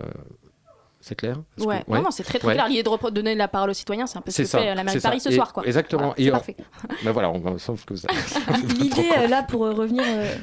c'est 1.09 1.14
clair? 1.14 1.37
Que- 1.59 1.64
Ouais, 1.64 1.83
non, 1.88 2.03
non, 2.03 2.11
c'est 2.11 2.23
très 2.23 2.38
très 2.38 2.49
Ouais. 2.49 2.55
clair. 2.55 2.68
L'idée 2.68 2.83
de 2.83 2.88
donner 3.11 3.35
la 3.35 3.49
parole 3.49 3.71
aux 3.71 3.75
citoyens, 3.75 4.07
c'est 4.07 4.18
un 4.18 4.21
peu 4.21 4.31
ce 4.31 4.42
que 4.42 4.49
ça, 4.49 4.59
fait 4.59 4.75
la 4.75 4.85
mairie 4.85 4.99
de 4.99 5.03
Paris 5.03 5.21
ça. 5.21 5.31
ce 5.31 5.35
Et- 5.35 5.37
soir, 5.37 5.53
quoi. 5.53 5.64
Exactement. 5.66 6.14
Voilà, 6.14 6.14
c'est 6.16 6.23
Et 6.25 6.29
on- 6.31 6.33
parfait. 6.33 6.57
Ben 7.05 7.12
voilà, 7.12 7.31
on 7.31 7.38
va, 7.38 7.59
sauf 7.59 7.85
que 7.85 7.97
ça. 7.97 8.09
L'idée 8.79 9.11
euh, 9.18 9.27
là 9.29 9.42
pour 9.42 9.64
euh, 9.64 9.73
revenir 9.73 10.05
euh, 10.07 10.35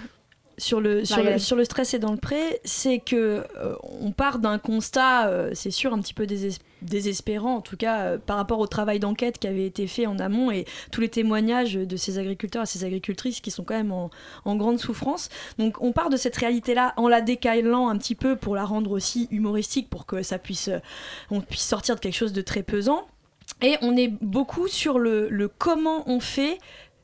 sur 0.57 0.79
le 0.81 1.03
sur 1.05 1.17
le, 1.17 1.23
Marielle. 1.23 1.39
sur 1.41 1.55
le 1.55 1.65
stress 1.65 1.93
et 1.93 1.99
dans 1.99 2.11
le 2.11 2.17
pré, 2.17 2.59
c'est 2.63 2.99
que 2.99 3.43
euh, 3.57 3.75
on 4.01 4.11
part 4.11 4.39
d'un 4.39 4.57
constat, 4.57 5.27
euh, 5.27 5.51
c'est 5.53 5.71
sûr 5.71 5.93
un 5.93 5.99
petit 5.99 6.13
peu 6.13 6.25
déses- 6.25 6.59
désespérant 6.81 7.55
en 7.55 7.61
tout 7.61 7.77
cas 7.77 8.01
euh, 8.01 8.17
par 8.17 8.37
rapport 8.37 8.59
au 8.59 8.67
travail 8.67 8.99
d'enquête 8.99 9.37
qui 9.39 9.47
avait 9.47 9.65
été 9.65 9.87
fait 9.87 10.05
en 10.05 10.19
amont 10.19 10.51
et 10.51 10.65
tous 10.91 11.01
les 11.01 11.09
témoignages 11.09 11.73
de 11.73 11.97
ces 11.97 12.17
agriculteurs 12.19 12.63
et 12.63 12.67
ces 12.67 12.83
agricultrices 12.83 13.41
qui 13.41 13.51
sont 13.51 13.63
quand 13.63 13.75
même 13.75 13.91
en, 13.91 14.09
en 14.45 14.55
grande 14.55 14.79
souffrance. 14.79 15.29
Donc 15.57 15.81
on 15.81 15.91
part 15.91 16.09
de 16.09 16.17
cette 16.17 16.35
réalité 16.37 16.73
là 16.73 16.93
en 16.97 17.07
la 17.07 17.21
décalant 17.21 17.89
un 17.89 17.97
petit 17.97 18.15
peu 18.15 18.35
pour 18.35 18.55
la 18.55 18.65
rendre 18.65 18.91
aussi 18.91 19.27
humoristique 19.31 19.89
pour 19.89 20.05
que 20.05 20.23
ça 20.23 20.37
puisse 20.39 20.67
euh, 20.69 20.79
on 21.31 21.41
puisse 21.41 21.65
sortir 21.65 21.95
de 21.95 21.99
quelque 21.99 22.15
chose 22.15 22.33
de 22.33 22.41
très 22.41 22.63
pesant. 22.63 23.05
Et 23.61 23.77
on 23.81 23.95
est 23.95 24.07
beaucoup 24.07 24.67
sur 24.67 24.97
le, 24.97 25.29
le 25.29 25.47
comment 25.47 26.03
on 26.09 26.19
fait 26.19 26.57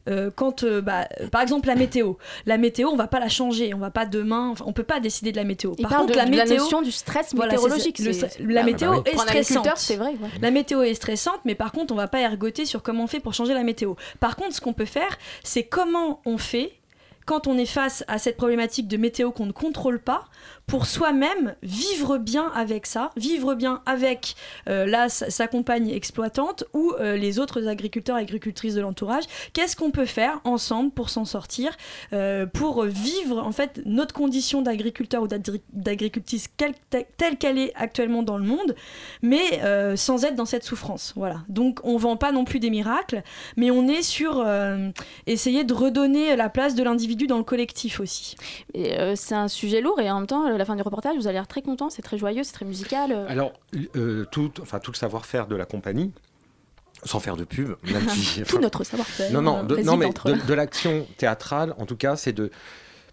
euh, 0.10 0.32
quand, 0.36 0.64
euh, 0.64 0.82
bah, 0.82 1.08
par 1.32 1.42
exemple, 1.42 1.68
la 1.68 1.76
météo. 1.76 2.14
La 2.46 2.58
météo, 2.58 2.90
on 2.90 2.96
va 2.96 3.08
pas 3.08 3.20
la 3.20 3.30
changer. 3.30 3.74
On 3.74 3.78
va 3.78 3.92
pas 3.92 4.06
demain. 4.06 4.50
enfin, 4.50 4.66
on 4.68 4.74
peut 4.74 4.84
pas 4.84 5.00
décider 5.00 5.32
de 5.32 5.38
la 5.38 5.44
météo. 5.44 5.74
Il 5.78 5.82
Par 5.84 5.92
parle 5.92 6.02
contre, 6.04 6.14
de- 6.14 6.18
la 6.18 6.26
de 6.26 6.36
la 6.36 6.44
météo, 6.46 6.58
notion 6.58 6.82
du 6.82 6.92
stress 6.92 7.34
Voilà, 7.36 7.52
c'est 7.52 7.58
ça. 7.58 7.64
météorologique. 7.76 8.00
Le 8.40 8.54
la 8.54 8.62
bah, 8.62 8.66
météo 8.66 8.92
bah 8.92 9.04
oui. 9.06 9.12
est 9.14 9.18
stressante. 9.18 9.68
c'est 9.76 9.96
vrai. 9.98 10.10
ouais. 10.12 10.30
La 10.42 10.52
météo 10.52 10.82
est 10.82 10.94
stressante, 10.94 11.40
mais 11.46 11.56
par 11.56 11.72
contre, 11.72 11.94
on 11.94 11.98
va 11.98 12.08
pas 12.08 12.20
ergoter 12.22 12.66
sur 12.66 12.82
comment 12.84 13.04
on 13.04 13.08
fait 13.08 13.20
pour 13.20 13.34
changer 13.34 13.54
la 13.54 13.64
météo. 13.64 13.94
Par 14.20 14.36
contre, 14.36 14.56
ce 14.56 14.62
qu'on 14.62 14.74
peut 14.74 14.86
faire, 14.86 15.18
c'est 15.44 15.64
comment 15.64 16.22
on 16.26 16.38
fait 16.38 16.74
quand 17.28 17.46
on 17.48 17.58
est 17.58 17.68
face 17.68 18.04
à 18.08 18.18
cette 18.18 18.36
problématique 18.36 18.88
de 18.88 18.98
météo 18.98 19.32
qu'on 19.32 19.46
ne 19.46 19.52
contrôle 19.52 20.00
pas, 20.00 20.24
pour 20.68 20.86
soi-même 20.86 21.56
vivre 21.64 22.18
bien 22.18 22.52
avec 22.56 22.86
ça, 22.86 23.10
vivre 23.18 23.56
bien 23.56 23.82
avec 23.86 24.36
euh, 24.70 24.86
là 24.86 25.10
sa, 25.10 25.48
compagne 25.48 25.90
exploitante 25.90 26.64
ou 26.74 26.94
euh, 27.00 27.18
les 27.18 27.40
autres 27.40 27.68
agriculteurs 27.68 28.18
et 28.18 28.22
agricultrices 28.22 28.76
de 28.76 28.82
l'entourage. 28.82 29.26
Qu'est-ce 29.54 29.76
qu'on 29.76 29.92
peut 29.92 30.06
faire 30.06 30.40
ensemble 30.44 30.92
pour 30.92 31.10
s'en 31.10 31.26
sortir, 31.26 31.76
euh, 32.14 32.46
pour 32.46 32.84
vivre 32.84 33.40
en 33.40 33.52
fait 33.52 33.82
notre 33.86 34.14
condition 34.14 34.62
d'agriculteur 34.62 35.24
ou 35.24 35.28
d'agri- 35.28 35.62
d'agricultrice 35.74 36.48
telle 36.58 37.38
qu'elle 37.38 37.58
est 37.58 37.74
actuellement 37.76 38.24
dans 38.24 38.38
le 38.38 38.46
monde, 38.46 38.76
mais 39.22 39.60
sans 39.96 40.24
être 40.24 40.36
dans 40.36 40.46
cette 40.46 40.64
souffrance. 40.64 41.14
Voilà. 41.16 41.42
Donc 41.50 41.80
on 41.84 41.98
vend 41.98 42.16
pas 42.16 42.32
non 42.32 42.46
plus 42.46 42.60
des 42.60 42.70
miracles, 42.70 43.24
mais 43.58 43.72
on 43.72 43.88
est 43.88 44.04
sur 44.04 44.46
essayer 45.28 45.64
de 45.64 45.74
redonner 45.74 46.36
la 46.36 46.50
place 46.50 46.76
de 46.76 46.84
l'individu 46.84 47.28
dans 47.28 47.38
le 47.38 47.44
collectif 47.44 48.00
aussi. 48.00 48.36
C'est 48.74 49.36
un 49.36 49.48
sujet 49.48 49.82
lourd 49.82 50.00
et 50.00 50.10
en 50.10 50.20
même 50.20 50.28
temps, 50.28 50.31
à 50.40 50.58
la 50.58 50.66
fin 50.66 50.76
du 50.76 50.82
reportage, 50.82 51.16
vous 51.16 51.28
avez 51.28 51.34
l'air 51.36 51.48
très 51.48 51.62
content, 51.62 51.90
c'est 51.90 52.02
très 52.02 52.18
joyeux, 52.18 52.44
c'est 52.44 52.54
très 52.54 52.66
musical. 52.66 53.12
euh. 53.12 53.26
Alors, 53.30 53.54
euh, 53.96 54.26
tout, 54.32 54.52
enfin, 54.62 54.80
tout 54.80 54.92
le 54.92 54.98
savoir-faire 54.98 55.48
de 55.48 55.56
la 55.56 55.66
compagnie, 55.66 56.12
sans 57.04 57.20
faire 57.20 57.36
de 57.38 57.44
pub, 57.44 57.76
même 57.84 58.08
si- 58.10 58.44
Tout 58.48 58.60
notre 58.60 58.84
savoir-faire. 58.84 59.32
Non, 59.32 59.42
non, 59.42 59.64
de, 59.64 59.76
réside 59.76 59.88
non 59.88 59.98
mais 59.98 60.06
entre- 60.06 60.32
de, 60.32 60.46
de 60.48 60.54
l'action 60.54 61.08
théâtrale, 61.18 61.74
en 61.78 61.86
tout 61.86 61.96
cas, 61.98 62.16
c'est 62.16 62.34
de 62.34 62.52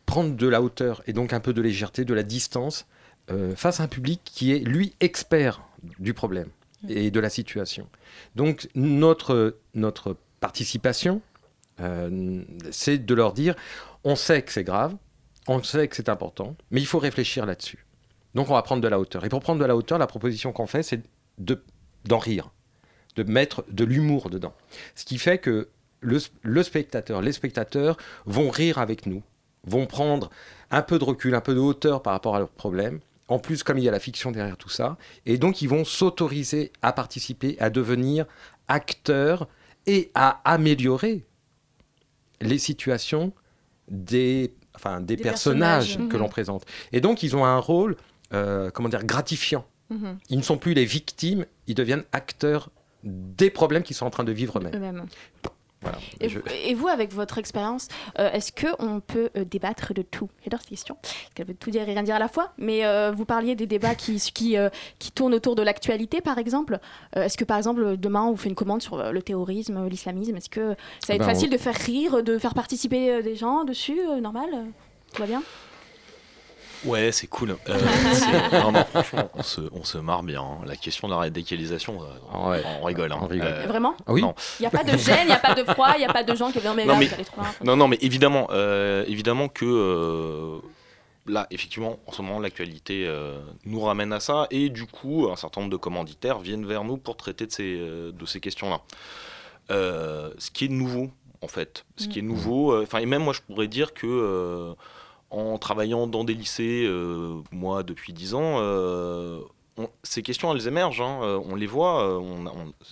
prendre 0.07 0.35
de 0.37 0.47
la 0.49 0.63
hauteur 0.63 1.03
et 1.07 1.13
donc 1.13 1.33
un 1.33 1.41
peu 1.41 1.53
de 1.53 1.61
légèreté, 1.63 2.05
de 2.05 2.15
la 2.15 2.23
distance 2.23 2.87
euh, 3.31 3.55
face 3.57 3.81
à 3.81 3.83
un 3.85 3.89
public 3.89 4.21
qui 4.25 4.53
est, 4.53 4.59
lui, 4.61 4.95
expert 5.01 5.63
du 5.99 6.15
problème 6.15 6.49
et 6.89 7.11
de 7.11 7.19
la 7.21 7.29
situation. 7.31 7.87
Donc, 8.37 8.69
notre, 8.75 9.57
notre 9.75 10.17
participation, 10.41 11.21
euh, 11.81 12.43
c'est 12.71 12.99
de 12.99 13.15
leur 13.15 13.33
dire, 13.33 13.55
on 14.05 14.17
sait 14.17 14.43
que 14.43 14.53
c'est 14.53 14.65
grave, 14.65 14.95
on 15.49 15.63
sait 15.63 15.89
que 15.89 15.97
c'est 15.97 16.09
important, 16.09 16.57
mais 16.71 16.81
il 16.81 16.87
faut 16.87 16.99
réfléchir 16.99 17.47
là-dessus. 17.47 17.87
Donc, 18.35 18.51
on 18.51 18.55
va 18.55 18.63
prendre 18.63 18.83
de 18.83 18.89
la 18.89 19.01
hauteur. 19.01 19.25
Et 19.25 19.29
pour 19.29 19.41
prendre 19.41 19.61
de 19.61 19.65
la 19.65 19.75
hauteur, 19.77 19.99
la 19.99 20.07
proposition 20.07 20.53
qu'on 20.53 20.67
fait, 20.67 20.83
c'est 20.83 21.03
de- 21.39 21.63
d'en 22.05 22.19
rire 22.19 22.51
de 23.17 23.25
mettre 23.25 23.65
de 23.69 23.85
l'humour 23.85 24.31
dedans. 24.31 24.55
Ce 24.95 25.05
qui 25.05 25.19
fait 25.19 25.39
que 25.39 25.69
le, 26.01 26.21
le 26.43 26.63
spectateur, 26.63 27.21
les 27.21 27.33
spectateurs 27.33 27.97
vont 28.27 28.49
rire 28.49 28.79
avec 28.79 29.07
nous, 29.07 29.25
vont 29.65 29.87
prendre 29.87 30.31
un 30.71 30.83
peu 30.83 30.99
de 31.01 31.05
recul, 31.05 31.35
un 31.35 31.41
peu 31.41 31.55
de 31.55 31.59
hauteur 31.59 32.03
par 32.03 32.13
rapport 32.13 32.37
à 32.37 32.39
leurs 32.39 32.51
problèmes. 32.51 33.01
En 33.27 33.41
plus, 33.41 33.63
comme 33.65 33.77
il 33.79 33.85
y 33.85 33.89
a 33.89 33.93
la 33.93 33.99
fiction 33.99 34.31
derrière 34.31 34.57
tout 34.57 34.69
ça, 34.69 34.97
et 35.27 35.37
donc 35.37 35.63
ils 35.63 35.69
vont 35.69 35.85
s'autoriser 35.85 36.73
à 36.81 36.93
participer, 36.93 37.57
à 37.59 37.71
devenir 37.71 38.25
acteurs 38.69 39.49
et 39.87 40.11
à 40.15 40.41
améliorer 40.45 41.27
les 42.41 42.59
situations 42.59 43.33
des, 43.89 44.55
enfin, 44.79 45.01
des, 45.01 45.17
Des 45.17 45.23
personnages, 45.23 45.87
personnages. 45.89 46.09
que 46.11 46.17
Mhm. 46.17 46.23
l'on 46.23 46.29
présente. 46.29 46.65
Et 46.93 47.01
donc, 47.01 47.23
ils 47.23 47.35
ont 47.37 47.45
un 47.45 47.59
rôle, 47.59 47.97
euh, 48.33 48.71
comment 48.71 48.89
dire, 48.89 49.05
gratifiant. 49.05 49.65
Mhm. 49.91 50.19
Ils 50.31 50.39
ne 50.39 50.43
sont 50.43 50.57
plus 50.59 50.75
les 50.75 50.85
victimes, 50.85 51.45
ils 51.67 51.75
deviennent 51.75 52.05
acteurs 52.13 52.71
des 53.05 53.49
problèmes 53.51 53.83
qu'ils 53.83 53.97
sont 53.97 54.07
en 54.07 54.11
train 54.11 54.25
de 54.25 54.33
vivre 54.33 54.59
eux-mêmes. 54.59 54.75
Eux-mêmes. 54.75 55.07
Voilà. 55.81 55.99
Et, 56.21 56.29
Je- 56.29 56.39
vous- 56.41 56.45
et 56.65 56.75
vous, 56.75 56.89
avec 56.89 57.13
votre 57.13 57.39
expérience, 57.39 57.87
euh, 58.19 58.33
est-ce 58.33 58.51
qu'on 58.53 59.01
peut 59.01 59.31
euh, 59.37 59.45
débattre 59.45 59.95
de 59.95 60.03
tout? 60.03 60.29
J'adore 60.43 60.61
cette 60.61 60.71
question, 60.71 60.97
qu'elle 61.35 61.47
veut 61.47 61.55
tout 61.55 61.71
dire 61.71 61.83
et 61.83 61.93
rien 61.93 62.03
dire 62.03 62.17
à 62.17 62.19
la 62.19 62.27
fois. 62.29 62.53
Mais 62.59 62.85
euh, 62.85 63.13
vous 63.13 63.25
parliez 63.25 63.55
des 63.55 63.67
débats 63.67 63.95
qui, 63.95 64.17
qui, 64.35 64.57
qui 64.99 65.13
tournent 65.13 65.35
autour 65.35 65.55
de 65.55 65.63
l'actualité, 65.63 66.21
par 66.21 66.39
exemple. 66.39 66.79
Est-ce 67.15 67.37
que, 67.39 67.45
par 67.45 67.57
exemple, 67.59 67.97
demain, 67.97 68.23
on 68.25 68.31
vous 68.33 68.37
fait 68.37 68.49
une 68.49 68.55
commande 68.57 68.83
sur 68.83 69.13
le 69.13 69.23
terrorisme, 69.23 69.87
l'islamisme? 69.89 70.37
Est-ce 70.37 70.51
que 70.51 70.75
ça 71.01 71.13
va 71.13 71.15
être 71.15 71.21
Ben, 71.21 71.27
facile 71.27 71.49
on- 71.51 71.53
de 71.53 71.59
faire 71.59 71.75
rire, 71.77 72.23
de 72.23 72.39
faire 72.39 72.55
participer 72.55 73.23
des 73.23 73.37
gens 73.37 73.65
dessus 73.65 73.99
Normal? 74.21 74.49
Tout 75.15 75.23
va 75.23 75.27
bien? 75.27 75.43
Ouais, 76.85 77.11
c'est 77.13 77.27
cool. 77.27 77.57
Euh, 77.69 77.79
c'est- 78.13 78.61
non, 78.61 78.73
non, 78.73 78.85
franchement, 78.85 79.31
on 79.35 79.43
se, 79.43 79.61
on 79.73 79.85
se 79.85 79.99
marre 79.99 80.23
bien. 80.23 80.43
hein. 80.43 80.59
La 80.67 80.77
question 80.77 81.09
de 81.09 81.13
la 81.13 81.19
radicalisation, 81.19 82.03
euh, 82.03 82.07
on 82.35 82.83
rigole. 82.85 83.13
hein. 83.13 83.29
Euh, 83.31 83.65
Vraiment 83.67 83.95
oui. 84.07 84.23
non. 84.23 84.35
Il 84.61 84.63
n'y 84.63 84.67
a 84.67 84.71
pas 84.71 84.85
de 84.85 84.97
gêne, 84.97 85.19
il 85.23 85.27
n'y 85.27 85.33
a 85.33 85.39
pas 85.41 85.55
de 85.55 85.65
froid, 85.65 85.93
il 85.97 86.01
n'y 86.01 86.05
a 86.07 86.13
pas 86.13 86.23
de 86.23 86.35
gens 86.35 86.51
qui 86.53 86.61
viennent 86.61 86.75
mais 86.77 86.85
non, 86.85 86.95
là, 86.95 86.99
mais, 87.01 87.07
vous 87.07 87.15
allez 87.15 87.25
non, 87.65 87.77
non, 87.77 87.89
mais 87.89 87.99
évidemment, 88.01 88.47
euh, 88.51 89.05
évidemment 89.09 89.49
que 89.49 89.65
euh, 89.65 90.59
là, 91.27 91.47
effectivement, 91.51 91.99
en 92.07 92.13
ce 92.13 92.23
moment, 92.23 92.39
l'actualité 92.41 93.05
euh, 93.07 93.39
nous 93.65 93.81
ramène 93.81 94.13
à 94.13 94.21
ça, 94.21 94.47
et 94.51 94.69
du 94.69 94.87
coup, 94.87 95.29
un 95.31 95.37
certain 95.37 95.61
nombre 95.63 95.73
de 95.73 95.77
commanditaires 95.77 96.39
viennent 96.39 96.67
vers 96.67 96.85
nous 96.85 96.97
pour 96.97 97.17
traiter 97.17 97.47
de 97.47 97.53
ces, 97.53 97.77
euh, 97.79 98.13
de 98.13 98.25
ces 98.27 98.41
questions-là. 98.41 98.81
Euh, 99.71 100.31
ce 100.39 100.51
qui 100.51 100.65
est 100.67 100.69
nouveau, 100.69 101.11
en 101.43 101.49
fait, 101.49 101.85
ce 101.97 102.09
qui 102.09 102.19
est 102.19 102.23
Mm. 102.23 102.27
nouveau, 102.29 102.73
euh, 102.73 102.83
enfin, 102.85 102.99
et 102.99 103.07
même 103.07 103.23
moi, 103.23 103.33
je 103.35 103.41
pourrais 103.43 103.69
dire 103.69 103.93
que 103.95 104.07
euh, 104.07 104.73
en 105.31 105.59
travaillant 105.59 106.07
dans 106.07 106.25
des 106.25 106.35
lycées, 106.35 106.85
euh, 106.87 107.43
moi, 107.53 107.83
depuis 107.83 108.13
10 108.13 108.35
ans, 108.35 108.57
euh, 108.61 109.41
ces 110.03 110.23
questions, 110.23 110.55
elles 110.55 110.67
émergent, 110.67 111.03
hein, 111.03 111.21
euh, 111.23 111.41
on 111.45 111.55
les 111.55 111.67
voit. 111.67 112.21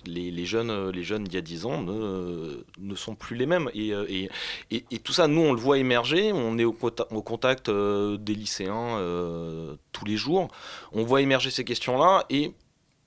les, 0.07 0.45
jeunes, 0.45 0.91
les 0.91 1.03
jeunes 1.03 1.25
d'il 1.25 1.35
y 1.35 1.39
a 1.39 1.41
10 1.41 1.67
ans 1.67 1.83
ne, 1.83 2.95
sont 2.95 3.15
plus 3.15 3.37
les 3.37 3.47
mêmes. 3.47 3.71
Et, 3.75 4.29
tout 5.03 5.13
ça, 5.13 5.27
nous, 5.27 5.41
on 5.41 5.53
le 5.53 5.59
voit 5.59 5.79
émerger. 5.79 6.33
On 6.33 6.59
est 6.59 6.65
au, 6.65 6.73
contact 6.73 7.71
des 7.71 8.35
lycéens 8.35 9.01
tous 9.93 10.05
les 10.05 10.17
jours. 10.17 10.49
On 10.93 11.03
voit 11.03 11.23
émerger 11.23 11.51
ces 11.51 11.65
questions-là. 11.65 12.25
Et 12.31 12.53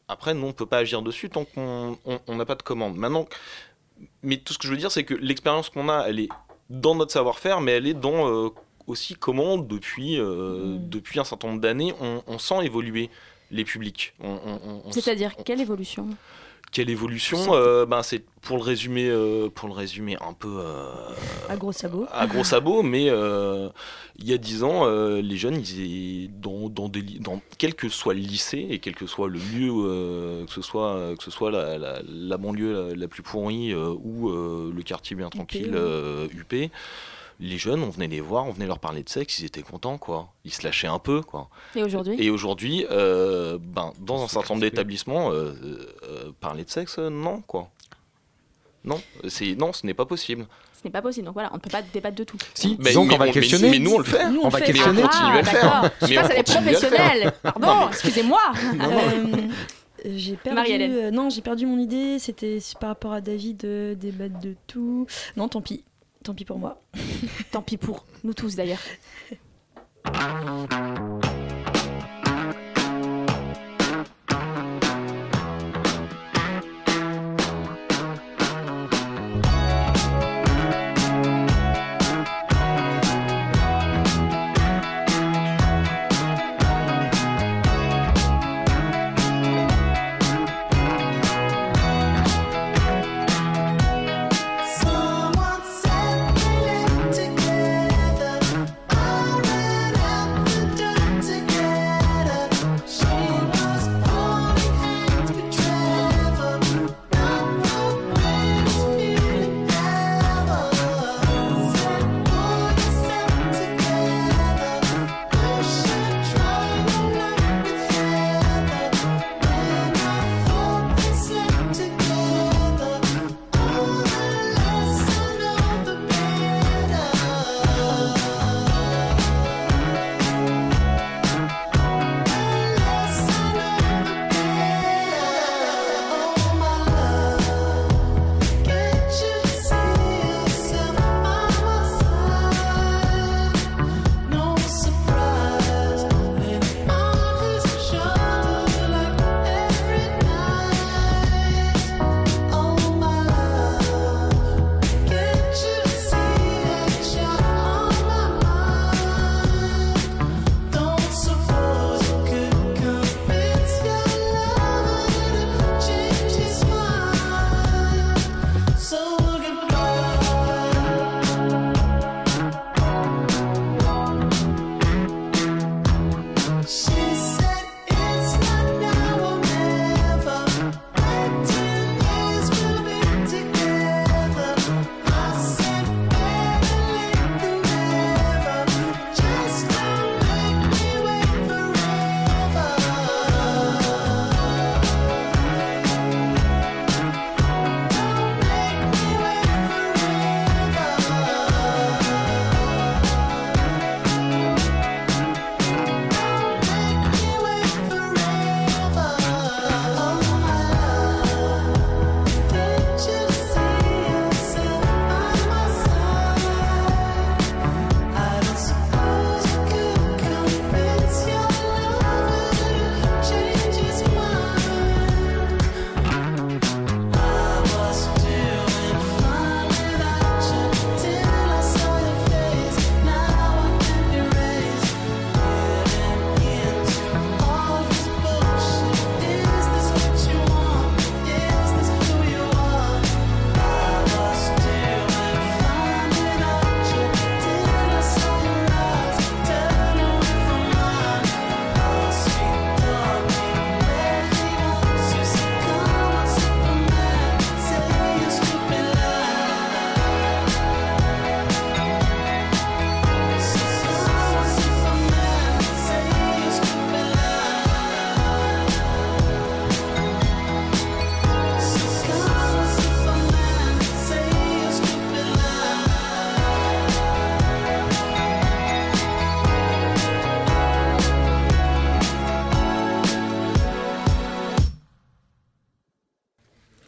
après, 0.10 0.34
nous, 0.34 0.44
on 0.44 0.48
ne 0.48 0.52
peut 0.54 0.66
pas 0.66 0.80
agir 0.80 1.02
dessus 1.02 1.30
tant 1.30 1.46
qu'on 1.46 1.98
on- 2.04 2.20
on 2.28 2.36
n'a 2.36 2.46
pas 2.46 2.56
de 2.56 2.64
commande. 2.64 2.98
Maintenant, 2.98 3.28
mais 4.24 4.38
tout 4.38 4.54
ce 4.54 4.58
que 4.58 4.68
je 4.68 4.72
veux 4.72 4.78
dire, 4.78 4.92
c'est 4.92 5.04
que 5.04 5.14
l'expérience 5.14 5.70
qu'on 5.70 5.88
a, 5.88 6.06
elle 6.08 6.20
est 6.20 6.30
dans 6.70 6.96
notre 6.96 7.12
savoir-faire, 7.14 7.62
mais 7.62 7.74
elle 7.74 7.88
est 7.88 7.94
dans 7.94 8.52
aussi 8.90 9.16
comment, 9.16 9.58
depuis, 9.58 10.20
euh, 10.20 10.78
depuis 10.80 11.20
un 11.20 11.24
certain 11.24 11.48
nombre 11.50 11.62
d'années, 11.62 11.94
on, 12.02 12.22
on 12.28 12.40
sent 12.40 12.66
évoluer 12.66 13.10
les 13.52 13.64
publics. 13.64 14.14
C'est-à-dire, 14.92 15.32
quelle 15.46 15.62
évolution? 15.62 16.08
Quelle 16.72 16.92
évolution 16.92 17.56
euh, 17.56 17.88
ben, 17.88 18.04
C'est 18.04 18.24
pour 18.42 18.58
le 18.58 18.62
résumer, 18.64 19.08
euh, 19.10 19.50
pour 19.50 19.70
le 19.70 19.74
résumer 19.74 20.18
un 20.22 20.34
peu 20.34 20.60
euh, 20.60 20.86
À 21.50 21.56
gros 21.58 21.72
sabots. 21.72 22.06
à 22.12 22.28
gros 22.28 22.44
sabots, 22.44 22.84
mais 22.84 23.06
il 23.06 24.28
y 24.30 24.34
a 24.34 24.38
dix 24.38 24.64
ans, 24.64 24.86
les 24.88 25.36
jeunes, 25.38 25.56
ils, 25.56 26.26
étaient 26.26 26.32
dans, 26.40 26.70
dans 26.70 26.88
des, 26.88 27.02
dans 27.02 27.42
quel 27.58 27.74
que 27.74 27.90
soit 27.90 28.14
le 28.14 28.20
lycée 28.20 28.68
et 28.70 28.78
quel 28.78 28.94
que 28.94 29.08
soit 29.08 29.30
le 29.30 29.40
lieu, 29.40 30.46
que 30.46 30.54
ce 30.54 30.62
soit, 30.62 31.16
que 31.18 31.24
ce 31.24 31.32
soit 31.32 31.50
la, 31.50 31.78
la- 31.80 32.02
la 32.08 32.38
banlieue 32.38 32.90
la, 32.90 32.96
la 32.96 33.08
plus 33.08 33.24
pourrie 33.24 33.74
ou 33.74 34.30
le 34.30 34.82
quartier 34.84 35.16
bien 35.16 35.30
tranquille, 35.30 35.76
UP, 36.36 36.70
les 37.40 37.58
jeunes, 37.58 37.84
on 37.84 37.90
venait 37.90 38.08
les 38.08 38.22
voir, 38.22 38.46
on 38.46 38.52
venait 38.52 38.68
leur 38.68 38.80
parler 38.80 39.02
de 39.04 39.10
sexe, 39.10 39.40
ils 39.40 39.46
étaient 39.46 39.62
contents, 39.62 39.98
quoi. 39.98 40.30
Ils 40.46 40.54
se 40.54 40.64
lâchaient 40.64 40.88
un 40.88 41.00
peu, 41.00 41.22
quoi. 41.22 41.50
Et 41.76 41.84
aujourd'hui 41.84 42.16
Et 42.20 42.30
aujourd'hui, 42.30 42.86
euh, 42.92 43.58
ben, 43.62 43.94
dans 44.00 44.24
un 44.24 44.28
certain 44.28 44.54
nombre 44.56 44.62
d'établissements, 44.62 45.32
euh, 45.32 45.54
euh, 46.04 46.32
parler 46.42 46.64
de 46.66 46.70
sexe, 46.70 46.98
euh, 47.00 47.10
non, 47.10 47.42
quoi. 47.42 47.70
Non, 48.84 49.02
c'est 49.28 49.56
non, 49.56 49.74
ce 49.74 49.86
n'est 49.86 49.94
pas 49.94 50.06
possible. 50.06 50.48
Ce 50.74 50.88
n'est 50.88 50.92
pas 50.92 51.02
possible, 51.02 51.26
donc 51.26 51.34
voilà, 51.34 51.50
on 51.52 51.56
ne 51.56 51.60
peut 51.60 51.70
pas 51.70 51.82
débattre 51.82 52.16
de 52.16 52.24
tout. 52.24 52.38
Si, 52.54 52.78
Mais- 52.80 52.94
donc 52.94 53.10
mais 53.10 53.16
on 53.16 53.18
va 53.18 53.28
questionner. 53.30 53.70
Mais, 53.72 53.80
nous, 53.80 53.92
on 53.92 53.98
le 53.98 54.06
fait. 54.06 54.30
Nous, 54.30 54.40
on, 54.42 54.48
va 54.48 54.60
Mais 54.60 54.66
questionner. 54.68 55.04
on 55.04 55.08
continue 55.08 55.28
à 55.30 55.34
le 55.34 55.40
Ah, 55.40 55.44
faire. 55.44 55.62
d'accord. 55.82 55.90
Je 56.02 56.08
Mais 56.08 56.16
passe 56.16 56.26
on 56.26 56.30
à 56.30 56.34
les 56.36 56.44
continue 56.44 56.58
à 56.58 56.72
le 56.72 56.78
faire. 56.78 56.90
professionnels. 56.90 57.34
Pardon, 57.44 57.88
excusez-moi. 57.90 58.40
J'ai 60.06 60.36
perdu. 60.38 60.56
Marie-Hélène. 60.56 60.94
euh, 60.94 61.12
non, 61.12 61.30
j'ai 61.30 61.42
perdu 61.42 61.66
mon 61.66 61.78
idée. 61.78 62.20
C'était 62.20 62.60
par 62.80 62.90
rapport 62.90 63.12
à 63.12 63.20
David, 63.20 63.66
euh, 63.66 63.96
débattre 63.96 64.40
de 64.40 64.56
tout. 64.68 65.06
Non, 65.36 65.50
tant 65.50 65.62
pis. 65.62 65.84
Tant 66.30 66.36
pis 66.36 66.46
pour 66.46 66.60
moi. 66.60 66.80
Tant 67.50 67.64
pis 67.64 67.78
pour 67.78 68.06
nous 68.24 68.36
tous 68.36 68.56
d'ailleurs. 68.56 68.84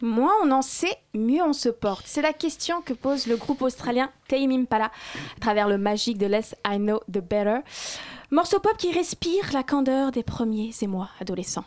Moins 0.02 0.32
on 0.42 0.50
en 0.50 0.62
sait, 0.62 0.98
mieux 1.14 1.42
on 1.42 1.52
se 1.52 1.68
porte. 1.68 2.06
C'est 2.08 2.22
la 2.22 2.32
question 2.32 2.82
que 2.82 2.92
pose 2.92 3.28
le 3.28 3.36
groupe 3.36 3.62
australien 3.62 4.10
Tame 4.26 4.50
Impala 4.50 4.86
à 4.86 5.40
travers 5.40 5.68
le 5.68 5.78
magique 5.78 6.18
de 6.18 6.26
Less 6.26 6.56
I 6.66 6.78
Know 6.78 6.98
The 7.08 7.18
Better. 7.18 7.58
Morceau 8.32 8.58
pop 8.58 8.76
qui 8.76 8.90
respire 8.92 9.52
la 9.52 9.62
candeur 9.62 10.10
des 10.10 10.24
premiers 10.24 10.72
émois 10.82 11.08
adolescents. 11.20 11.66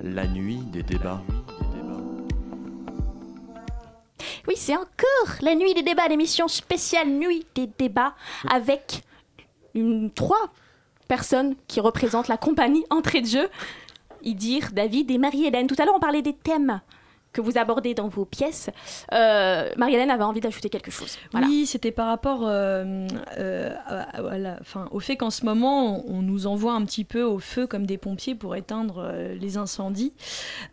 La 0.00 0.28
nuit 0.28 0.60
des 0.70 0.84
débats. 0.84 1.20
Oui, 4.46 4.54
c'est 4.56 4.76
encore 4.76 5.34
la 5.40 5.56
nuit 5.56 5.74
des 5.74 5.82
débats, 5.82 6.06
l'émission 6.06 6.46
spéciale 6.46 7.08
nuit 7.08 7.44
des 7.56 7.66
débats 7.66 8.14
avec 8.48 9.02
une, 9.74 10.12
trois 10.12 10.52
personnes 11.08 11.56
qui 11.66 11.80
représentent 11.80 12.28
la 12.28 12.36
compagnie 12.36 12.84
entrée 12.90 13.20
de 13.20 13.26
jeu. 13.26 13.48
Idir, 14.24 14.70
David 14.72 15.10
et 15.10 15.18
Marie-Hélène. 15.18 15.66
Tout 15.66 15.76
à 15.78 15.84
l'heure, 15.84 15.94
on 15.96 16.00
parlait 16.00 16.22
des 16.22 16.34
thèmes 16.34 16.80
que 17.32 17.40
vous 17.40 17.58
abordez 17.58 17.94
dans 17.94 18.06
vos 18.06 18.24
pièces. 18.24 18.70
Euh, 19.12 19.68
Marie-Hélène 19.76 20.12
avait 20.12 20.22
envie 20.22 20.38
d'ajouter 20.40 20.68
quelque 20.68 20.92
chose. 20.92 21.18
Voilà. 21.32 21.48
Oui, 21.48 21.66
c'était 21.66 21.90
par 21.90 22.06
rapport 22.06 22.42
euh, 22.46 23.08
euh, 23.38 23.74
à- 23.88 24.02
à 24.24 24.38
la- 24.38 24.56
enfin, 24.60 24.86
au 24.92 25.00
fait 25.00 25.16
qu'en 25.16 25.30
ce 25.30 25.44
moment, 25.44 26.06
on, 26.08 26.18
on 26.18 26.22
nous 26.22 26.46
envoie 26.46 26.74
un 26.74 26.84
petit 26.84 27.02
peu 27.02 27.24
au 27.24 27.40
feu 27.40 27.66
comme 27.66 27.86
des 27.86 27.98
pompiers 27.98 28.36
pour 28.36 28.54
éteindre 28.54 28.98
euh, 29.04 29.34
les 29.34 29.56
incendies. 29.56 30.12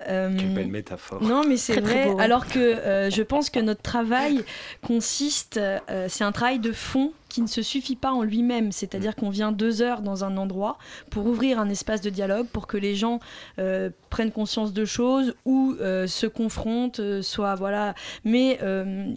Euh, 0.08 0.30
Quelle 0.38 0.54
belle 0.54 0.68
métaphore. 0.68 1.24
Non, 1.24 1.44
mais 1.48 1.58
c'est 1.58 1.82
très 1.82 2.04
vrai. 2.04 2.06
beau, 2.06 2.20
hein. 2.20 2.24
Alors 2.24 2.46
que 2.46 2.60
euh, 2.60 3.10
je 3.10 3.24
pense 3.24 3.50
que 3.50 3.60
notre 3.60 3.82
travail 3.82 4.44
consiste, 4.86 5.58
euh, 5.58 6.06
c'est 6.10 6.24
un 6.24 6.32
travail 6.32 6.60
de 6.60 6.72
fond 6.72 7.12
qui 7.32 7.42
ne 7.42 7.48
se 7.48 7.62
suffit 7.62 7.96
pas 7.96 8.12
en 8.12 8.24
lui-même. 8.24 8.72
C'est-à-dire 8.72 9.16
qu'on 9.16 9.30
vient 9.30 9.52
deux 9.52 9.82
heures 9.82 10.02
dans 10.02 10.24
un 10.24 10.38
endroit 10.38 10.78
pour 11.10 11.26
ouvrir 11.26 11.60
un 11.60 11.70
espace 11.70 12.02
de 12.02 12.10
dialogue, 12.10 12.48
pour 12.48 12.68
que 12.68 12.78
les 12.78 12.96
gens 12.96 13.20
euh, 13.60 13.90
prennent 14.10 14.32
conscience 14.32 14.74
de 14.74 14.86
choses 14.86 15.34
ou 15.46 15.76
euh, 15.80 16.08
se 16.08 16.28
confrontent, 16.28 17.00
euh, 17.00 17.22
soit 17.22 17.56
voilà. 17.56 17.96
Mais 18.24 18.60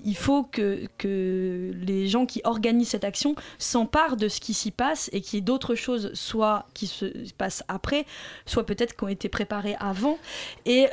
il 0.05 0.17
faut 0.17 0.45
que, 0.45 0.87
que 0.99 1.73
les 1.75 2.07
gens 2.09 2.27
qui 2.27 2.41
organisent 2.45 2.91
cette 2.91 3.05
action 3.05 3.35
s'emparent 3.59 4.17
de 4.17 4.29
ce 4.29 4.41
qui 4.41 4.55
s'y 4.55 4.71
passe 4.71 5.11
et 5.13 5.21
qu'il 5.21 5.39
y 5.39 5.39
ait 5.39 5.45
d'autres 5.45 5.75
choses, 5.75 6.11
soit 6.15 6.67
qui 6.75 6.87
se 6.87 7.07
passent 7.37 7.65
après, 7.69 8.07
soit 8.47 8.65
peut-être 8.65 8.97
qui 8.97 9.05
ont 9.05 9.09
été 9.09 9.29
préparées 9.29 9.77
avant. 9.81 10.19
Et, 10.67 10.87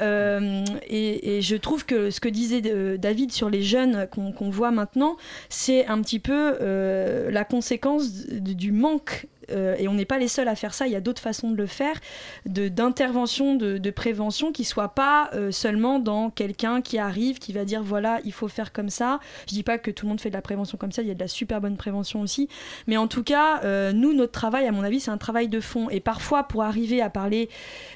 et, 0.88 1.38
et 1.38 1.42
je 1.42 1.56
trouve 1.56 1.86
que 1.86 2.10
ce 2.10 2.20
que 2.20 2.30
disait 2.30 2.62
David 2.98 3.32
sur 3.32 3.50
les 3.50 3.62
jeunes 3.62 4.08
qu'on 4.08 4.50
voit 4.50 4.72
maintenant, 4.72 5.18
c'est 5.50 5.86
un 5.88 6.02
petit 6.02 6.20
peu 6.20 6.58
euh, 6.62 7.11
la 7.30 7.44
conséquence 7.44 8.28
du 8.28 8.72
manque. 8.72 9.28
euh, 9.52 9.76
et 9.78 9.88
on 9.88 9.94
n'est 9.94 10.06
pas 10.06 10.18
les 10.18 10.28
seuls 10.28 10.48
à 10.48 10.56
faire 10.56 10.74
ça, 10.74 10.88
il 10.88 10.94
y 10.94 10.96
a 10.96 11.02
d'autres 11.02 11.22
façons 11.22 11.52
de 11.52 11.56
le 11.56 11.66
faire, 11.66 12.00
d'intervention, 12.46 13.56
de, 13.56 13.78
de 13.78 13.92
prévention 13.92 14.52
qui 14.52 14.64
soit 14.64 14.90
pas 14.90 15.30
euh, 15.34 15.52
seulement 15.52 16.00
dans 16.00 16.30
quelqu'un 16.30 16.82
qui 16.82 16.98
arrive, 16.98 17.40
qui 17.40 17.54
va 17.54 17.66
dire 17.66 17.84
voilà, 17.84 18.20
il 18.26 18.34
faut 18.34 18.48
faire 18.48 18.72
comme 18.72 18.90
ça. 18.90 19.20
Je 19.48 19.54
dis 19.54 19.64
pas 19.64 19.78
que 19.78 19.92
tout 19.92 20.06
le 20.06 20.10
monde 20.10 20.22
fait 20.22 20.30
de 20.30 20.36
la 20.36 20.42
prévention 20.42 20.78
comme 20.78 20.92
ça, 20.92 21.02
il 21.02 21.08
y 21.08 21.12
a 21.12 21.16
de 21.16 21.20
la 21.20 21.28
super 21.28 21.62
bonne 21.62 21.78
prévention 21.78 22.22
aussi. 22.22 22.48
Mais 22.88 22.98
en 22.98 23.08
tout 23.08 23.24
cas, 23.24 23.62
euh, 23.64 23.92
nous, 23.92 24.14
notre 24.14 24.32
travail, 24.32 24.68
à 24.68 24.72
mon 24.72 24.84
avis, 24.84 25.00
c'est 25.00 25.12
un 25.12 25.18
travail 25.18 25.48
de 25.48 25.60
fond. 25.60 25.90
Et 25.90 26.00
parfois, 26.00 26.44
pour 26.44 26.64
arriver 26.64 27.02
à 27.02 27.10
parler 27.10 27.50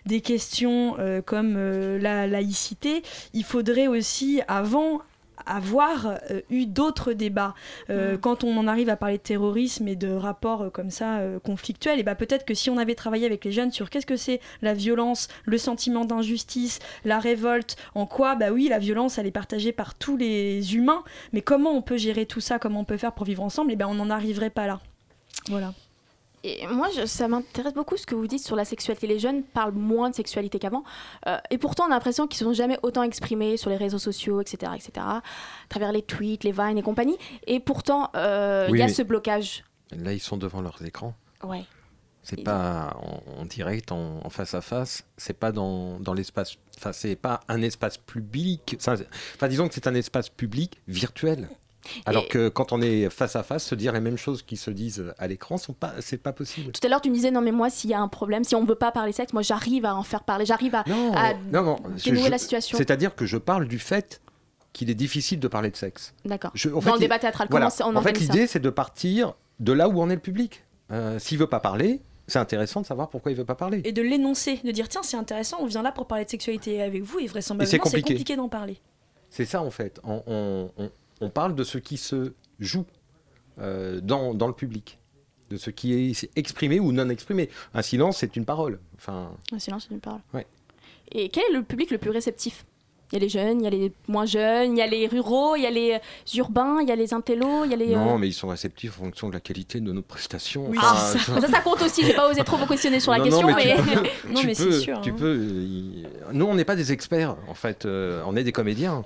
des 0.05 0.21
questions 0.21 0.95
euh, 0.99 1.21
comme 1.21 1.55
euh, 1.57 1.99
la 1.99 2.27
laïcité, 2.27 3.01
il 3.33 3.43
faudrait 3.43 3.87
aussi, 3.87 4.41
avant, 4.47 5.01
avoir 5.45 6.07
euh, 6.07 6.41
eu 6.49 6.65
d'autres 6.65 7.13
débats. 7.13 7.53
Euh, 7.89 8.17
Quand 8.17 8.43
on 8.43 8.57
en 8.57 8.67
arrive 8.67 8.89
à 8.89 8.95
parler 8.95 9.17
de 9.17 9.23
terrorisme 9.23 9.87
et 9.87 9.95
de 9.95 10.11
rapports 10.11 10.63
euh, 10.63 10.69
comme 10.69 10.89
ça 10.89 11.21
conflictuels, 11.43 11.99
et 11.99 12.03
ben 12.03 12.15
peut-être 12.15 12.45
que 12.45 12.53
si 12.53 12.69
on 12.69 12.77
avait 12.77 12.95
travaillé 12.95 13.25
avec 13.25 13.45
les 13.45 13.51
jeunes 13.51 13.71
sur 13.71 13.89
qu'est-ce 13.89 14.05
que 14.05 14.15
c'est 14.15 14.39
la 14.61 14.73
violence, 14.73 15.27
le 15.45 15.57
sentiment 15.57 16.05
d'injustice, 16.05 16.79
la 17.03 17.19
révolte, 17.19 17.75
en 17.95 18.05
quoi, 18.05 18.35
bah 18.35 18.51
oui, 18.51 18.67
la 18.69 18.79
violence, 18.79 19.17
elle 19.17 19.27
est 19.27 19.31
partagée 19.31 19.71
par 19.71 19.95
tous 19.95 20.17
les 20.17 20.75
humains, 20.75 21.03
mais 21.33 21.41
comment 21.41 21.71
on 21.71 21.81
peut 21.81 21.97
gérer 21.97 22.25
tout 22.25 22.41
ça, 22.41 22.59
comment 22.59 22.81
on 22.81 22.85
peut 22.85 22.97
faire 22.97 23.13
pour 23.13 23.25
vivre 23.25 23.43
ensemble, 23.43 23.71
et 23.71 23.75
ben 23.75 23.87
on 23.87 23.95
n'en 23.95 24.09
arriverait 24.09 24.49
pas 24.49 24.67
là. 24.67 24.79
Voilà. 25.49 25.73
Et 26.47 26.67
moi, 26.67 26.89
je- 26.95 27.05
ça 27.07 27.27
m'intéresse 27.27 27.73
beaucoup 27.73 27.97
ce 27.97 28.05
que 28.05 28.13
vous 28.13 28.27
dites 28.27 28.45
sur 28.45 28.55
la 28.55 28.65
sexualité. 28.65 29.07
Les 29.07 29.17
jeunes 29.17 29.41
parlent 29.43 29.73
moins 29.73 30.11
de 30.11 30.15
sexualité 30.15 30.59
qu'avant. 30.59 30.83
Euh, 31.25 31.37
et 31.49 31.57
pourtant, 31.57 31.85
on 31.85 31.87
a 31.87 31.95
l'impression 31.95 32.27
qu'ils 32.27 32.45
ne 32.45 32.51
sont 32.53 32.57
jamais 32.57 32.77
autant 32.83 33.01
exprimés 33.01 33.57
sur 33.57 33.71
les 33.71 33.77
réseaux 33.77 33.97
sociaux, 33.97 34.41
etc., 34.41 34.71
etc., 34.75 34.91
à 34.97 35.21
travers 35.69 35.91
les 35.91 36.03
tweets, 36.03 36.43
les 36.43 36.51
vines 36.51 36.77
et 36.77 36.83
compagnie. 36.83 37.17
Et 37.47 37.59
pourtant, 37.59 38.11
euh, 38.15 38.65
il 38.67 38.73
Oui, 38.73 38.79
y 38.79 38.83
a 38.83 38.87
ce 38.89 39.01
blocage. 39.01 39.63
Là, 39.91 40.13
ils 40.13 40.19
sont 40.19 40.37
devant 40.37 40.61
leurs 40.61 40.81
écrans. 40.85 41.15
Ouais. 41.43 41.63
C'est 42.21 42.43
pas 42.43 42.95
en, 43.01 43.41
en 43.41 43.45
direct, 43.45 43.91
en, 43.91 44.19
en 44.23 44.29
face 44.29 44.53
à 44.55 44.61
face. 44.61 45.03
C'est 45.17 45.37
pas 45.37 45.51
dans, 45.51 45.99
dans 45.99 46.13
l'espace. 46.13 46.55
Enfin, 46.77 46.91
c'est 46.91 47.15
pas 47.15 47.39
un 47.47 47.61
espace 47.61 47.97
public. 47.97 48.75
Enfin, 48.79 48.95
disons 49.47 49.67
que 49.67 49.73
c'est 49.75 49.85
un 49.87 49.93
espace 49.95 50.29
public 50.29 50.79
virtuel. 50.87 51.49
Alors 52.05 52.27
que 52.27 52.49
quand 52.49 52.71
on 52.73 52.81
est 52.81 53.09
face 53.09 53.35
à 53.35 53.43
face, 53.43 53.63
se 53.65 53.75
dire 53.75 53.93
les 53.93 53.99
mêmes 53.99 54.17
choses 54.17 54.41
qui 54.41 54.57
se 54.57 54.71
disent 54.71 55.13
à 55.17 55.27
l'écran, 55.27 55.57
sont 55.57 55.73
pas, 55.73 55.93
c'est 55.99 56.17
pas 56.17 56.33
possible. 56.33 56.71
Tout 56.71 56.81
à 56.85 56.89
l'heure, 56.89 57.01
tu 57.01 57.09
me 57.09 57.15
disais, 57.15 57.31
non, 57.31 57.41
mais 57.41 57.51
moi, 57.51 57.69
s'il 57.69 57.89
y 57.89 57.93
a 57.93 57.99
un 57.99 58.07
problème, 58.07 58.43
si 58.43 58.55
on 58.55 58.61
ne 58.63 58.67
veut 58.67 58.75
pas 58.75 58.91
parler 58.91 59.11
sexe, 59.11 59.33
moi, 59.33 59.41
j'arrive 59.41 59.85
à 59.85 59.95
en 59.95 60.03
faire 60.03 60.23
parler, 60.23 60.45
j'arrive 60.45 60.75
à, 60.75 60.79
à 61.15 61.33
Non, 61.51 61.61
non. 61.63 61.77
je- 61.97 62.05
dénouer 62.05 62.23
je- 62.25 62.31
la 62.31 62.37
situation. 62.37 62.77
C'est-à-dire 62.77 63.15
que 63.15 63.25
je 63.25 63.37
parle 63.37 63.67
du 63.67 63.79
fait 63.79 64.21
qu'il 64.73 64.89
est 64.89 64.95
difficile 64.95 65.39
de 65.39 65.47
parler 65.47 65.69
de 65.71 65.75
sexe. 65.77 66.13
D'accord. 66.25 66.51
Dans 66.53 66.81
fait, 66.81 66.91
le 66.91 66.99
débat 66.99 67.19
théâtral, 67.19 67.47
voilà. 67.49 67.69
comment 67.77 67.91
on 67.91 67.95
En 67.95 68.01
fait, 68.01 68.19
l'idée, 68.19 68.45
c'est 68.47 68.59
de 68.59 68.69
partir 68.69 69.33
de 69.59 69.71
là 69.71 69.87
où 69.87 70.01
en 70.01 70.09
est 70.09 70.15
le 70.15 70.21
public. 70.21 70.63
Euh, 70.91 71.17
S'il 71.17 71.37
veut 71.37 71.47
pas 71.47 71.59
parler, 71.61 72.01
c'est 72.27 72.39
intéressant 72.39 72.81
de 72.81 72.85
savoir 72.85 73.09
pourquoi 73.09 73.31
il 73.31 73.37
veut 73.37 73.45
pas 73.45 73.55
parler. 73.55 73.81
Et 73.85 73.91
de 73.93 74.01
l'énoncer, 74.01 74.59
de 74.63 74.71
dire 74.71 74.89
tiens, 74.89 75.01
c'est 75.03 75.15
intéressant, 75.17 75.57
on 75.61 75.65
vient 75.65 75.81
là 75.81 75.91
pour 75.91 76.07
parler 76.07 76.25
de 76.25 76.29
sexualité 76.29 76.81
avec 76.81 77.03
vous, 77.03 77.19
et 77.19 77.27
vraisemblablement, 77.27 77.69
c'est 77.69 77.77
c'est 77.77 77.79
compliqué. 77.79 78.13
compliqué 78.15 78.35
d'en 78.35 78.49
parler. 78.49 78.81
C'est 79.29 79.45
ça 79.45 79.61
en 79.61 79.71
fait. 79.71 79.99
On, 80.03 80.21
on- 80.27 80.69
on- 80.77 80.89
on 81.21 81.29
parle 81.29 81.55
de 81.55 81.63
ce 81.63 81.77
qui 81.77 81.97
se 81.97 82.33
joue 82.59 82.85
euh, 83.59 83.99
dans, 84.01 84.33
dans 84.33 84.47
le 84.47 84.53
public, 84.53 84.99
de 85.49 85.57
ce 85.57 85.69
qui 85.69 85.93
est 85.93 86.29
exprimé 86.35 86.79
ou 86.79 86.91
non 86.91 87.09
exprimé. 87.09 87.49
Un 87.73 87.81
silence, 87.81 88.17
c'est 88.17 88.35
une 88.35 88.45
parole. 88.45 88.79
Enfin, 88.95 89.31
Un 89.51 89.59
silence, 89.59 89.85
c'est 89.87 89.93
une 89.93 90.01
parole. 90.01 90.21
ouais. 90.33 90.45
Et 91.11 91.29
quel 91.29 91.43
est 91.51 91.53
le 91.53 91.63
public 91.63 91.91
le 91.91 91.99
plus 91.99 92.09
réceptif? 92.09 92.65
Il 93.11 93.15
y 93.15 93.17
a 93.17 93.19
les 93.19 93.29
jeunes, 93.29 93.61
il 93.61 93.63
y 93.63 93.67
a 93.67 93.69
les 93.69 93.91
moins 94.07 94.25
jeunes, 94.25 94.71
il 94.75 94.79
y 94.79 94.81
a 94.81 94.87
les 94.87 95.05
ruraux, 95.07 95.55
il 95.55 95.61
y 95.61 95.65
a 95.67 95.69
les 95.71 95.99
urbains, 96.35 96.79
il 96.81 96.89
y 96.89 96.91
a 96.91 96.95
les 96.95 97.13
intellos, 97.13 97.63
il 97.65 97.71
y 97.71 97.73
a 97.73 97.77
les. 97.77 97.95
Non, 97.95 98.15
euh, 98.15 98.17
mais 98.17 98.27
ils 98.27 98.33
sont 98.33 98.47
réceptifs 98.47 98.99
en 98.99 99.03
fonction 99.05 99.27
de 99.29 99.33
la 99.33 99.39
qualité 99.39 99.79
de 99.79 99.91
nos 99.91 100.01
prestations. 100.01 100.65
Oui, 100.69 100.77
Enfin, 100.79 100.95
ça, 101.19 101.39
ça, 101.41 101.47
ça 101.47 101.59
compte 101.61 101.81
aussi. 101.83 102.03
J'ai 102.03 102.13
pas 102.13 102.27
osé 102.29 102.43
trop 102.43 102.57
vous 102.57 102.65
questionner 102.65 102.99
sur 102.99 103.11
la 103.11 103.19
Non, 103.19 103.23
question, 103.25 103.47
non, 103.47 103.55
mais. 103.55 103.75
tu 103.75 103.81
peux- 103.83 104.03
Non, 104.33 104.39
tu 104.41 104.47
mais 104.47 104.53
c'est 104.55 104.71
sûr, 104.71 104.99
Tu 105.01 105.11
hein. 105.11 105.15
peux. 105.17 105.37
euh, 105.39 106.03
Nous, 106.33 106.45
on 106.45 106.55
n'est 106.55 106.65
pas 106.65 106.75
des 106.75 106.91
experts, 106.91 107.35
en 107.47 107.53
fait. 107.53 107.85
euh, 107.85 108.23
on 108.25 108.35
est 108.35 108.43
des 108.43 108.51
comédiens. 108.51 109.03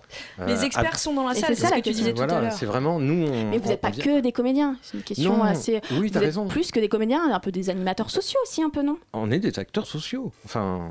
Les 0.47 0.54
Euh, 0.54 0.62
experts 0.62 0.93
à- 0.93 0.97
sont 0.97 1.14
dans 1.14 1.28
la 1.28 1.34
Et 1.36 1.39
salle, 1.39 1.56
c'est 1.56 1.68
ça 1.68 1.76
que 1.76 1.82
tu 1.82 1.91
disais 1.91 2.14
tout 2.14 2.22
à 2.22 2.26
Voilà, 2.28 2.41
l'heure. 2.43 2.52
c'est 2.54 2.66
vraiment 2.66 3.00
nous. 3.00 3.28
on- 3.28 3.50
Mais 3.50 3.58
vous 3.58 3.68
n'êtes 3.68 3.82
pas 3.82 3.89
vient- 3.89 4.04
que 4.06 4.20
des 4.22 4.32
comédiens. 4.32 4.78
C'est 4.82 4.95
une 4.97 5.04
question 5.04 5.38
Non, 5.38 5.43
assez. 5.43 5.82
oui, 6.00 6.10
t'as 6.10 6.20
êtes 6.20 6.26
raison. 6.28 6.47
plus 6.47 6.72
que 6.72 6.80
des 6.80 6.88
comédiens, 6.89 7.32
un 7.34 7.39
peu 7.41 7.52
des 7.52 7.70
animateurs 7.70 8.10
sociaux 8.10 8.39
aussi, 8.43 8.64
un 8.64 8.70
peu, 8.70 8.82
non? 8.82 8.97
On 9.14 9.30
est 9.30 9.39
des 9.39 9.60
acteurs 9.60 9.86
sociaux. 9.88 10.32
Enfin. 10.45 10.89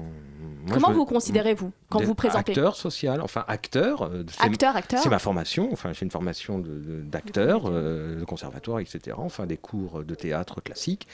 Comment 0.72 0.90
me- 0.90 0.94
vous 0.94 1.04
considérez-vous 1.06 1.72
quand 1.90 2.02
vous 2.02 2.14
présentez 2.14 2.52
Acteur 2.52 2.76
social, 2.76 3.20
enfin 3.20 3.44
acteur. 3.48 4.02
euh, 4.02 4.24
Acteur, 4.40 4.76
acteur. 4.76 5.00
C'est 5.02 5.08
ma 5.08 5.18
formation. 5.18 5.68
Enfin, 5.72 5.92
j'ai 5.92 6.04
une 6.04 6.10
formation 6.10 6.58
de- 6.58 6.68
de- 6.68 7.00
d'acteur, 7.02 7.62
euh, 7.66 8.18
de 8.20 8.24
conservatoire, 8.24 8.80
etc. 8.80 9.16
Enfin, 9.18 9.46
des 9.46 9.56
cours 9.56 10.02
de 10.04 10.14
théâtre 10.14 10.60
classique. 10.62 11.06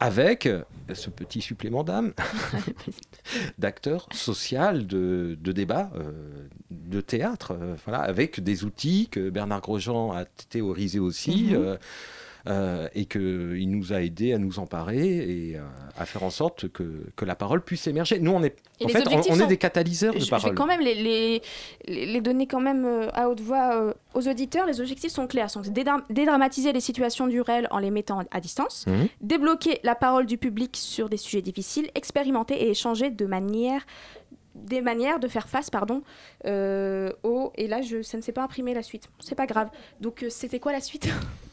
Avec 0.00 0.46
euh, 0.46 0.62
ce 0.92 1.08
petit 1.08 1.40
supplément 1.40 1.84
d'âme 1.84 2.14
d'acteur 3.58 4.08
social, 4.12 4.86
de, 4.86 5.36
de 5.40 5.52
débat, 5.52 5.90
euh, 5.96 6.10
de 6.70 7.00
théâtre, 7.00 7.52
euh, 7.58 7.74
voilà, 7.86 8.00
avec 8.02 8.42
des 8.42 8.64
outils 8.64 9.08
que 9.10 9.30
Bernard 9.30 9.60
Grosjean 9.60 10.12
a 10.12 10.24
théorisé 10.24 10.98
aussi. 10.98 11.48
Mhm. 11.50 11.54
euh, 11.54 11.76
euh, 12.46 12.88
et 12.94 13.06
qu'il 13.06 13.70
nous 13.70 13.92
a 13.92 14.02
aidés 14.02 14.32
à 14.34 14.38
nous 14.38 14.58
emparer 14.58 15.06
et 15.06 15.56
euh, 15.56 15.62
à 15.98 16.04
faire 16.04 16.22
en 16.24 16.30
sorte 16.30 16.68
que, 16.68 17.04
que 17.16 17.24
la 17.24 17.34
parole 17.34 17.62
puisse 17.62 17.86
émerger. 17.86 18.18
Nous, 18.20 18.30
on 18.32 18.42
est, 18.42 18.56
Et 18.80 18.84
en 18.84 18.88
fait, 18.88 19.04
on, 19.30 19.40
est 19.40 19.46
des 19.46 19.56
catalyseurs 19.56 20.12
de 20.14 20.18
Je- 20.18 20.24
Je 20.26 20.30
parole. 20.30 20.50
vais 20.50 20.54
quand 20.54 20.66
même 20.66 20.80
les, 20.80 20.94
les, 20.94 21.42
les- 21.86 22.06
les 22.06 22.20
donner 22.20 22.46
quand 22.46 22.60
même 22.60 22.84
euh, 22.84 23.08
à 23.14 23.28
haute 23.30 23.40
voix 23.40 23.76
euh, 23.80 23.94
aux 24.14 24.28
auditeurs. 24.28 24.66
Les 24.66 24.80
objectifs 24.80 25.10
sont 25.12 25.26
clairs. 25.26 25.48
Sont 25.50 25.62
dédra- 25.62 26.02
dédramatiser 26.10 26.72
les 26.72 26.80
situations 26.80 27.26
du 27.26 27.40
réel 27.40 27.66
en 27.70 27.78
les 27.78 27.90
mettant 27.90 28.22
à 28.30 28.40
distance, 28.40 28.86
Mhm. 28.86 29.08
débloquer 29.22 29.80
la 29.82 29.94
parole 29.94 30.26
du 30.26 30.36
public 30.36 30.76
sur 30.76 31.08
des 31.08 31.16
sujets 31.16 31.42
difficiles, 31.42 31.90
expérimenter 31.94 32.54
et 32.54 32.70
échanger 32.70 33.10
de 33.10 33.24
manière 33.26 33.86
des 34.54 34.80
manières 34.82 35.18
de 35.18 35.26
faire 35.26 35.48
face 35.48 35.68
pardon 35.68 36.02
euh, 36.46 37.10
au 37.24 37.52
et 37.56 37.66
là 37.66 37.82
je 37.82 38.02
ça 38.02 38.16
ne 38.16 38.22
s'est 38.22 38.30
pas 38.30 38.44
imprimé 38.44 38.72
la 38.72 38.84
suite 38.84 39.08
c'est 39.18 39.34
pas 39.34 39.46
grave 39.46 39.68
donc 40.00 40.22
euh, 40.22 40.30
c'était 40.30 40.60
quoi 40.60 40.70
la 40.70 40.80
suite? 40.80 41.08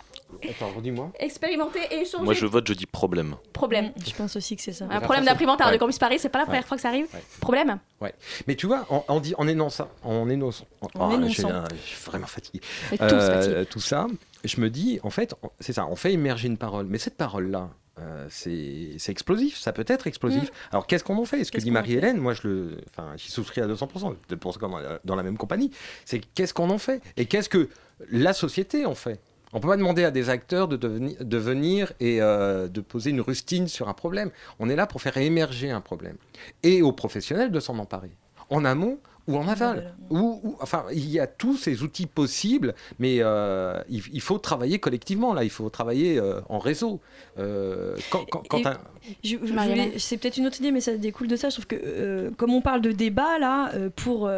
Attends, 0.50 0.72
redis-moi. 0.76 1.12
expérimenter 1.20 1.80
et 1.92 2.02
échanger 2.02 2.24
Moi, 2.24 2.34
je 2.34 2.46
vote, 2.46 2.68
je 2.68 2.74
dis 2.74 2.86
problème. 2.86 3.36
problème 3.54 3.92
Je 4.06 4.14
pense 4.14 4.36
aussi 4.36 4.56
que 4.56 4.62
c'est 4.62 4.74
ça. 4.74 4.86
un 4.90 5.00
problème 5.02 5.26
d'imprimante 5.26 5.60
à 5.62 5.66
Ouais. 5.66 5.72
Radio 5.72 5.80
Campus 5.80 6.00
Paris 6.00 6.18
c'est 6.20 6.30
pas 6.30 6.40
la 6.40 6.46
première 6.46 6.62
Ouais. 6.64 6.68
fois 6.68 6.78
que 6.78 6.82
ça 6.82 6.90
arrive 6.90 7.08
Ouais. 7.14 7.22
problème 7.40 7.80
Ouais. 8.00 8.14
Mais 8.48 8.56
tu 8.56 8.66
vois, 8.68 8.86
en, 8.90 9.04
en, 9.08 9.20
dit, 9.20 9.34
en 9.38 9.48
énonçant, 9.48 9.88
en 10.04 10.28
énonçant, 10.30 10.66
oh, 10.82 10.88
j'ai- 11.28 11.28
Je 11.28 11.42
suis 11.86 12.06
vraiment 12.06 12.26
fatigué. 12.28 12.60
Tous 12.90 12.98
fatigués. 12.98 13.66
tout 13.70 13.80
ça, 13.80 14.08
je 14.44 14.60
me 14.60 14.70
dis, 14.70 15.00
en 15.04 15.10
fait, 15.12 15.36
on- 15.44 15.50
c'est 15.60 15.74
ça, 15.74 15.86
on 15.88 15.96
fait 15.96 16.14
émerger 16.14 16.48
une 16.48 16.58
parole. 16.58 16.88
Mais 16.88 16.98
cette 16.98 17.16
parole-là, 17.18 17.70
euh, 18.00 18.26
c'est 18.30 18.98
explosif, 19.10 19.60
ça 19.60 19.74
peut 19.74 19.84
être 19.88 20.08
explosif. 20.08 20.44
Mm. 20.44 20.54
Alors 20.72 20.88
qu'est-ce 20.88 21.04
qu'on 21.04 21.18
en 21.18 21.26
fait? 21.26 21.44
Ce 21.44 21.52
que 21.52 21.60
dit 21.60 21.70
Marie-Hélène, 21.72 22.18
moi 22.18 22.34
je 22.34 22.48
le, 22.48 22.78
enfin, 22.90 23.12
j'y 23.18 23.30
souscris 23.30 23.62
à 23.62 23.68
200%, 23.68 24.16
peut-être 24.28 24.40
pour 24.40 24.54
ça 24.54 24.60
qu'on 24.60 24.80
est 24.80 24.84
dans 25.06 25.16
la 25.16 25.24
même 25.24 25.38
compagnie, 25.38 25.70
c'est 26.06 26.20
qu'est-ce 26.34 26.54
qu'on 26.54 26.70
en 26.72 26.78
fait? 26.80 27.02
Et 27.18 27.26
qu'est-ce 27.26 27.50
que 27.50 27.70
la 28.10 28.34
société 28.34 28.86
en 28.86 28.96
fait? 28.96 29.20
On 29.54 29.60
peut 29.60 29.68
pas 29.68 29.78
demander 29.78 30.04
à 30.04 30.12
des 30.12 30.30
acteurs 30.30 30.68
de 30.68 31.38
venir 31.38 31.93
et 31.99 32.22
euh, 32.22 32.68
de 32.68 32.82
poser 32.82 33.10
une 33.10 33.22
rustine 33.22 33.68
sur 33.68 33.89
un 33.89 33.93
problème. 33.93 34.32
On 34.60 34.70
est 34.70 34.76
là 34.76 34.88
pour 34.88 35.02
faire 35.02 35.18
émerger 35.18 35.72
un 35.72 35.82
problème. 35.82 36.16
Et 36.64 36.82
aux 36.82 36.93
professionnels 36.93 37.52
de 37.52 37.60
s'en 37.60 37.78
emparer. 37.78 38.12
En 38.49 38.66
amont 38.66 38.99
ou 39.32 39.38
en 39.38 39.48
aval. 39.48 39.94
Ou, 40.10 40.40
ou- 40.44 40.58
enfin, 40.60 40.86
il 40.92 41.10
y 41.10 41.20
a 41.20 41.28
tous 41.28 41.56
ces 41.58 41.84
outils 41.84 42.06
possibles, 42.08 42.76
mais 43.00 43.18
euh, 43.20 43.82
il, 43.90 44.02
il 44.12 44.22
faut 44.22 44.38
travailler 44.38 44.80
collectivement, 44.80 45.34
là. 45.34 45.44
Il 45.44 45.50
faut 45.50 45.70
travailler 45.70 46.20
euh, 46.20 46.42
en 46.50 46.60
réseau. 46.60 47.00
Euh, 47.40 47.96
quand, 48.10 48.26
quand- 48.30 48.44
quand 48.48 48.58
Et- 48.60 48.68
un- 48.68 48.78
Je- 49.24 49.38
je 49.44 49.54
Mariana. 49.54 49.86
voulais- 49.86 50.00
c'est 50.00 50.18
peut-être 50.18 50.38
une 50.38 50.46
autre 50.48 50.60
idée, 50.60 50.72
mais 50.72 50.82
ça 50.82 50.96
découle 50.98 51.28
de 51.28 51.36
ça. 51.36 51.50
Je 51.50 51.56
trouve 51.56 51.68
que, 51.68 51.76
euh, 51.82 52.30
comme 52.38 52.54
on 52.54 52.62
parle 52.62 52.82
de 52.82 52.92
débat 52.92 53.40
là, 53.40 53.72
euh, 53.74 53.90
pour 53.96 54.30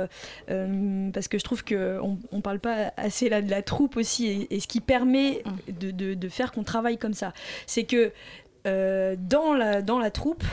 parce 1.14 1.28
que 1.28 1.38
je 1.38 1.44
trouve 1.44 1.64
que 1.64 2.00
on, 2.02 2.18
on 2.32 2.42
parle 2.42 2.60
pas 2.60 2.94
assez 2.98 3.30
là 3.30 3.42
de 3.42 3.50
la 3.50 3.62
troupe 3.62 3.98
aussi, 3.98 4.28
et, 4.28 4.56
et 4.56 4.60
ce 4.60 4.68
qui 4.68 4.80
permet 4.82 5.44
de, 5.68 5.92
de- 5.92 6.14
de 6.14 6.30
faire 6.30 6.52
qu'on 6.52 6.64
travaille 6.64 6.98
comme 6.98 7.14
ça, 7.14 7.34
c'est 7.68 7.84
que 7.84 8.12
euh, 8.68 9.16
dans 9.20 9.54
la 9.54 9.82
dans 9.82 10.00
la 10.00 10.12
troupe, 10.12 10.44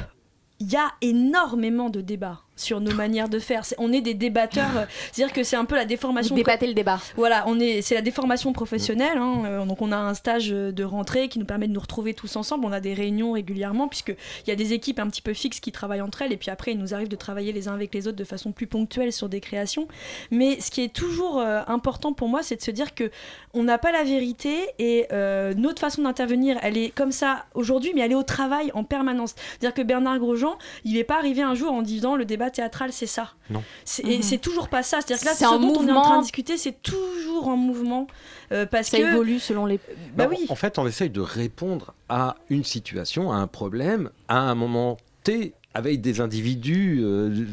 il 0.58 0.70
y 0.70 0.76
a 0.76 0.88
énormément 1.00 1.90
de 1.90 2.00
débats 2.00 2.40
sur 2.60 2.80
nos 2.80 2.94
manières 2.94 3.28
de 3.28 3.38
faire. 3.38 3.62
On 3.78 3.92
est 3.92 4.00
des 4.00 4.14
débatteurs, 4.14 4.76
euh, 4.76 4.84
c'est-à-dire 5.12 5.32
que 5.34 5.42
c'est 5.42 5.56
un 5.56 5.64
peu 5.64 5.76
la 5.76 5.84
déformation. 5.84 6.34
Vous 6.34 6.40
débattez 6.40 6.66
le 6.66 6.74
débat. 6.74 7.00
Voilà, 7.16 7.44
on 7.46 7.58
est, 7.60 7.82
c'est 7.82 7.94
la 7.94 8.02
déformation 8.02 8.52
professionnelle. 8.52 9.18
hein, 9.18 9.42
euh, 9.46 9.64
donc 9.64 9.82
on 9.82 9.92
a 9.92 9.96
un 9.96 10.14
stage 10.14 10.50
euh, 10.52 10.72
de 10.72 10.84
rentrée 10.84 11.28
qui 11.28 11.38
nous 11.38 11.44
permet 11.44 11.68
de 11.68 11.72
nous 11.72 11.80
retrouver 11.80 12.14
tous 12.14 12.36
ensemble. 12.36 12.64
On 12.64 12.72
a 12.72 12.80
des 12.80 12.94
réunions 12.94 13.32
régulièrement 13.32 13.88
puisque 13.88 14.14
il 14.46 14.48
y 14.48 14.52
a 14.52 14.56
des 14.56 14.72
équipes 14.72 14.98
un 14.98 15.08
petit 15.08 15.22
peu 15.22 15.34
fixes 15.34 15.60
qui 15.60 15.72
travaillent 15.72 16.00
entre 16.00 16.22
elles 16.22 16.32
et 16.32 16.36
puis 16.36 16.50
après 16.50 16.72
il 16.72 16.78
nous 16.78 16.94
arrive 16.94 17.08
de 17.08 17.16
travailler 17.16 17.52
les 17.52 17.68
uns 17.68 17.74
avec 17.74 17.94
les 17.94 18.08
autres 18.08 18.16
de 18.16 18.24
façon 18.24 18.52
plus 18.52 18.66
ponctuelle 18.66 19.12
sur 19.12 19.28
des 19.28 19.40
créations. 19.40 19.88
Mais 20.30 20.60
ce 20.60 20.70
qui 20.70 20.82
est 20.82 20.92
toujours 20.92 21.40
euh, 21.40 21.62
important 21.66 22.12
pour 22.12 22.28
moi, 22.28 22.42
c'est 22.42 22.56
de 22.56 22.62
se 22.62 22.70
dire 22.70 22.94
que 22.94 23.10
on 23.54 23.64
n'a 23.64 23.78
pas 23.78 23.92
la 23.92 24.04
vérité 24.04 24.56
et 24.78 25.06
euh, 25.12 25.54
notre 25.54 25.80
façon 25.80 26.02
d'intervenir, 26.02 26.58
elle 26.62 26.76
est 26.76 26.90
comme 26.90 27.12
ça 27.12 27.46
aujourd'hui, 27.54 27.92
mais 27.94 28.02
elle 28.02 28.12
est 28.12 28.16
au 28.16 28.22
travail 28.22 28.70
en 28.74 28.84
permanence. 28.84 29.34
C'est-à-dire 29.36 29.74
que 29.74 29.82
Bernard 29.82 30.18
Grosjean, 30.18 30.56
il 30.84 30.94
n'est 30.94 31.04
pas 31.04 31.16
arrivé 31.16 31.42
un 31.42 31.54
jour 31.54 31.72
en 31.72 31.82
disant 31.82 32.16
le 32.16 32.24
débat 32.24 32.49
théâtral, 32.50 32.92
c'est 32.92 33.06
ça. 33.06 33.32
Non. 33.48 33.62
C'est- 33.84 34.04
Et 34.06 34.16
Mhm. 34.18 34.22
c'est 34.22 34.38
toujours 34.38 34.68
pas 34.68 34.82
ça. 34.82 34.98
C'est-à-dire 35.00 35.20
que 35.20 35.24
là, 35.26 35.34
C'est 35.34 35.44
ce 35.46 35.50
dont 35.50 35.56
on 35.56 35.62
est 35.62 35.64
en 35.64 35.80
mouvement. 35.80 36.02
train 36.02 36.16
de 36.18 36.22
discuter, 36.22 36.56
c'est 36.58 36.82
toujours 36.82 37.48
en 37.48 37.56
mouvement. 37.56 38.06
euh, 38.52 38.66
parce 38.66 38.88
Ça 38.88 38.98
que 38.98 39.02
évolue 39.04 39.38
selon 39.38 39.64
les. 39.64 39.78
Bah 40.16 40.24
Non, 40.24 40.30
oui. 40.30 40.46
En 40.48 40.56
fait, 40.56 40.76
on 40.78 40.86
essaye 40.86 41.08
de 41.10 41.20
répondre 41.20 41.94
à 42.08 42.34
une 42.48 42.64
situation, 42.64 43.30
à 43.32 43.36
un 43.36 43.46
problème, 43.46 44.10
à 44.28 44.38
un 44.40 44.54
moment 44.56 44.96
T, 45.22 45.54
avec 45.74 46.00
des 46.00 46.20
individus 46.20 46.98
euh, 47.02 47.44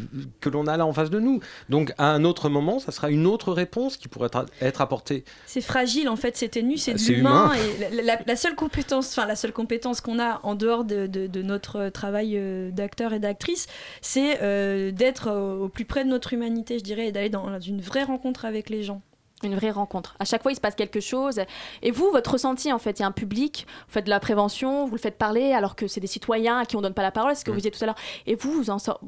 que 0.41 0.49
l'on 0.49 0.65
a 0.67 0.75
là 0.77 0.85
en 0.85 0.93
face 0.93 1.09
de 1.09 1.19
nous. 1.19 1.39
Donc, 1.69 1.93
à 1.97 2.11
un 2.11 2.23
autre 2.23 2.49
moment, 2.49 2.79
ça 2.79 2.91
sera 2.91 3.09
une 3.11 3.27
autre 3.27 3.51
réponse 3.53 3.95
qui 3.97 4.07
pourrait 4.07 4.29
être, 4.61 4.81
apportée. 4.81 5.23
c'est 5.45 5.61
fragile 5.61 6.09
en 6.09 6.15
fait, 6.15 6.35
c'est 6.35 6.49
ténu, 6.49 6.77
c'est 6.77 6.93
l'humain. 6.93 7.51
humain. 7.51 7.53
Et 7.91 7.95
la, 7.95 8.01
la- 8.15 8.21
la 8.25 8.35
seule 8.35 8.55
compétence, 8.55 9.09
enfin 9.11 9.27
la 9.27 9.35
seule 9.35 9.53
compétence 9.53 10.01
qu'on 10.01 10.19
a 10.19 10.39
en 10.43 10.55
dehors 10.55 10.83
de, 10.83 11.05
de- 11.07 11.27
de 11.27 11.41
notre 11.41 11.89
travail 11.89 12.33
euh, 12.37 12.71
d'acteur 12.71 13.13
et 13.13 13.19
d'actrice, 13.19 13.67
c'est 14.01 14.41
euh, 14.41 14.91
d'être 14.91 15.27
euh, 15.27 15.57
au 15.57 15.69
plus 15.69 15.85
près 15.85 16.03
de 16.03 16.09
notre 16.09 16.33
humanité, 16.33 16.79
je 16.79 16.83
dirais, 16.83 17.07
et 17.07 17.11
d'aller 17.11 17.29
dans 17.29 17.59
une 17.59 17.81
vraie 17.81 18.03
rencontre 18.03 18.45
avec 18.45 18.69
les 18.69 18.81
gens. 18.83 19.01
Une 19.43 19.55
vraie 19.55 19.69
rencontre. 19.69 20.15
À 20.19 20.25
chaque 20.25 20.41
fois, 20.41 20.51
il 20.51 20.55
se 20.55 20.61
passe 20.61 20.73
quelque 20.73 20.99
chose. 20.99 21.39
Et 21.83 21.91
vous, 21.91 22.09
votre 22.11 22.31
ressenti, 22.31 22.73
en 22.73 22.79
fait, 22.79 22.97
il 22.97 23.01
y 23.01 23.05
a 23.05 23.07
un 23.07 23.11
public, 23.11 23.67
vous 23.87 23.93
faites 23.93 24.05
de 24.05 24.09
la 24.09 24.19
prévention, 24.19 24.85
vous 24.87 24.95
le 24.95 24.99
faites 25.01 25.17
parler, 25.19 25.53
alors 25.53 25.75
que 25.75 25.87
c'est 25.87 25.99
des 25.99 26.07
citoyens 26.07 26.57
à 26.57 26.65
qui 26.65 26.75
on 26.75 26.81
donne 26.81 26.95
pas 26.95 27.03
la 27.03 27.11
parole, 27.11 27.35
c'est 27.35 27.41
ce 27.41 27.45
que 27.45 27.51
Mm. 27.51 27.53
vous 27.53 27.59
disiez 27.59 27.71
tout 27.71 27.83
à 27.83 27.85
l'heure. 27.85 27.95
Et 28.25 28.33
vous, 28.33 28.51
vous 28.51 28.69
en 28.71 28.79
sort- 28.79 28.99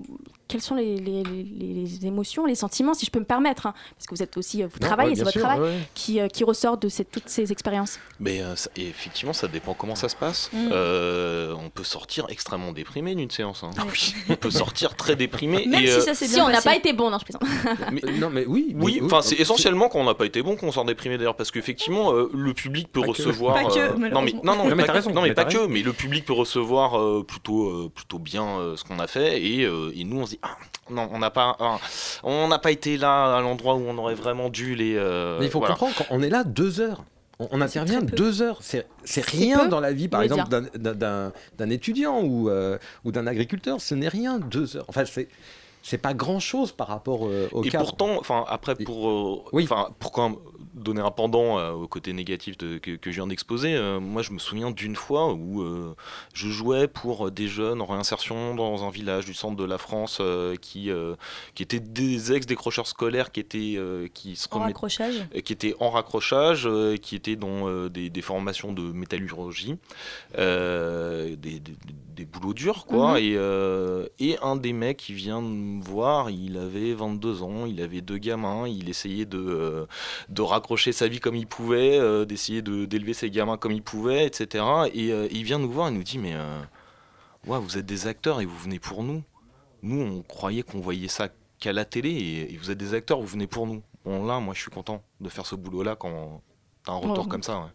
quelles 0.47 0.61
sont 0.61 0.75
les, 0.75 0.97
les- 0.97 1.23
les- 1.23 1.43
les 1.83 2.05
émotions, 2.05 2.45
les 2.45 2.53
sentiments, 2.55 2.93
si 2.93 3.07
je 3.07 3.11
peux 3.11 3.19
me 3.19 3.25
permettre 3.25 3.65
hein, 3.67 3.73
Parce 3.95 4.05
que 4.05 4.13
vous 4.15 4.21
êtes 4.21 4.37
aussi, 4.37 4.61
vous 4.61 4.69
Non, 4.81 4.87
travaillez, 4.87 5.09
ouais, 5.11 5.15
c'est 5.15 5.23
votre 5.23 5.31
sûr, 5.31 5.41
travail, 5.41 5.61
ouais, 5.61 5.77
qui, 5.95 6.19
euh, 6.19 6.27
qui 6.27 6.43
ressort 6.43 6.77
de 6.77 6.89
ces- 6.89 7.05
toutes 7.05 7.27
ces 7.29 7.51
expériences. 7.51 7.97
Mais 8.19 8.41
euh, 8.41 8.55
ça- 8.55 8.69
effectivement, 8.75 9.33
ça 9.33 9.47
dépend 9.47 9.73
comment 9.73 9.95
ça 9.95 10.09
se 10.09 10.15
passe. 10.15 10.51
Mm. 10.53 10.69
Euh, 10.71 11.55
on 11.59 11.69
peut 11.71 11.83
sortir 11.83 12.27
extrêmement 12.29 12.71
déprimé 12.71 13.15
d'une 13.15 13.31
séance. 13.31 13.63
hein. 13.63 13.71
on 14.29 14.35
peut 14.35 14.51
sortir 14.51 14.95
très 14.95 15.15
déprimé. 15.15 15.65
Même 15.67 15.83
et, 15.83 15.87
si 15.87 16.01
ça 16.01 16.13
s'est 16.13 16.27
bien 16.27 16.35
Si 16.35 16.41
on 16.41 16.49
n'a 16.49 16.61
pas 16.61 16.75
été 16.75 16.93
bon, 16.93 17.09
non, 17.09 17.17
je 17.17 17.25
plaisante. 17.25 17.43
Mais- 17.91 18.01
non, 18.19 18.29
mais 18.29 18.45
oui. 18.45 18.73
mais- 18.75 18.83
Oui, 18.85 18.97
oui, 19.01 19.05
enfin, 19.05 19.21
c'est 19.23 19.35
c'est- 19.35 19.41
essentiellement 19.41 19.89
quand 19.89 19.99
on 19.99 20.03
n'a 20.05 20.13
pas 20.19 20.25
été 20.27 20.43
bon 20.43 20.55
qu'on 20.55 20.71
sort 20.71 20.85
déprimé 20.85 21.17
d'ailleurs, 21.17 21.35
parce 21.35 21.49
qu'effectivement, 21.49 22.13
euh, 22.13 22.29
le 22.33 22.53
public 22.53 22.91
peut 22.91 22.99
Pas 23.01 23.07
que. 23.07 23.11
recevoir. 23.11 23.55
Pas 23.55 23.63
que, 23.63 23.79
euh, 23.79 24.09
non, 24.09 24.21
mais, 24.21 24.33
non, 24.43 24.55
non, 24.55 24.65
mais 24.65 24.75
pas 24.75 24.83
t'as 24.83 24.87
que- 24.87 24.91
raison, 24.93 25.09
non, 25.13 25.21
mais 25.23 25.29
mais 25.29 25.33
pas 25.33 25.45
t'as 25.45 25.51
que, 25.51 25.57
raison. 25.57 25.69
mais 25.69 25.81
le 25.81 25.93
public 25.93 26.25
peut 26.25 26.33
recevoir 26.33 26.99
euh, 26.99 27.23
plutôt, 27.27 27.67
euh, 27.69 27.89
plutôt 27.93 28.19
bien 28.19 28.45
euh, 28.45 28.75
ce 28.77 28.83
qu'on 28.83 28.99
a 28.99 29.07
fait, 29.07 29.41
et, 29.41 29.63
euh, 29.65 29.91
et 29.95 30.03
nous 30.03 30.19
on 30.19 30.25
se 30.25 30.31
dit, 30.31 30.39
ah, 30.43 30.57
non, 30.91 31.09
on 31.11 31.17
n'a 31.19 31.31
pas, 31.31 31.55
ah, 31.59 31.79
on 32.23 32.47
n'a 32.47 32.59
pas 32.59 32.71
été 32.71 32.97
là 32.97 33.37
à 33.37 33.41
l'endroit 33.41 33.73
où 33.75 33.83
on 33.87 33.97
aurait 33.97 34.13
vraiment 34.15 34.49
dû 34.49 34.75
les. 34.75 34.95
euh, 34.95 35.37
Mais 35.39 35.45
il 35.45 35.51
faut 35.51 35.59
voilà. 35.59 35.73
comprendre 35.75 36.07
qu'on 36.07 36.21
est 36.21 36.29
là 36.29 36.43
deux 36.43 36.79
heures. 36.81 37.03
On, 37.51 37.61
intervient 37.61 38.01
deux 38.01 38.41
heures. 38.41 38.59
C'est 38.61 38.85
rien 39.25 39.59
peu, 39.59 39.67
dans 39.69 39.79
la 39.79 39.93
vie, 39.93 40.09
par 40.09 40.21
exemple, 40.23 40.49
d'un- 40.75 41.69
étudiant 41.69 42.21
ou, 42.21 42.49
euh, 42.49 42.77
ou 43.05 43.13
d'un 43.13 43.27
agriculteur. 43.27 43.79
Ce 43.79 43.95
n'est 43.95 44.09
rien, 44.09 44.39
deux 44.39 44.75
heures. 44.75 44.83
Enfin, 44.89 45.05
c'est 45.05 45.29
c'est 45.81 45.97
pas 45.97 46.13
grand 46.13 46.39
chose 46.39 46.71
par 46.71 46.87
rapport 46.87 47.25
euh, 47.25 47.47
au 47.51 47.63
Et 47.63 47.69
cadre. 47.69 47.85
pourtant, 47.85 48.17
enfin 48.19 48.45
après 48.47 48.75
pour, 48.75 49.09
euh, 49.09 49.41
enfin 49.63 49.89
pour 49.99 50.11
quand 50.11 50.29
même 50.29 50.39
donner 50.73 51.01
un 51.01 51.11
pendant 51.11 51.59
euh, 51.59 51.71
au 51.71 51.87
côté 51.87 52.13
négatif 52.13 52.57
de- 52.57 52.77
que, 52.77 52.95
que 52.95 53.11
je 53.11 53.15
viens 53.17 53.27
d'exposer, 53.27 53.73
euh, 53.75 53.99
moi 53.99 54.21
je 54.21 54.31
me 54.31 54.39
souviens 54.39 54.71
d'une 54.71 54.95
fois 54.95 55.33
où 55.33 55.61
euh, 55.61 55.95
je 56.33 56.49
jouais 56.49 56.87
pour 56.87 57.31
des 57.31 57.47
jeunes 57.47 57.81
en 57.81 57.85
réinsertion 57.85 58.55
dans 58.55 58.83
un 58.83 58.89
village 58.89 59.25
du 59.25 59.33
centre 59.33 59.55
de 59.55 59.63
la 59.65 59.77
France 59.77 60.19
euh, 60.21 60.55
qui 60.55 60.89
qui 61.55 61.63
étaient 61.63 61.79
des 61.79 62.33
ex 62.33 62.45
décrocheurs 62.45 62.87
scolaires 62.87 63.31
qui 63.31 63.39
étaient 63.39 63.79
qui 64.13 64.35
se 64.35 64.47
En 64.51 64.59
raccrochage? 64.59 65.15
qui 65.43 65.53
étaient 65.53 65.75
en 65.79 65.89
raccrochage, 65.89 66.67
qui 67.01 67.15
étaient 67.15 67.35
dans 67.35 67.87
des, 67.87 68.09
des 68.09 68.21
formations 68.21 68.73
de 68.73 68.81
métallurgie, 68.81 69.75
des, 70.37 71.35
des- 71.35 71.61
des 72.15 72.25
boulots 72.25 72.53
durs, 72.53 72.85
quoi. 72.85 73.17
Mhm. 73.17 73.25
et, 74.19 74.31
et 74.31 74.37
un 74.41 74.57
des 74.57 74.73
mecs 74.73 74.97
qui 74.97 75.13
vient 75.13 75.39
me 75.41 75.81
voir, 75.81 76.29
il 76.29 76.57
avait 76.57 76.93
22 76.93 77.43
ans, 77.43 77.65
il 77.65 77.81
avait 77.81 78.01
deux 78.01 78.17
gamins, 78.17 78.67
il 78.67 78.89
essayait 78.89 79.25
de, 79.25 79.87
de 80.27 80.41
raccrocher 80.49 80.91
sa 80.91 81.07
vie 81.07 81.19
comme 81.19 81.35
il 81.35 81.47
pouvait, 81.47 81.97
euh, 81.99 82.25
d'essayer 82.25 82.61
de- 82.61 82.85
d'élever 82.85 83.13
ses 83.13 83.29
gamins 83.29 83.57
comme 83.57 83.71
il 83.71 83.81
pouvait, 83.83 84.25
etc. 84.25 84.63
Et 84.93 85.11
euh, 85.11 85.27
il 85.31 85.43
vient 85.43 85.59
nous 85.59 85.71
voir 85.71 85.87
et 85.87 85.91
nous 85.91 86.03
dit, 86.03 86.17
mais 86.17 86.33
euh, 86.35 86.61
ouais, 87.47 87.59
vous 87.59 87.77
êtes 87.77 87.85
des 87.85 88.07
acteurs 88.07 88.41
et 88.41 88.45
vous 88.45 88.57
venez 88.57 88.79
pour 88.79 89.03
nous. 89.03 89.23
Nous, 89.81 90.01
on 90.01 90.21
croyait 90.23 90.63
qu'on 90.63 90.79
voyait 90.79 91.07
ça 91.07 91.29
qu'à 91.59 91.73
la 91.73 91.85
télé 91.85 92.09
et, 92.11 92.53
et 92.53 92.57
vous 92.57 92.71
êtes 92.71 92.77
des 92.77 92.93
acteurs, 92.93 93.19
vous 93.19 93.27
venez 93.27 93.47
pour 93.47 93.65
nous. 93.67 93.81
Bon, 94.05 94.25
là, 94.25 94.39
moi, 94.39 94.53
je 94.53 94.61
suis 94.61 94.71
content 94.71 95.01
de 95.21 95.29
faire 95.29 95.45
ce 95.45 95.55
boulot-là 95.55 95.95
quand 95.95 96.41
t'as 96.85 96.93
un 96.93 96.97
retour 96.97 97.23
Ouais. 97.25 97.29
comme 97.29 97.43
ça. 97.43 97.59
ouais. 97.59 97.65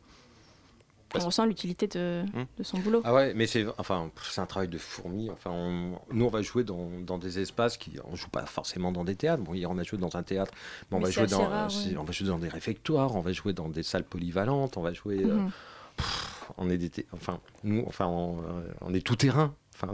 On 1.22 1.26
ressent 1.26 1.44
l'utilité 1.46 1.86
de, 1.86 2.24
de 2.58 2.62
son 2.62 2.78
boulot. 2.78 3.00
Ah 3.04 3.14
ouais, 3.14 3.34
mais 3.34 3.46
c'est 3.46 3.64
enfin 3.78 4.10
c'est 4.30 4.40
un 4.40 4.46
travail 4.46 4.68
de 4.68 4.78
fourmi. 4.78 5.30
Enfin, 5.30 5.50
on- 5.50 5.98
nous 6.12 6.24
on 6.24 6.28
va 6.30 6.42
jouer 6.42 6.64
dans, 6.64 6.88
dans 7.00 7.18
des 7.18 7.38
espaces 7.38 7.76
qui 7.76 7.92
on 8.10 8.16
joue 8.16 8.28
pas 8.28 8.46
forcément 8.46 8.90
dans 8.92 9.04
des 9.04 9.14
théâtres. 9.14 9.42
Bon, 9.42 9.54
hier 9.54 9.70
on 9.70 9.78
a 9.78 9.82
joué 9.82 9.98
dans 9.98 10.16
un 10.16 10.22
théâtre, 10.22 10.52
mais 10.90 10.96
on 10.96 11.00
Mais 11.00 11.06
va 11.06 11.10
jouer 11.12 11.26
dans 11.26 11.46
rare, 11.48 11.70
c'est- 11.70 11.90
ouais. 11.90 11.96
on 11.96 12.04
va 12.04 12.12
jouer 12.12 12.26
dans 12.28 12.38
des 12.38 12.48
réfectoires, 12.48 13.14
on 13.14 13.20
va 13.20 13.32
jouer 13.32 13.52
dans 13.52 13.68
des 13.68 13.82
salles 13.82 14.04
polyvalentes, 14.04 14.76
on 14.76 14.82
va 14.82 14.92
jouer. 14.92 15.18
euh, 15.24 15.34
Mhm. 15.34 15.50
pff, 15.96 16.50
on 16.58 16.68
est 16.70 16.76
des 16.78 16.90
enfin 17.12 17.40
nous 17.62 17.84
enfin 17.86 18.06
on, 18.06 18.38
euh, 18.40 18.42
on 18.80 18.92
est 18.94 19.04
tout 19.04 19.16
terrain. 19.16 19.54
Enfin, 19.74 19.92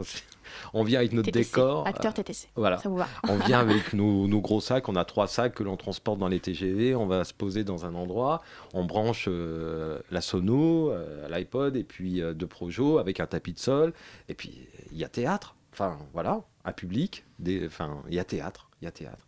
on 0.73 0.83
vient 0.83 0.99
avec 0.99 1.11
notre 1.13 1.31
TTC, 1.31 1.49
décor. 1.55 1.87
acteur 1.87 2.13
TTC, 2.13 2.49
Voilà. 2.55 2.77
ça 2.77 2.87
vous 2.89 2.97
va. 2.97 3.07
On 3.27 3.37
vient 3.37 3.59
avec 3.67 3.93
nos, 3.93 4.27
nos 4.27 4.41
gros 4.41 4.61
sacs. 4.61 4.87
On 4.89 4.95
a 4.95 5.05
trois 5.05 5.27
sacs 5.27 5.55
que 5.55 5.63
l'on 5.63 5.75
transporte 5.77 6.19
dans 6.19 6.27
les 6.27 6.39
TGV. 6.39 6.93
On 6.95 7.07
va 7.07 7.23
se 7.23 7.33
poser 7.33 7.63
dans 7.63 7.85
un 7.85 7.95
endroit. 7.95 8.41
On 8.73 8.85
branche 8.85 9.25
euh, 9.27 9.99
la 10.11 10.21
sono, 10.21 10.91
euh, 10.91 11.27
l'iPod 11.29 11.75
et 11.75 11.83
puis 11.83 12.21
euh, 12.21 12.33
deux 12.33 12.47
projos 12.47 12.99
avec 12.99 13.19
un 13.19 13.25
tapis 13.27 13.53
de 13.53 13.59
sol. 13.59 13.93
Et 14.29 14.35
puis 14.35 14.67
il 14.91 14.97
y 14.97 15.03
a 15.03 15.09
théâtre. 15.09 15.55
Enfin 15.73 15.97
voilà, 16.13 16.41
un 16.65 16.73
public. 16.73 17.23
Des, 17.39 17.65
enfin 17.65 18.01
il 18.09 18.13
y 18.13 18.19
a 18.19 18.23
théâtre. 18.23 18.69
Il 18.81 18.85
y 18.85 18.87
a 18.87 18.91
théâtre. 18.91 19.25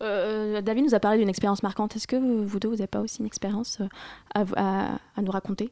David 0.00 0.84
nous 0.84 0.94
a 0.94 1.00
parlé 1.00 1.18
d'une 1.18 1.28
expérience 1.28 1.62
marquante. 1.62 1.96
Est-ce 1.96 2.06
que 2.06 2.16
vous, 2.16 2.46
vous 2.46 2.60
deux, 2.60 2.68
vous 2.68 2.74
n'avez 2.76 2.86
pas 2.86 3.00
aussi 3.00 3.20
une 3.20 3.26
expérience 3.26 3.78
à, 4.34 4.44
à- 4.56 4.98
à 5.16 5.22
nous 5.22 5.30
raconter? 5.32 5.70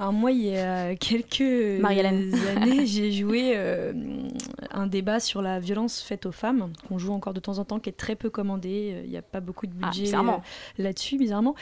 Alors 0.00 0.14
moi, 0.14 0.32
il 0.32 0.40
y 0.46 0.56
a 0.56 0.96
quelques 0.96 1.42
Marie-Hélène. 1.78 2.32
années, 2.56 2.86
j'ai 2.86 3.12
joué 3.12 3.52
euh, 3.54 3.92
un 4.70 4.86
débat 4.86 5.20
sur 5.20 5.42
la 5.42 5.60
violence 5.60 6.00
faite 6.00 6.24
aux 6.24 6.32
femmes, 6.32 6.72
qu'on 6.88 6.96
joue 6.96 7.12
encore 7.12 7.34
de 7.34 7.40
temps 7.40 7.58
en 7.58 7.66
temps, 7.66 7.78
qui 7.78 7.90
est 7.90 7.98
très 7.98 8.16
peu 8.16 8.30
commandé. 8.30 8.92
Euh, 8.94 9.02
Il 9.04 9.10
n'y 9.10 9.18
a 9.18 9.22
pas 9.22 9.40
beaucoup 9.40 9.66
de 9.66 9.74
Ah, 9.82 9.90
budget 9.90 10.14
euh, 10.16 10.22
là-dessus, 10.78 11.18
bizarrement. 11.18 11.54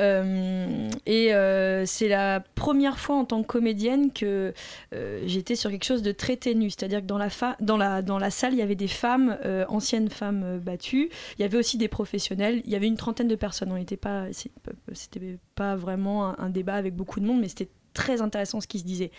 Euh, 0.00 0.90
et 1.06 1.28
c'est 1.86 2.08
la 2.08 2.40
première 2.56 2.98
fois 2.98 3.14
en 3.14 3.24
tant 3.24 3.42
que 3.42 3.46
comédienne 3.46 4.10
que 4.12 4.52
j'étais 5.24 5.54
sur 5.54 5.70
quelque 5.70 5.84
chose 5.84 6.02
de 6.02 6.10
très 6.10 6.36
ténu. 6.36 6.70
C'est-à-dire 6.70 7.00
que 7.00 7.06
dans 7.06 7.18
la, 7.18 7.30
fa- 7.30 7.56
dans, 7.60 7.76
la, 7.76 8.02
dans 8.02 8.18
la 8.18 8.30
salle, 8.30 8.54
il 8.54 8.58
y 8.58 8.62
avait 8.62 8.74
des 8.74 8.88
femmes, 8.88 9.38
anciennes 9.68 10.10
femmes 10.10 10.58
battues. 10.58 11.10
Il 11.38 11.42
y 11.42 11.44
avait 11.44 11.58
aussi 11.58 11.78
des 11.78 11.86
professionnels. 11.86 12.60
Il 12.64 12.72
y 12.72 12.74
avait 12.74 12.88
une 12.88 12.96
trentaine 12.96 13.28
de 13.28 13.36
personnes. 13.36 13.70
On 13.70 13.76
n'était 13.76 13.96
pas, 13.96 14.24
c'était 14.94 15.38
pas 15.54 15.76
vraiment 15.76 16.26
un, 16.30 16.36
un 16.40 16.50
débat 16.50 16.74
avec 16.74 16.96
beaucoup 16.96 17.20
de 17.20 17.26
monde, 17.26 17.40
mais 17.40 17.46
c'était 17.46 17.68
très 17.94 18.20
intéressant 18.20 18.60
ce 18.60 18.66
qui 18.66 18.80
se 18.80 18.84
disait. 18.84 19.10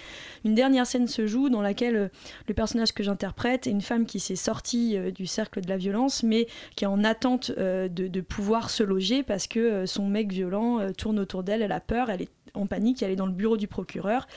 Une 0.43 0.53
dernière 0.53 0.86
scène 0.86 1.07
se 1.07 1.26
joue 1.26 1.49
dans 1.49 1.61
laquelle 1.61 1.95
euh, 1.95 2.07
le 2.47 2.53
personnage 2.53 2.93
que 2.93 3.01
j'interprète 3.01 3.65
est 3.65 3.71
une 3.71 3.82
femme 3.82 4.05
qui 4.05 4.19
s'est 4.19 4.36
sortie 4.36 4.97
euh, 4.97 5.09
du 5.09 5.26
cercle 5.26 5.61
de 5.61 5.69
la 5.69 5.78
violence, 5.78 6.21
mais 6.21 6.47
qui 6.76 6.84
est 6.84 6.88
en 6.88 7.03
attente 7.03 7.51
euh, 7.57 7.88
de, 7.88 8.21
pouvoir 8.21 8.69
se 8.69 8.84
loger 8.84 9.23
parce 9.23 9.47
que 9.47 9.86
son 9.86 10.07
mec 10.07 10.32
violent 10.32 10.91
tourne 10.97 11.19
autour 11.19 11.43
d'elle, 11.43 11.61
elle 11.61 11.71
a 11.71 11.80
peur, 11.80 12.09
elle 12.09 12.23
est 12.23 12.30
en 12.53 12.65
panique, 12.65 13.01
elle 13.03 13.11
est 13.11 13.15
dans 13.15 13.28
le 13.28 13.32
bureau 13.32 13.55
du 13.55 13.67
procureur, 13.67 14.28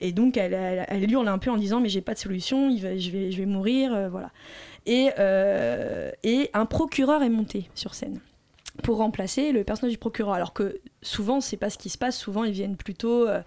et 0.00 0.12
donc 0.12 0.36
elle, 0.36 1.10
hurle 1.10 1.28
un 1.28 1.38
peu 1.38 1.50
en 1.50 1.56
disant 1.56 1.80
mais 1.80 1.88
j'ai 1.88 2.02
pas 2.02 2.14
de 2.14 2.18
solution, 2.18 2.70
je, 2.76 3.10
vais, 3.10 3.46
mourir, 3.46 4.10
voilà. 4.10 4.30
Et 4.86 5.10
un 6.52 6.66
procureur 6.66 7.22
est 7.22 7.30
monté 7.30 7.70
sur 7.74 7.94
scène 7.94 8.20
pour 8.82 8.98
remplacer 8.98 9.52
le 9.52 9.64
personnage 9.64 9.92
du 9.92 9.98
procureur. 9.98 10.34
Alors 10.34 10.52
que 10.52 10.80
souvent, 11.02 11.40
c'est 11.40 11.56
pas 11.56 11.70
ce 11.70 11.78
qui 11.78 11.88
se 11.90 11.98
passe. 11.98 12.16
Souvent, 12.18 12.44
ils 12.44 12.52
viennent 12.52 12.76
plutôt 12.76 13.26
euh, 13.26 13.42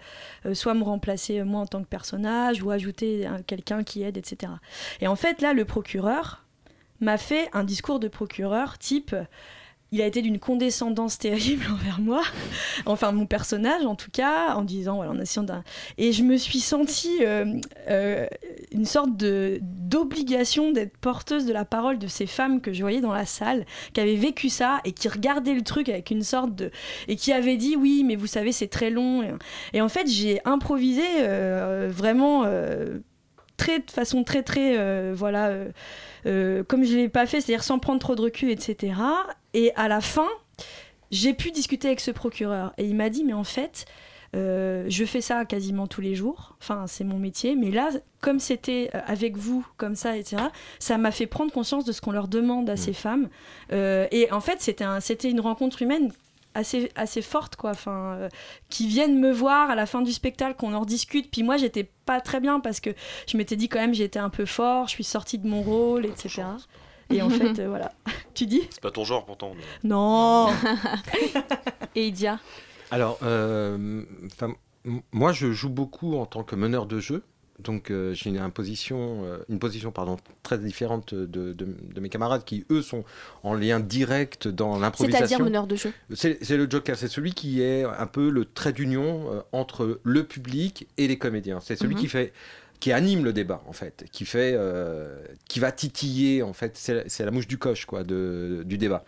euh, 0.46 0.54
soit 0.54 0.74
me 0.74 0.82
remplacer 0.84 1.40
euh, 1.40 1.44
moi 1.44 1.60
en 1.60 1.66
tant 1.66 1.82
que 1.82 1.88
personnage 1.88 2.62
ou 2.62 2.70
ajouter 2.70 3.26
un- 3.26 3.42
quelqu'un 3.42 3.82
qui 3.82 4.02
aide, 4.02 4.16
etc. 4.16 4.52
Et 5.00 5.06
en 5.08 5.16
fait, 5.16 5.40
là, 5.42 5.52
le 5.52 5.64
procureur 5.64 6.44
m'a 7.00 7.18
fait 7.18 7.48
un 7.52 7.64
discours 7.64 7.98
de 7.98 8.08
procureur 8.08 8.78
type. 8.78 9.14
Il 9.92 10.00
a 10.00 10.06
été 10.06 10.22
d'une 10.22 10.38
condescendance 10.38 11.18
terrible 11.18 11.66
envers 11.72 12.00
moi, 12.00 12.22
enfin 12.86 13.12
mon 13.12 13.26
personnage 13.26 13.84
en 13.84 13.94
tout 13.94 14.10
cas, 14.10 14.54
en 14.54 14.62
disant 14.62 14.96
voilà, 14.96 15.10
en 15.10 15.20
essayant 15.20 15.42
d'un. 15.42 15.62
Et 15.98 16.12
je 16.12 16.22
me 16.22 16.38
suis 16.38 16.60
sentie 16.60 17.18
euh, 17.20 17.44
euh, 17.90 18.26
une 18.72 18.86
sorte 18.86 19.10
d'obligation 19.14 20.72
d'être 20.72 20.96
porteuse 20.96 21.44
de 21.44 21.52
la 21.52 21.66
parole 21.66 21.98
de 21.98 22.06
ces 22.06 22.26
femmes 22.26 22.62
que 22.62 22.72
je 22.72 22.80
voyais 22.80 23.02
dans 23.02 23.12
la 23.12 23.26
salle, 23.26 23.66
qui 23.92 24.00
avaient 24.00 24.16
vécu 24.16 24.48
ça 24.48 24.80
et 24.86 24.92
qui 24.92 25.10
regardaient 25.10 25.54
le 25.54 25.62
truc 25.62 25.90
avec 25.90 26.10
une 26.10 26.22
sorte 26.22 26.54
de 26.54 26.70
et 27.06 27.16
qui 27.16 27.32
avaient 27.32 27.58
dit 27.58 27.76
oui, 27.76 28.02
mais 28.02 28.16
vous 28.16 28.26
savez 28.26 28.52
c'est 28.52 28.68
très 28.68 28.88
long. 28.88 29.22
Et, 29.74 29.82
en 29.82 29.88
fait 29.90 30.08
j'ai 30.08 30.40
improvisé 30.46 31.02
euh, 31.18 31.90
vraiment. 31.92 32.44
très 33.58 33.78
de 33.78 33.90
façon 33.90 34.24
très 34.24 34.42
très 34.42 35.12
voilà 35.12 35.52
comme 36.24 36.84
je 36.84 36.96
l'ai 36.96 37.08
pas 37.08 37.26
fait 37.26 37.40
c'est-à-dire 37.40 37.62
sans 37.62 37.78
prendre 37.78 38.00
trop 38.00 38.14
de 38.14 38.22
recul 38.22 38.50
etc 38.50 38.94
et 39.54 39.72
à 39.74 39.88
la 39.88 40.00
fin 40.00 40.28
j'ai 41.10 41.34
pu 41.34 41.50
discuter 41.50 41.88
avec 41.88 42.00
ce 42.00 42.10
procureur 42.10 42.72
et 42.78 42.84
il 42.84 42.94
m'a 42.94 43.10
dit 43.10 43.24
mais 43.24 43.32
en 43.32 43.44
fait 43.44 43.86
euh, 44.34 44.86
je 44.88 45.04
fais 45.04 45.20
ça 45.20 45.44
quasiment 45.44 45.86
tous 45.86 46.00
les 46.00 46.14
jours, 46.14 46.56
enfin 46.58 46.86
c'est 46.86 47.04
mon 47.04 47.18
métier, 47.18 47.54
mais 47.54 47.70
là, 47.70 47.90
comme 48.22 48.38
c'était 48.40 48.90
euh, 48.94 49.00
avec 49.06 49.36
vous, 49.36 49.66
comme 49.76 49.94
ça, 49.94 50.16
etc., 50.16 50.44
ça 50.78 50.96
m'a 50.96 51.10
fait 51.10 51.26
prendre 51.26 51.52
conscience 51.52 51.84
de 51.84 51.92
ce 51.92 52.00
qu'on 52.00 52.12
leur 52.12 52.28
demande 52.28 52.70
à 52.70 52.76
ces 52.78 52.94
femmes. 52.94 53.28
Euh, 53.72 54.06
et 54.10 54.32
en 54.32 54.40
fait, 54.40 54.62
c'était 54.62 54.84
un, 54.84 55.00
c'était 55.00 55.30
une 55.30 55.40
rencontre 55.40 55.82
humaine 55.82 56.10
assez, 56.54 56.90
assez 56.96 57.22
forte, 57.22 57.56
quoi, 57.56 57.70
enfin, 57.70 58.14
euh, 58.14 58.28
qui 58.70 58.86
viennent 58.86 59.18
me 59.18 59.30
voir 59.30 59.70
à 59.70 59.74
la 59.74 59.86
fin 59.86 60.02
du 60.02 60.12
spectacle, 60.12 60.56
qu'on 60.56 60.74
en 60.74 60.80
rediscute. 60.80 61.30
Puis 61.30 61.42
moi, 61.42 61.56
j'étais 61.56 61.90
pas 62.06 62.20
très 62.20 62.40
bien 62.40 62.60
parce 62.60 62.80
que 62.80 62.90
je 63.26 63.36
m'étais 63.36 63.56
dit 63.56 63.68
quand 63.68 63.80
même, 63.80 63.94
j'étais 63.94 64.18
un 64.18 64.30
peu 64.30 64.46
fort, 64.46 64.86
je 64.86 64.92
suis 64.92 65.04
sortie 65.04 65.38
de 65.38 65.46
mon 65.46 65.62
rôle, 65.62 66.06
etc. 66.06 66.42
Et 67.12 67.22
en 67.22 67.30
fait, 67.30 67.58
euh, 67.60 67.68
voilà. 67.68 67.92
tu 68.34 68.46
dis 68.46 68.62
C'est 68.70 68.80
pas 68.82 68.90
ton 68.90 69.04
genre 69.04 69.24
pourtant. 69.24 69.52
mais- 69.56 69.88
Non 69.88 70.48
Et 71.94 72.06
Idia 72.06 72.38
Alors, 72.90 73.18
euh, 73.22 74.02
moi, 75.12 75.32
je 75.32 75.52
joue 75.52 75.68
beaucoup 75.70 76.16
en 76.16 76.26
tant 76.26 76.42
que 76.42 76.56
meneur 76.56 76.86
de 76.86 76.98
jeu. 77.00 77.22
Donc, 77.58 77.90
euh, 77.90 78.12
j'ai 78.14 78.30
une 78.30 78.50
position, 78.50 79.24
euh, 79.24 79.38
une 79.48 79.60
position 79.60 79.92
pardon, 79.92 80.16
très 80.42 80.58
différente 80.58 81.14
de, 81.14 81.26
de- 81.52 81.52
de 81.94 82.00
mes 82.00 82.08
camarades 82.08 82.42
qui, 82.44 82.64
eux, 82.70 82.82
sont 82.82 83.04
en 83.44 83.54
lien 83.54 83.78
direct 83.78 84.48
dans 84.48 84.78
l'improvisation. 84.80 85.26
C'est-à-dire 85.26 85.44
meneur 85.44 85.66
de 85.68 85.76
jeu. 85.76 85.92
C'est 86.12 86.40
le 86.56 86.68
Joker, 86.68 86.96
c'est 86.96 87.06
celui 87.08 87.34
qui 87.34 87.62
est 87.62 87.84
un 87.84 88.06
peu 88.06 88.30
le 88.30 88.46
trait 88.46 88.72
d'union 88.72 89.30
euh, 89.32 89.40
entre 89.52 90.00
le 90.02 90.24
public 90.24 90.88
et 90.96 91.06
les 91.06 91.18
comédiens. 91.18 91.60
C'est 91.60 91.76
celui 91.76 91.94
Mhm. 91.94 92.00
qui 92.00 92.08
fait 92.08 92.32
qui 92.82 92.90
anime 92.90 93.22
le 93.24 93.32
débat 93.32 93.62
en 93.68 93.72
fait, 93.72 94.06
qui 94.10 94.24
fait 94.24 94.54
euh, 94.56 95.24
qui 95.48 95.60
va 95.60 95.70
titiller 95.70 96.42
en 96.42 96.52
fait, 96.52 96.76
c'est 96.76 97.24
la- 97.24 97.30
mouche 97.30 97.46
du 97.46 97.56
coche 97.56 97.86
quoi 97.86 98.02
de, 98.02 98.64
du 98.66 98.76
débat. 98.76 99.04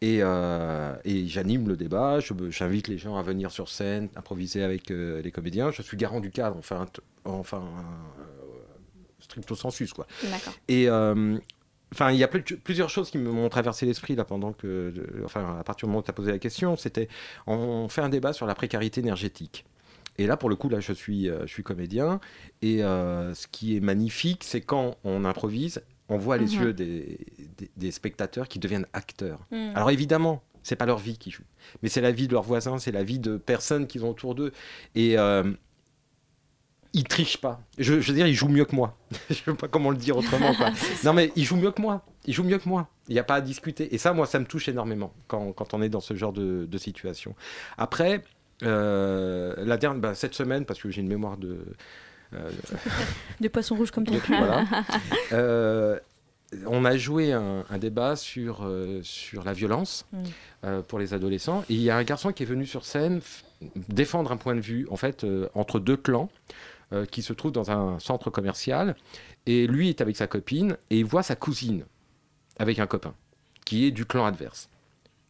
Et, 0.00 0.18
euh, 0.20 0.96
et 1.04 1.28
j'anime 1.28 1.68
le 1.68 1.76
débat, 1.76 2.18
j'invite 2.50 2.88
les 2.88 2.98
gens 2.98 3.16
à 3.16 3.22
venir 3.22 3.52
sur 3.52 3.68
scène, 3.68 4.08
improviser 4.16 4.64
avec 4.64 4.90
euh, 4.90 5.22
les 5.22 5.30
comédiens. 5.30 5.70
Je 5.70 5.80
suis 5.82 5.96
garant 5.96 6.18
du 6.18 6.32
cadre, 6.32 6.56
enfin, 6.58 6.86
enfin 7.24 7.62
stricto 9.20 9.54
sensus 9.54 9.92
quoi. 9.92 10.08
Et 10.66 10.90
enfin, 10.90 12.10
il 12.10 12.18
y 12.18 12.24
a 12.24 12.28
plus- 12.28 12.42
plusieurs 12.42 12.90
choses 12.90 13.10
qui 13.12 13.18
m'ont 13.18 13.48
traversé 13.48 13.86
l'esprit 13.86 14.16
là 14.16 14.24
pendant 14.24 14.52
que, 14.52 14.92
enfin, 15.24 15.56
à 15.60 15.62
partir 15.62 15.86
du 15.86 15.90
moment 15.90 16.00
où 16.00 16.02
tu 16.04 16.10
as 16.10 16.14
posé 16.14 16.32
la 16.32 16.40
question, 16.40 16.76
c'était 16.76 17.06
on 17.46 17.88
fait 17.88 18.00
un 18.02 18.08
débat 18.08 18.32
sur 18.32 18.46
la 18.46 18.56
précarité 18.56 19.00
énergétique. 19.00 19.64
Et 20.18 20.26
là, 20.26 20.36
pour 20.36 20.48
le 20.48 20.56
coup, 20.56 20.68
là, 20.68 20.80
je 20.80 20.92
suis, 20.92 21.28
euh, 21.28 21.40
je 21.46 21.52
suis 21.52 21.62
comédien. 21.62 22.20
Et 22.62 22.84
euh, 22.84 23.34
ce 23.34 23.46
qui 23.48 23.76
est 23.76 23.80
magnifique, 23.80 24.44
c'est 24.44 24.60
quand 24.60 24.96
on 25.04 25.24
improvise, 25.24 25.82
on 26.08 26.16
voit 26.16 26.36
les 26.36 26.54
Mhm. 26.56 26.62
yeux 26.62 26.72
des, 26.72 27.18
des- 27.58 27.70
des 27.76 27.90
spectateurs 27.90 28.46
qui 28.48 28.58
deviennent 28.58 28.86
acteurs. 28.92 29.40
Mhm. 29.50 29.72
Alors 29.74 29.90
évidemment, 29.90 30.42
c'est 30.62 30.76
pas 30.76 30.86
leur 30.86 30.98
vie 30.98 31.18
qui 31.18 31.30
joue, 31.30 31.42
mais 31.82 31.88
c'est 31.88 32.00
la 32.00 32.12
vie 32.12 32.28
de 32.28 32.32
leurs 32.32 32.42
voisins, 32.42 32.78
c'est 32.78 32.92
la 32.92 33.02
vie 33.04 33.18
de 33.18 33.36
personnes 33.36 33.86
qu'ils 33.86 34.04
ont 34.04 34.10
autour 34.10 34.34
d'eux. 34.34 34.52
Et 34.94 35.18
euh, 35.18 35.42
ils 36.92 37.04
trichent 37.04 37.38
pas. 37.40 37.60
Je, 37.76 38.00
je 38.00 38.08
veux 38.08 38.14
dire, 38.14 38.26
ils 38.28 38.34
jouent 38.34 38.48
mieux 38.48 38.64
que 38.64 38.76
moi. 38.76 38.96
je 39.28 39.34
sais 39.34 39.54
pas 39.54 39.66
comment 39.66 39.90
le 39.90 39.96
dire 39.96 40.16
autrement. 40.16 40.54
quoi. 40.54 40.70
non, 41.04 41.12
mais 41.12 41.32
ils 41.34 41.44
jouent 41.44 41.56
mieux 41.56 41.72
que 41.72 41.82
moi. 41.82 42.04
Ils 42.24 42.32
jouent 42.32 42.44
mieux 42.44 42.58
que 42.58 42.68
moi. 42.68 42.88
Il 43.08 43.14
n'y 43.14 43.18
a 43.18 43.24
pas 43.24 43.34
à 43.36 43.40
discuter. 43.40 43.92
Et 43.94 43.98
ça, 43.98 44.12
moi, 44.12 44.26
ça 44.26 44.38
me 44.38 44.44
touche 44.46 44.68
énormément 44.68 45.12
quand, 45.26 45.52
quand 45.52 45.74
on 45.74 45.82
est 45.82 45.88
dans 45.88 46.00
ce 46.00 46.14
genre 46.14 46.32
de, 46.32 46.66
de 46.70 46.78
situation. 46.78 47.34
Après, 47.78 48.22
euh, 48.62 49.54
la 49.58 49.76
dernière, 49.76 50.00
bah, 50.00 50.14
cette 50.14 50.34
semaine, 50.34 50.64
parce 50.64 50.80
que 50.80 50.90
j'ai 50.90 51.00
une 51.00 51.08
mémoire 51.08 51.36
de. 51.36 51.58
euh, 52.34 52.50
De 53.40 53.48
poisson 53.48 53.74
rouge 53.76 53.90
comme 53.90 54.04
ton 54.04 54.18
cul. 54.18 54.36
voilà. 54.36 54.64
Euh, 55.32 55.98
on 56.66 56.84
a 56.84 56.96
joué 56.96 57.32
un, 57.32 57.64
un 57.68 57.78
débat 57.78 58.14
sur, 58.16 58.60
euh, 58.64 59.00
sur 59.02 59.42
la 59.44 59.52
violence 59.52 60.06
Mm. 60.12 60.80
pour 60.88 60.98
les 60.98 61.12
adolescents. 61.12 61.62
Et 61.68 61.74
il 61.74 61.80
y 61.82 61.90
a 61.90 61.96
un 61.96 62.04
garçon 62.04 62.32
qui 62.32 62.42
est 62.44 62.46
venu 62.46 62.64
sur 62.66 62.84
scène 62.84 63.20
défendre 63.88 64.30
un 64.32 64.36
point 64.36 64.54
de 64.54 64.60
vue, 64.60 64.86
en 64.90 64.96
fait, 64.96 65.26
entre 65.54 65.78
deux 65.80 65.96
clans 65.96 66.28
qui 67.10 67.22
se 67.22 67.32
trouvent 67.32 67.52
dans 67.52 67.70
un 67.72 67.98
centre 67.98 68.30
commercial. 68.30 68.94
Et 69.46 69.66
lui 69.66 69.88
est 69.90 70.00
avec 70.00 70.16
sa 70.16 70.26
copine 70.26 70.76
et 70.90 70.98
il 71.00 71.04
voit 71.04 71.22
sa 71.22 71.34
cousine 71.36 71.84
avec 72.58 72.78
un 72.78 72.86
copain 72.86 73.14
qui 73.66 73.86
est 73.86 73.90
du 73.90 74.06
clan 74.06 74.24
adverse. 74.26 74.68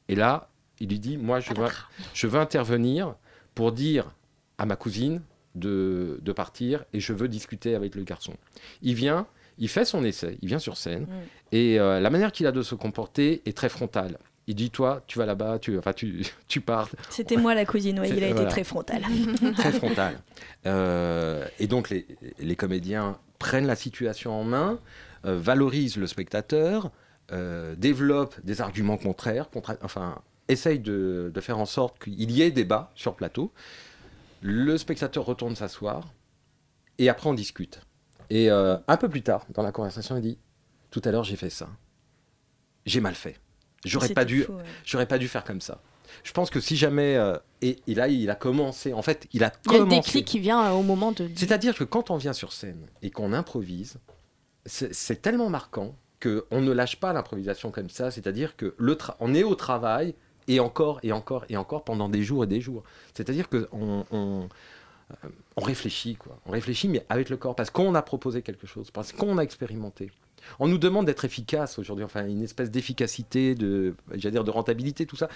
Et 0.08 0.14
là, 0.14 0.50
il 0.80 0.88
lui 0.88 0.98
dit, 0.98 1.16
moi, 1.16 1.40
je 1.40 1.52
veux, 1.54 1.66
je 2.14 2.26
veux 2.26 2.40
intervenir 2.40 3.14
pour 3.54 3.72
dire 3.72 4.14
à 4.58 4.66
ma 4.66 4.76
cousine 4.76 5.22
de, 5.54 6.18
de 6.22 6.32
partir 6.32 6.84
et 6.92 7.00
je 7.00 7.12
veux 7.12 7.28
discuter 7.28 7.74
avec 7.74 7.94
le 7.94 8.02
garçon. 8.02 8.34
Il 8.82 8.94
vient, 8.94 9.26
il 9.58 9.68
fait 9.68 9.84
son 9.84 10.04
essai, 10.04 10.38
il 10.42 10.48
vient 10.48 10.58
sur 10.58 10.76
scène 10.76 11.06
et 11.52 11.78
euh, 11.78 12.00
la 12.00 12.10
manière 12.10 12.32
qu'il 12.32 12.46
a 12.46 12.52
de 12.52 12.62
se 12.62 12.74
comporter 12.74 13.42
est 13.46 13.56
très 13.56 13.68
frontale. 13.68 14.18
Il 14.46 14.56
dit, 14.56 14.70
toi, 14.70 15.02
tu 15.06 15.18
vas 15.18 15.24
là-bas, 15.26 15.58
tu, 15.58 15.78
enfin, 15.78 15.92
tu, 15.92 16.22
tu 16.48 16.60
parles. 16.60 16.88
C'était 17.08 17.36
moi 17.36 17.54
la 17.54 17.64
cousine, 17.64 17.98
ouais, 18.00 18.08
il 18.10 18.22
a 18.22 18.26
été 18.26 18.32
voilà. 18.34 18.50
très 18.50 18.64
frontal. 18.64 19.02
très 19.56 19.72
frontal. 19.72 20.18
Euh, 20.66 21.46
et 21.58 21.66
donc 21.66 21.90
les, 21.90 22.06
les 22.38 22.56
comédiens 22.56 23.18
prennent 23.38 23.66
la 23.66 23.76
situation 23.76 24.32
en 24.32 24.44
main, 24.44 24.78
euh, 25.26 25.38
valorisent 25.38 25.98
le 25.98 26.06
spectateur, 26.06 26.90
développent 27.76 28.36
des 28.44 28.60
arguments 28.62 28.96
contraires, 28.96 29.50
contra- 29.50 29.76
enfin 29.82 30.22
essayent 30.48 30.78
de, 30.80 31.30
de 31.32 31.40
faire 31.40 31.58
en 31.58 31.66
sorte 31.66 32.02
qu'il 32.02 32.30
y 32.30 32.42
ait 32.42 32.50
débat 32.50 32.92
sur 32.94 33.14
plateau. 33.14 33.52
Le 34.42 34.76
spectateur 34.78 35.24
retourne 35.24 35.56
s'asseoir 35.56 36.12
et 36.98 37.08
après 37.08 37.28
on 37.28 37.34
discute. 37.34 37.80
Et 38.30 38.50
euh, 38.50 38.76
un 38.88 38.96
peu 38.96 39.08
plus 39.08 39.22
tard, 39.22 39.46
dans 39.50 39.62
la 39.62 39.72
conversation, 39.72 40.16
il 40.16 40.22
dit 40.22 40.38
Tout 40.90 41.02
à 41.04 41.10
l'heure 41.10 41.24
j'ai 41.24 41.36
fait 41.36 41.50
ça. 41.50 41.68
J'ai 42.86 43.00
mal 43.00 43.14
fait. 43.14 43.40
J'aurais 43.84 44.10
pas 44.10 44.24
dû, 44.24 44.42
faux, 44.44 44.54
ouais. 44.54 44.62
j'aurais 44.84 45.06
pas 45.06 45.18
dû 45.18 45.28
faire 45.28 45.44
comme 45.44 45.60
ça. 45.60 45.80
Je 46.22 46.32
pense 46.32 46.48
que 46.48 46.60
si 46.60 46.76
jamais 46.76 47.16
euh, 47.16 47.36
et, 47.60 47.78
et 47.86 47.94
là 47.94 48.08
il 48.08 48.30
a 48.30 48.34
commencé, 48.34 48.92
en 48.92 49.02
fait, 49.02 49.26
il 49.32 49.44
a 49.44 49.52
Il 49.66 49.72
y 49.72 49.74
a 49.74 49.78
le 49.78 49.84
commencé. 49.84 50.00
déclic 50.00 50.26
qui 50.26 50.38
vient 50.38 50.64
euh, 50.66 50.70
au 50.72 50.82
moment 50.82 51.12
de. 51.12 51.28
C'est-à-dire 51.36 51.74
que 51.76 51.84
quand 51.84 52.10
on 52.10 52.16
vient 52.16 52.32
sur 52.32 52.52
scène 52.52 52.86
et 53.02 53.10
qu'on 53.10 53.32
improvise, 53.32 53.96
c'est 54.66 54.94
c'est 54.94 55.20
tellement 55.20 55.50
marquant 55.50 55.96
qu'on 56.22 56.60
ne 56.62 56.72
lâche 56.72 56.96
pas 57.00 57.12
l'improvisation 57.12 57.70
comme 57.70 57.90
ça. 57.90 58.10
C'est-à-dire 58.10 58.56
que 58.56 58.74
le 58.78 58.94
tra- 58.94 59.16
on 59.20 59.34
est 59.34 59.42
au 59.42 59.54
travail 59.54 60.14
et 60.48 60.60
encore 60.60 61.00
et 61.02 61.12
encore 61.12 61.44
et 61.48 61.56
encore 61.56 61.84
pendant 61.84 62.08
des 62.08 62.22
jours 62.22 62.44
et 62.44 62.46
des 62.46 62.60
jours. 62.60 62.82
C'est-à-dire 63.14 63.48
que 63.48 63.68
on, 63.72 64.04
on, 64.10 64.48
euh, 65.10 65.28
on 65.56 65.60
réfléchit, 65.60 66.16
quoi. 66.16 66.38
On 66.46 66.52
réfléchit, 66.52 66.88
mais 66.88 67.04
avec 67.08 67.28
le 67.30 67.36
corps, 67.36 67.54
parce 67.54 67.70
qu'on 67.70 67.94
a 67.94 68.02
proposé 68.02 68.42
quelque 68.42 68.66
chose, 68.66 68.90
parce 68.90 69.12
qu'on 69.12 69.38
a 69.38 69.42
expérimenté. 69.42 70.10
On 70.58 70.68
nous 70.68 70.78
demande 70.78 71.06
d'être 71.06 71.24
efficace 71.24 71.78
aujourd'hui, 71.78 72.04
enfin 72.04 72.26
une 72.26 72.42
espèce 72.42 72.70
d'efficacité, 72.70 73.54
de, 73.54 73.94
dire 74.14 74.44
de 74.44 74.50
rentabilité, 74.50 75.06
tout 75.06 75.16
ça. 75.16 75.28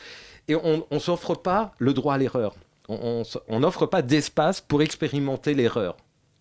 Et 0.48 0.54
on 0.54 0.84
ne 0.90 0.98
s'offre 0.98 1.34
pas 1.34 1.72
le 1.78 1.94
droit 1.94 2.14
à 2.14 2.18
l'erreur. 2.18 2.54
On 2.88 3.60
n'offre 3.60 3.86
pas 3.86 4.02
d'espace 4.02 4.60
pour 4.60 4.82
expérimenter 4.82 5.54
l'erreur. 5.54 5.96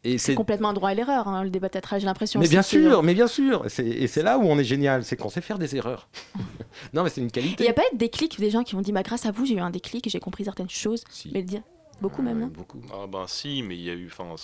Et 0.08 0.18
C'est 0.18 0.36
complètement 0.36 0.70
un 0.70 0.74
droit 0.74 0.90
à 0.90 0.94
l'erreur, 0.94 1.28
hein, 1.28 1.44
le 1.44 1.50
débat 1.50 1.70
théâtral, 1.70 2.00
j'ai 2.00 2.06
l'impression. 2.06 2.40
mais 2.40 2.48
bien 2.48 2.62
sûr, 2.62 3.04
mais 3.04 3.14
bien 3.14 3.28
sûr. 3.28 3.66
Et 3.80 4.08
c'est 4.08 4.24
là 4.24 4.38
où 4.38 4.44
on 4.44 4.58
est 4.58 4.64
génial, 4.64 5.04
c'est 5.04 5.16
qu'on 5.18 5.30
sait 5.30 5.42
faire 5.42 5.60
des 5.60 5.76
erreurs. 5.76 6.08
non, 6.94 7.04
mais 7.04 7.10
c'est 7.10 7.22
une 7.22 7.28
Il 7.28 7.32
qualité. 7.32 7.64
n'y 7.64 7.70
a 7.70 7.74
pas 7.74 7.84
eu 7.92 7.94
de 7.94 7.98
déclic 8.00 8.40
des 8.40 8.50
gens 8.50 8.64
qui 8.64 8.76
ont 8.76 8.82
dit 8.82 8.92
bah, 8.92 9.04
grâce 9.04 9.26
à 9.26 9.32
vous, 9.32 9.46
j'ai 9.46 9.56
eu 9.56 9.60
un 9.60 9.70
déclic 9.70 10.08
et 10.08 10.10
j'ai 10.10 10.20
compris 10.20 10.44
certaines 10.46 10.70
choses. 10.70 11.04
Mais 11.34 11.42
le 11.42 11.46
dire. 11.48 11.62
Beaucoup 12.02 12.22
même, 12.22 12.40
non? 12.40 12.48
Beaucoup. 12.48 12.80
Ah 12.94 13.08
ben 13.08 13.26
si, 13.28 13.64
mais 13.64 13.76
il 13.76 13.82
y 13.82 13.90
a 13.90 13.94
eu, 13.94 14.06
enfin, 14.08 14.36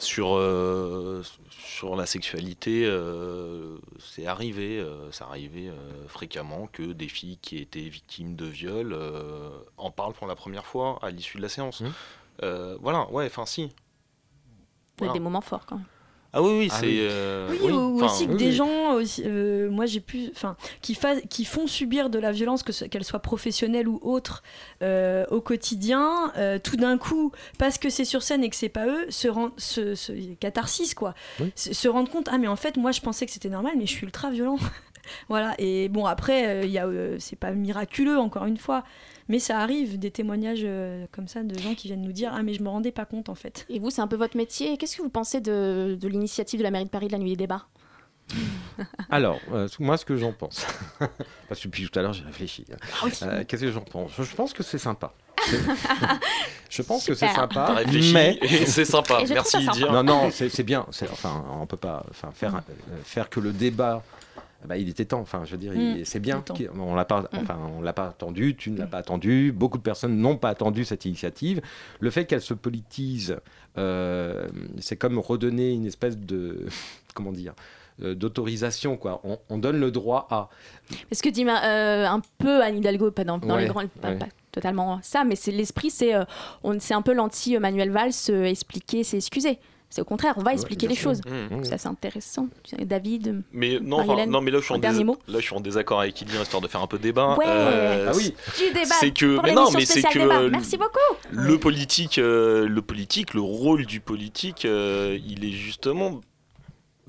sur 0.00 0.34
euh, 0.34 1.22
sur 1.48 1.94
la 1.94 2.04
sexualité, 2.04 2.84
euh, 2.84 3.76
c'est 4.00 4.26
arrivé, 4.26 4.80
euh, 4.80 5.08
c'est 5.12 5.22
arrivé 5.22 5.68
euh, 5.68 6.06
fréquemment 6.08 6.68
que 6.72 6.82
des 6.82 7.06
filles 7.06 7.38
qui 7.40 7.58
étaient 7.58 7.78
victimes 7.88 8.34
de 8.34 8.46
viol 8.46 8.92
euh, 8.92 9.50
en 9.76 9.92
parlent 9.92 10.14
pour 10.14 10.26
la 10.26 10.34
première 10.34 10.66
fois 10.66 10.98
à 11.00 11.10
l'issue 11.10 11.36
de 11.36 11.42
la 11.42 11.48
séance. 11.48 11.82
Euh, 12.42 12.76
voilà, 12.82 13.08
ouais, 13.12 13.26
enfin 13.26 13.46
si. 13.46 13.70
Il 14.98 15.00
y 15.00 15.04
a 15.04 15.06
Voilà. 15.08 15.12
des 15.14 15.20
moments 15.20 15.40
forts 15.40 15.66
quand 15.66 15.76
même. 15.76 15.84
Ah 16.36 16.42
oui, 16.42 16.50
oui, 16.58 16.68
Ah 16.72 16.76
c'est. 16.80 16.86
oui. 16.86 16.98
euh, 17.00 17.46
Oui, 17.48 17.58
oui, 17.62 17.70
ou 17.72 18.04
aussi 18.04 18.26
que 18.26 18.32
oui, 18.32 18.36
des 18.38 18.50
gens, 18.50 18.94
aussi, 18.94 19.22
euh, 19.24 19.70
moi 19.70 19.86
j'ai 19.86 20.00
pu, 20.00 20.30
enfin, 20.34 20.56
qui, 20.82 20.94
fa- 20.96 21.20
qui 21.20 21.44
font 21.44 21.68
subir 21.68 22.10
de 22.10 22.18
la 22.18 22.32
violence, 22.32 22.64
que 22.64 22.72
ce- 22.72 22.86
qu'elle 22.86 23.04
soit 23.04 23.20
professionnelle 23.20 23.86
ou 23.86 24.00
autre, 24.02 24.42
euh, 24.82 25.24
au 25.30 25.40
quotidien, 25.40 26.32
euh, 26.36 26.58
tout 26.58 26.74
d'un 26.76 26.98
coup, 26.98 27.30
parce 27.56 27.78
que 27.78 27.88
c'est 27.88 28.04
sur 28.04 28.24
scène 28.24 28.42
et 28.42 28.50
que 28.50 28.56
c'est 28.56 28.68
pas 28.68 28.88
eux, 28.88 29.06
se 29.10 29.28
rend, 29.28 29.50
se, 29.58 29.94
se- 29.94 30.34
catharsis 30.40 30.94
quoi, 30.94 31.14
se, 31.54 31.72
se 31.72 31.86
rendre 31.86 32.10
compte, 32.10 32.28
ah 32.32 32.38
mais 32.38 32.48
en 32.48 32.56
fait 32.56 32.76
moi 32.76 32.90
je 32.90 33.00
pensais 33.00 33.26
que 33.26 33.32
c'était 33.32 33.48
normal, 33.48 33.74
mais 33.76 33.86
je 33.86 33.92
suis 33.92 34.04
ultra 34.04 34.30
violent. 34.30 34.58
voilà, 35.28 35.54
et 35.58 35.88
bon 35.88 36.04
après, 36.04 36.46
euh, 36.48 36.62
il 36.64 36.70
y 36.70 36.78
a, 36.78 36.86
euh, 36.86 37.16
c'est 37.20 37.36
pas 37.38 37.52
miraculeux 37.52 38.18
encore 38.18 38.46
une 38.46 38.58
fois, 38.58 38.82
mais 39.28 39.38
ça 39.38 39.60
arrive 39.60 39.98
des 39.98 40.10
témoignages 40.10 40.62
euh, 40.64 41.06
comme 41.12 41.28
ça 41.28 41.42
de 41.42 41.58
gens 41.58 41.74
qui 41.74 41.88
viennent 41.88 42.02
nous 42.02 42.12
dire, 42.12 42.32
ah 42.34 42.42
mais 42.42 42.54
je 42.54 42.62
me 42.62 42.68
rendais 42.68 42.92
pas 42.92 43.04
compte 43.04 43.28
en 43.28 43.34
fait. 43.34 43.66
Et 43.68 43.78
vous, 43.78 43.90
c'est 43.90 44.02
un 44.02 44.08
peu 44.08 44.16
votre 44.16 44.36
métier. 44.36 44.76
Qu'est-ce 44.76 44.96
que 44.96 45.02
vous 45.02 45.08
pensez 45.08 45.40
de, 45.40 45.96
de 46.00 46.08
l'initiative 46.08 46.58
de 46.58 46.64
la 46.64 46.70
mairie 46.70 46.84
de 46.84 46.90
Paris 46.90 47.08
de 47.08 47.12
la 47.12 47.18
nuit 47.18 47.30
des 47.30 47.36
débats? 47.36 47.66
Alors, 49.10 49.38
euh, 49.52 49.68
moi, 49.78 49.96
ce 49.96 50.04
que 50.04 50.16
j'en 50.16 50.32
pense, 50.32 50.66
parce 51.48 51.60
que 51.60 51.66
depuis 51.66 51.88
tout 51.88 51.98
à 51.98 52.02
l'heure, 52.02 52.12
j'ai 52.12 52.24
réfléchi. 52.24 52.64
oui. 53.04 53.10
Euh, 53.22 53.44
Qu'est-ce 53.46 53.62
que 53.62 53.70
j'en 53.70 53.80
pense? 53.80 54.12
Je, 54.18 54.34
pense 54.34 54.52
que 54.52 54.62
c'est 54.62 54.78
sympa. 54.78 55.12
Je 56.70 56.82
pense 56.82 57.06
que 57.06 57.14
c'est 57.14 57.28
sympa. 57.28 57.74
Réfléchi 57.74 58.12
mais 58.12 58.38
c'est 58.66 58.84
sympa. 58.84 59.20
Merci 59.28 59.58
Idir. 59.58 59.92
Non, 59.92 60.02
non, 60.02 60.30
c'est 60.30 60.48
c'est 60.48 60.62
bien. 60.62 60.86
Enfin, 60.88 61.44
on 61.60 61.66
peut 61.66 61.76
pas. 61.76 62.04
Enfin, 62.10 62.30
faire, 62.32 62.56
euh, 62.56 62.96
faire 63.04 63.28
que 63.28 63.40
le 63.40 63.52
débat. 63.52 64.02
Bah, 64.66 64.76
il 64.76 64.88
était 64.88 65.04
temps. 65.04 65.20
Enfin, 65.20 65.42
je 65.44 65.52
veux 65.52 65.58
dire, 65.58 65.72
Mm. 65.72 66.04
c'est 66.04 66.20
bien. 66.20 66.42
Est 66.58 66.70
On 66.78 66.94
l'a 66.94 67.04
pas. 67.04 67.28
Enfin, 67.34 67.58
on 67.76 67.82
l'a 67.82 67.92
pas 67.92 68.08
attendu. 68.08 68.54
Tu 68.56 68.70
ne 68.70 68.78
l'as 68.78 68.86
pas 68.86 68.98
attendu. 68.98 69.52
Beaucoup 69.52 69.78
de 69.78 69.82
personnes 69.82 70.16
n'ont 70.16 70.36
pas 70.36 70.48
attendu 70.50 70.84
cette 70.84 71.04
initiative. 71.04 71.60
Le 72.00 72.10
fait 72.10 72.24
qu'elle 72.24 72.40
se 72.40 72.54
politise, 72.54 73.36
euh, 73.78 74.46
c'est 74.80 74.96
comme 74.96 75.18
redonner 75.18 75.72
une 75.72 75.86
espèce 75.86 76.16
de 76.16 76.66
comment 77.14 77.32
dire 77.32 77.54
euh, 78.02 78.14
d'autorisation 78.14 78.96
quoi. 78.96 79.20
On, 79.24 79.38
on 79.50 79.58
donne 79.58 79.78
le 79.78 79.90
droit 79.90 80.26
à. 80.30 80.48
Parce 81.08 81.20
que 81.22 81.28
dit 81.28 81.44
euh, 81.46 82.06
un 82.06 82.20
peu 82.38 82.62
Anne 82.62 82.78
Hidalgo, 82.78 83.10
pas 83.10 83.24
dans, 83.24 83.38
dans 83.38 83.54
Ouais, 83.56 83.62
les 83.62 83.68
grands, 83.68 83.86
pas, 84.00 84.10
ouais. 84.10 84.18
pas 84.18 84.26
totalement 84.52 85.00
ça, 85.02 85.24
mais 85.24 85.36
c'est 85.36 85.50
l'esprit, 85.52 85.90
c'est 85.90 86.14
euh, 86.14 86.24
on- 86.62 86.78
c'est 86.80 86.94
un 86.94 87.02
peu 87.02 87.12
l'anti-Manuel 87.12 87.90
Valls, 87.90 88.12
euh, 88.30 88.44
expliquer, 88.44 89.02
c'est 89.04 89.16
excuser. 89.16 89.58
C'est 89.94 90.00
au 90.00 90.04
contraire, 90.04 90.34
on 90.38 90.42
va 90.42 90.52
expliquer 90.54 90.88
les 90.88 90.96
choses. 90.96 91.20
Mmh. 91.24 91.62
Ça 91.62 91.78
c'est 91.78 91.86
intéressant. 91.86 92.48
David. 92.80 93.42
Mais 93.52 93.78
non, 93.80 94.00
enfin, 94.00 94.26
non, 94.26 94.40
mais 94.40 94.50
là 94.50 94.58
je 94.58 94.64
suis 94.64 94.72
en, 94.72 94.76
un 94.78 94.80
dernier 94.80 94.98
dés- 94.98 95.04
mot 95.04 95.16
là 95.28 95.38
je 95.38 95.44
suis 95.44 95.54
en 95.54 95.60
désaccord 95.60 96.00
avec 96.00 96.20
Idir 96.20 96.42
histoire 96.42 96.60
de 96.60 96.66
faire 96.66 96.82
un 96.82 96.88
peu 96.88 96.98
débat. 96.98 97.36
Ouais. 97.36 97.44
Euh, 97.46 98.08
Ah 98.10 98.16
oui. 98.16 98.34
Du 98.58 98.72
débat. 98.72 98.94
C'est 98.98 99.12
que, 99.12 99.36
pour 99.36 99.44
mais 99.44 99.52
non, 99.52 99.70
mais 99.72 99.84
c'est 99.84 100.02
que 100.02 100.18
débat. 100.18 100.48
Merci 100.48 100.76
beaucoup. 100.78 100.98
le 101.30 101.58
politique, 101.58 102.18
euh, 102.18 102.66
le 102.66 102.82
politique, 102.82 103.34
le 103.34 103.40
rôle 103.40 103.86
du 103.86 104.00
politique, 104.00 104.64
euh, 104.64 105.16
il 105.24 105.44
est 105.44 105.52
justement 105.52 106.20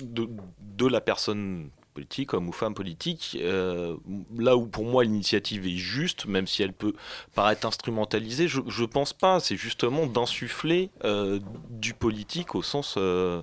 de, 0.00 0.28
de 0.76 0.86
la 0.86 1.00
personne 1.00 1.70
politique, 1.96 2.34
homme 2.34 2.48
ou 2.48 2.52
femme 2.52 2.74
politique, 2.74 3.36
euh, 3.40 3.96
là 4.38 4.56
où 4.56 4.66
pour 4.66 4.84
moi 4.84 5.02
l'initiative 5.04 5.66
est 5.66 5.76
juste, 5.96 6.26
même 6.26 6.46
si 6.46 6.62
elle 6.62 6.72
peut 6.72 6.94
paraître 7.34 7.66
instrumentalisée, 7.66 8.46
je, 8.48 8.60
je 8.68 8.84
pense 8.84 9.12
pas. 9.12 9.40
C'est 9.40 9.56
justement 9.56 10.06
d'insuffler 10.06 10.90
euh, 11.04 11.40
du 11.70 11.94
politique 11.94 12.54
au 12.54 12.62
sens 12.62 12.94
euh, 12.98 13.40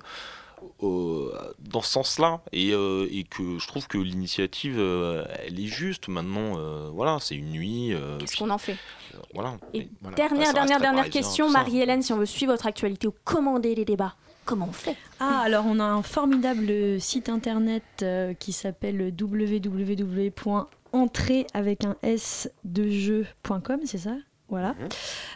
au- 0.78 1.30
dans 1.58 1.82
ce 1.82 1.90
sens-là 1.90 2.40
et, 2.52 2.70
et 2.70 3.24
que 3.24 3.58
je 3.58 3.66
trouve 3.66 3.86
que 3.86 3.98
l'initiative 3.98 4.78
elle 4.78 5.58
est 5.60 5.66
juste 5.66 6.08
maintenant 6.08 6.48
voilà 6.92 7.18
c'est 7.20 7.34
une 7.34 7.50
nuit 7.50 7.92
Qu'est-ce 8.18 8.36
qu'on 8.38 8.48
en 8.50 8.58
fait? 8.58 8.78
voilà 9.34 9.58
Et 9.74 9.80
Et 9.80 9.88
voilà. 10.00 10.16
dernière, 10.16 10.52
dernière, 10.54 10.80
dernière 10.80 11.10
question. 11.10 11.50
Marie-Hélène, 11.50 12.02
si 12.02 12.12
on 12.12 12.18
veut 12.18 12.26
suivre 12.26 12.52
votre 12.52 12.66
actualité 12.66 13.06
ou 13.06 13.14
commander 13.24 13.74
les 13.74 13.84
débats, 13.84 14.14
comment 14.44 14.68
on 14.68 14.72
fait? 14.72 14.96
Ah, 15.20 15.40
alors 15.44 15.64
on 15.66 15.80
a 15.80 15.84
un 15.84 16.02
formidable 16.02 17.00
site 17.00 17.28
internet 17.28 17.82
euh, 18.02 18.34
qui 18.34 18.52
s'appelle 18.52 19.12
www.entrée 19.20 20.66
avec 21.54 21.84
un 21.84 21.96
s 22.02 22.50
de 22.64 22.88
jeu.com, 22.88 23.80
c'est 23.84 23.98
ça? 23.98 24.16
Voilà. 24.50 24.74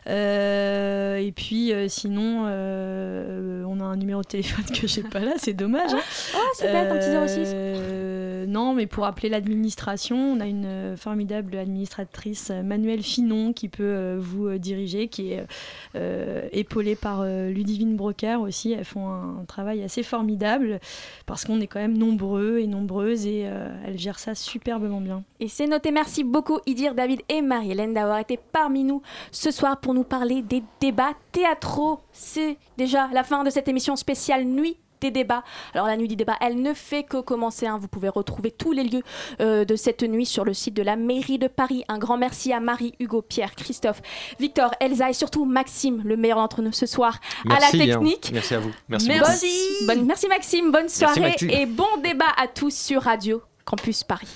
Euh, 0.07 1.17
et 1.17 1.33
puis 1.33 1.73
euh, 1.73 1.89
sinon, 1.89 2.45
euh, 2.47 3.65
on 3.67 3.81
a 3.81 3.85
un 3.85 3.97
numéro 3.97 4.21
de 4.21 4.27
téléphone 4.27 4.67
que 4.67 4.87
j'ai 4.87 5.03
pas 5.03 5.21
là, 5.21 5.33
c'est 5.39 5.55
dommage. 5.55 5.93
hein. 5.93 6.01
Oh, 6.37 6.41
c'est 6.55 6.71
bête, 6.73 6.91
un 6.91 6.97
petit 6.97 7.35
06. 7.35 7.53
Euh, 7.55 8.47
non, 8.47 8.75
mais 8.75 8.87
pour 8.87 9.07
appeler 9.07 9.29
l'administration, 9.29 10.17
on 10.17 10.41
a 10.41 10.47
une 10.47 10.97
formidable 10.97 11.57
administratrice, 11.57 12.51
Manuelle 12.51 13.03
Finon, 13.03 13.53
qui 13.53 13.69
peut 13.69 14.17
vous 14.19 14.57
diriger, 14.59 15.09
qui 15.09 15.33
est 15.33 15.45
épaulée 16.53 16.95
par 16.95 17.25
Ludivine 17.25 17.97
Broker 17.97 18.41
aussi. 18.41 18.73
Elles 18.73 18.85
font 18.85 19.09
un, 19.09 19.45
travail 19.47 19.83
assez 19.83 20.03
formidable 20.03 20.81
parce 21.27 21.45
qu'on 21.45 21.61
est 21.61 21.67
quand 21.67 21.81
même 21.81 21.97
nombreux 21.97 22.59
et 22.59 22.67
nombreuses 22.67 23.27
et 23.27 23.41
elles 23.87 23.99
gèrent 23.99 24.19
ça 24.19 24.35
superbement 24.35 25.01
bien. 25.01 25.25
Et 25.41 25.49
c'est 25.49 25.67
noté. 25.67 25.91
Merci 25.91 26.25
beaucoup, 26.25 26.59
Idir, 26.67 26.95
David 26.95 27.23
et 27.29 27.43
Marie-Hélène, 27.43 27.95
d'avoir 27.95 28.19
été 28.19 28.39
parmi 28.53 28.85
nous 28.85 28.98
ce 29.33 29.51
soir 29.51 29.79
pour 29.81 29.95
nous 29.95 30.05
parler 30.05 30.43
des 30.43 30.63
débats 30.81 31.13
théâtraux. 31.33 32.01
C'est 32.13 32.59
déjà 32.77 33.09
la 33.13 33.25
fin 33.25 33.45
de 33.45 33.51
cette 33.51 33.69
émission 33.69 33.97
spéciale 33.97 34.45
Nuit 34.45 34.77
des 35.01 35.13
débats. 35.13 35.45
Alors 35.75 35.87
la 35.87 35.97
nuit 35.97 36.09
des 36.09 36.17
débats, 36.17 36.35
elle 36.41 36.61
ne 36.61 36.75
fait 36.75 37.05
que 37.05 37.21
commencer. 37.21 37.69
hein. 37.69 37.79
Vous 37.81 37.87
pouvez 37.87 38.09
retrouver 38.09 38.51
tous 38.51 38.73
les 38.73 38.83
lieux 38.83 39.05
euh, 39.41 39.65
de 39.65 39.77
cette 39.77 40.03
nuit 40.03 40.27
sur 40.27 40.45
le 40.45 40.53
site 40.53 40.75
de 40.75 40.83
la 40.83 40.97
mairie 40.97 41.39
de 41.39 41.47
Paris. 41.47 41.85
Un 41.87 41.99
grand 41.99 42.17
merci 42.19 42.53
à 42.53 42.59
Marie, 42.59 42.95
Hugo, 42.99 43.23
Pierre, 43.23 43.55
Christophe, 43.55 44.03
Victor, 44.41 44.73
Elsa 44.81 45.11
et 45.11 45.13
surtout 45.13 45.45
Maxime, 45.45 46.03
le 46.05 46.17
meilleur 46.17 46.39
d'entre 46.39 46.63
nous 46.63 46.73
ce 46.73 46.87
soir 46.87 47.21
Merci, 47.45 47.57
à 47.57 47.61
la 47.61 47.83
hein. 47.85 47.87
technique. 47.87 48.31
Merci 48.33 48.55
à 48.57 48.59
vous. 48.59 48.73
Merci. 48.89 49.47
Bonne- 49.87 50.05
merci 50.05 50.27
Maxime, 50.27 50.73
bonne 50.73 50.89
soirée 50.89 51.37
et 51.49 51.67
bon 51.67 51.87
débat 52.03 52.33
à 52.37 52.49
tous 52.49 52.75
sur 52.75 53.03
Radio 53.03 53.41
Campus 53.65 54.03
Paris. 54.03 54.27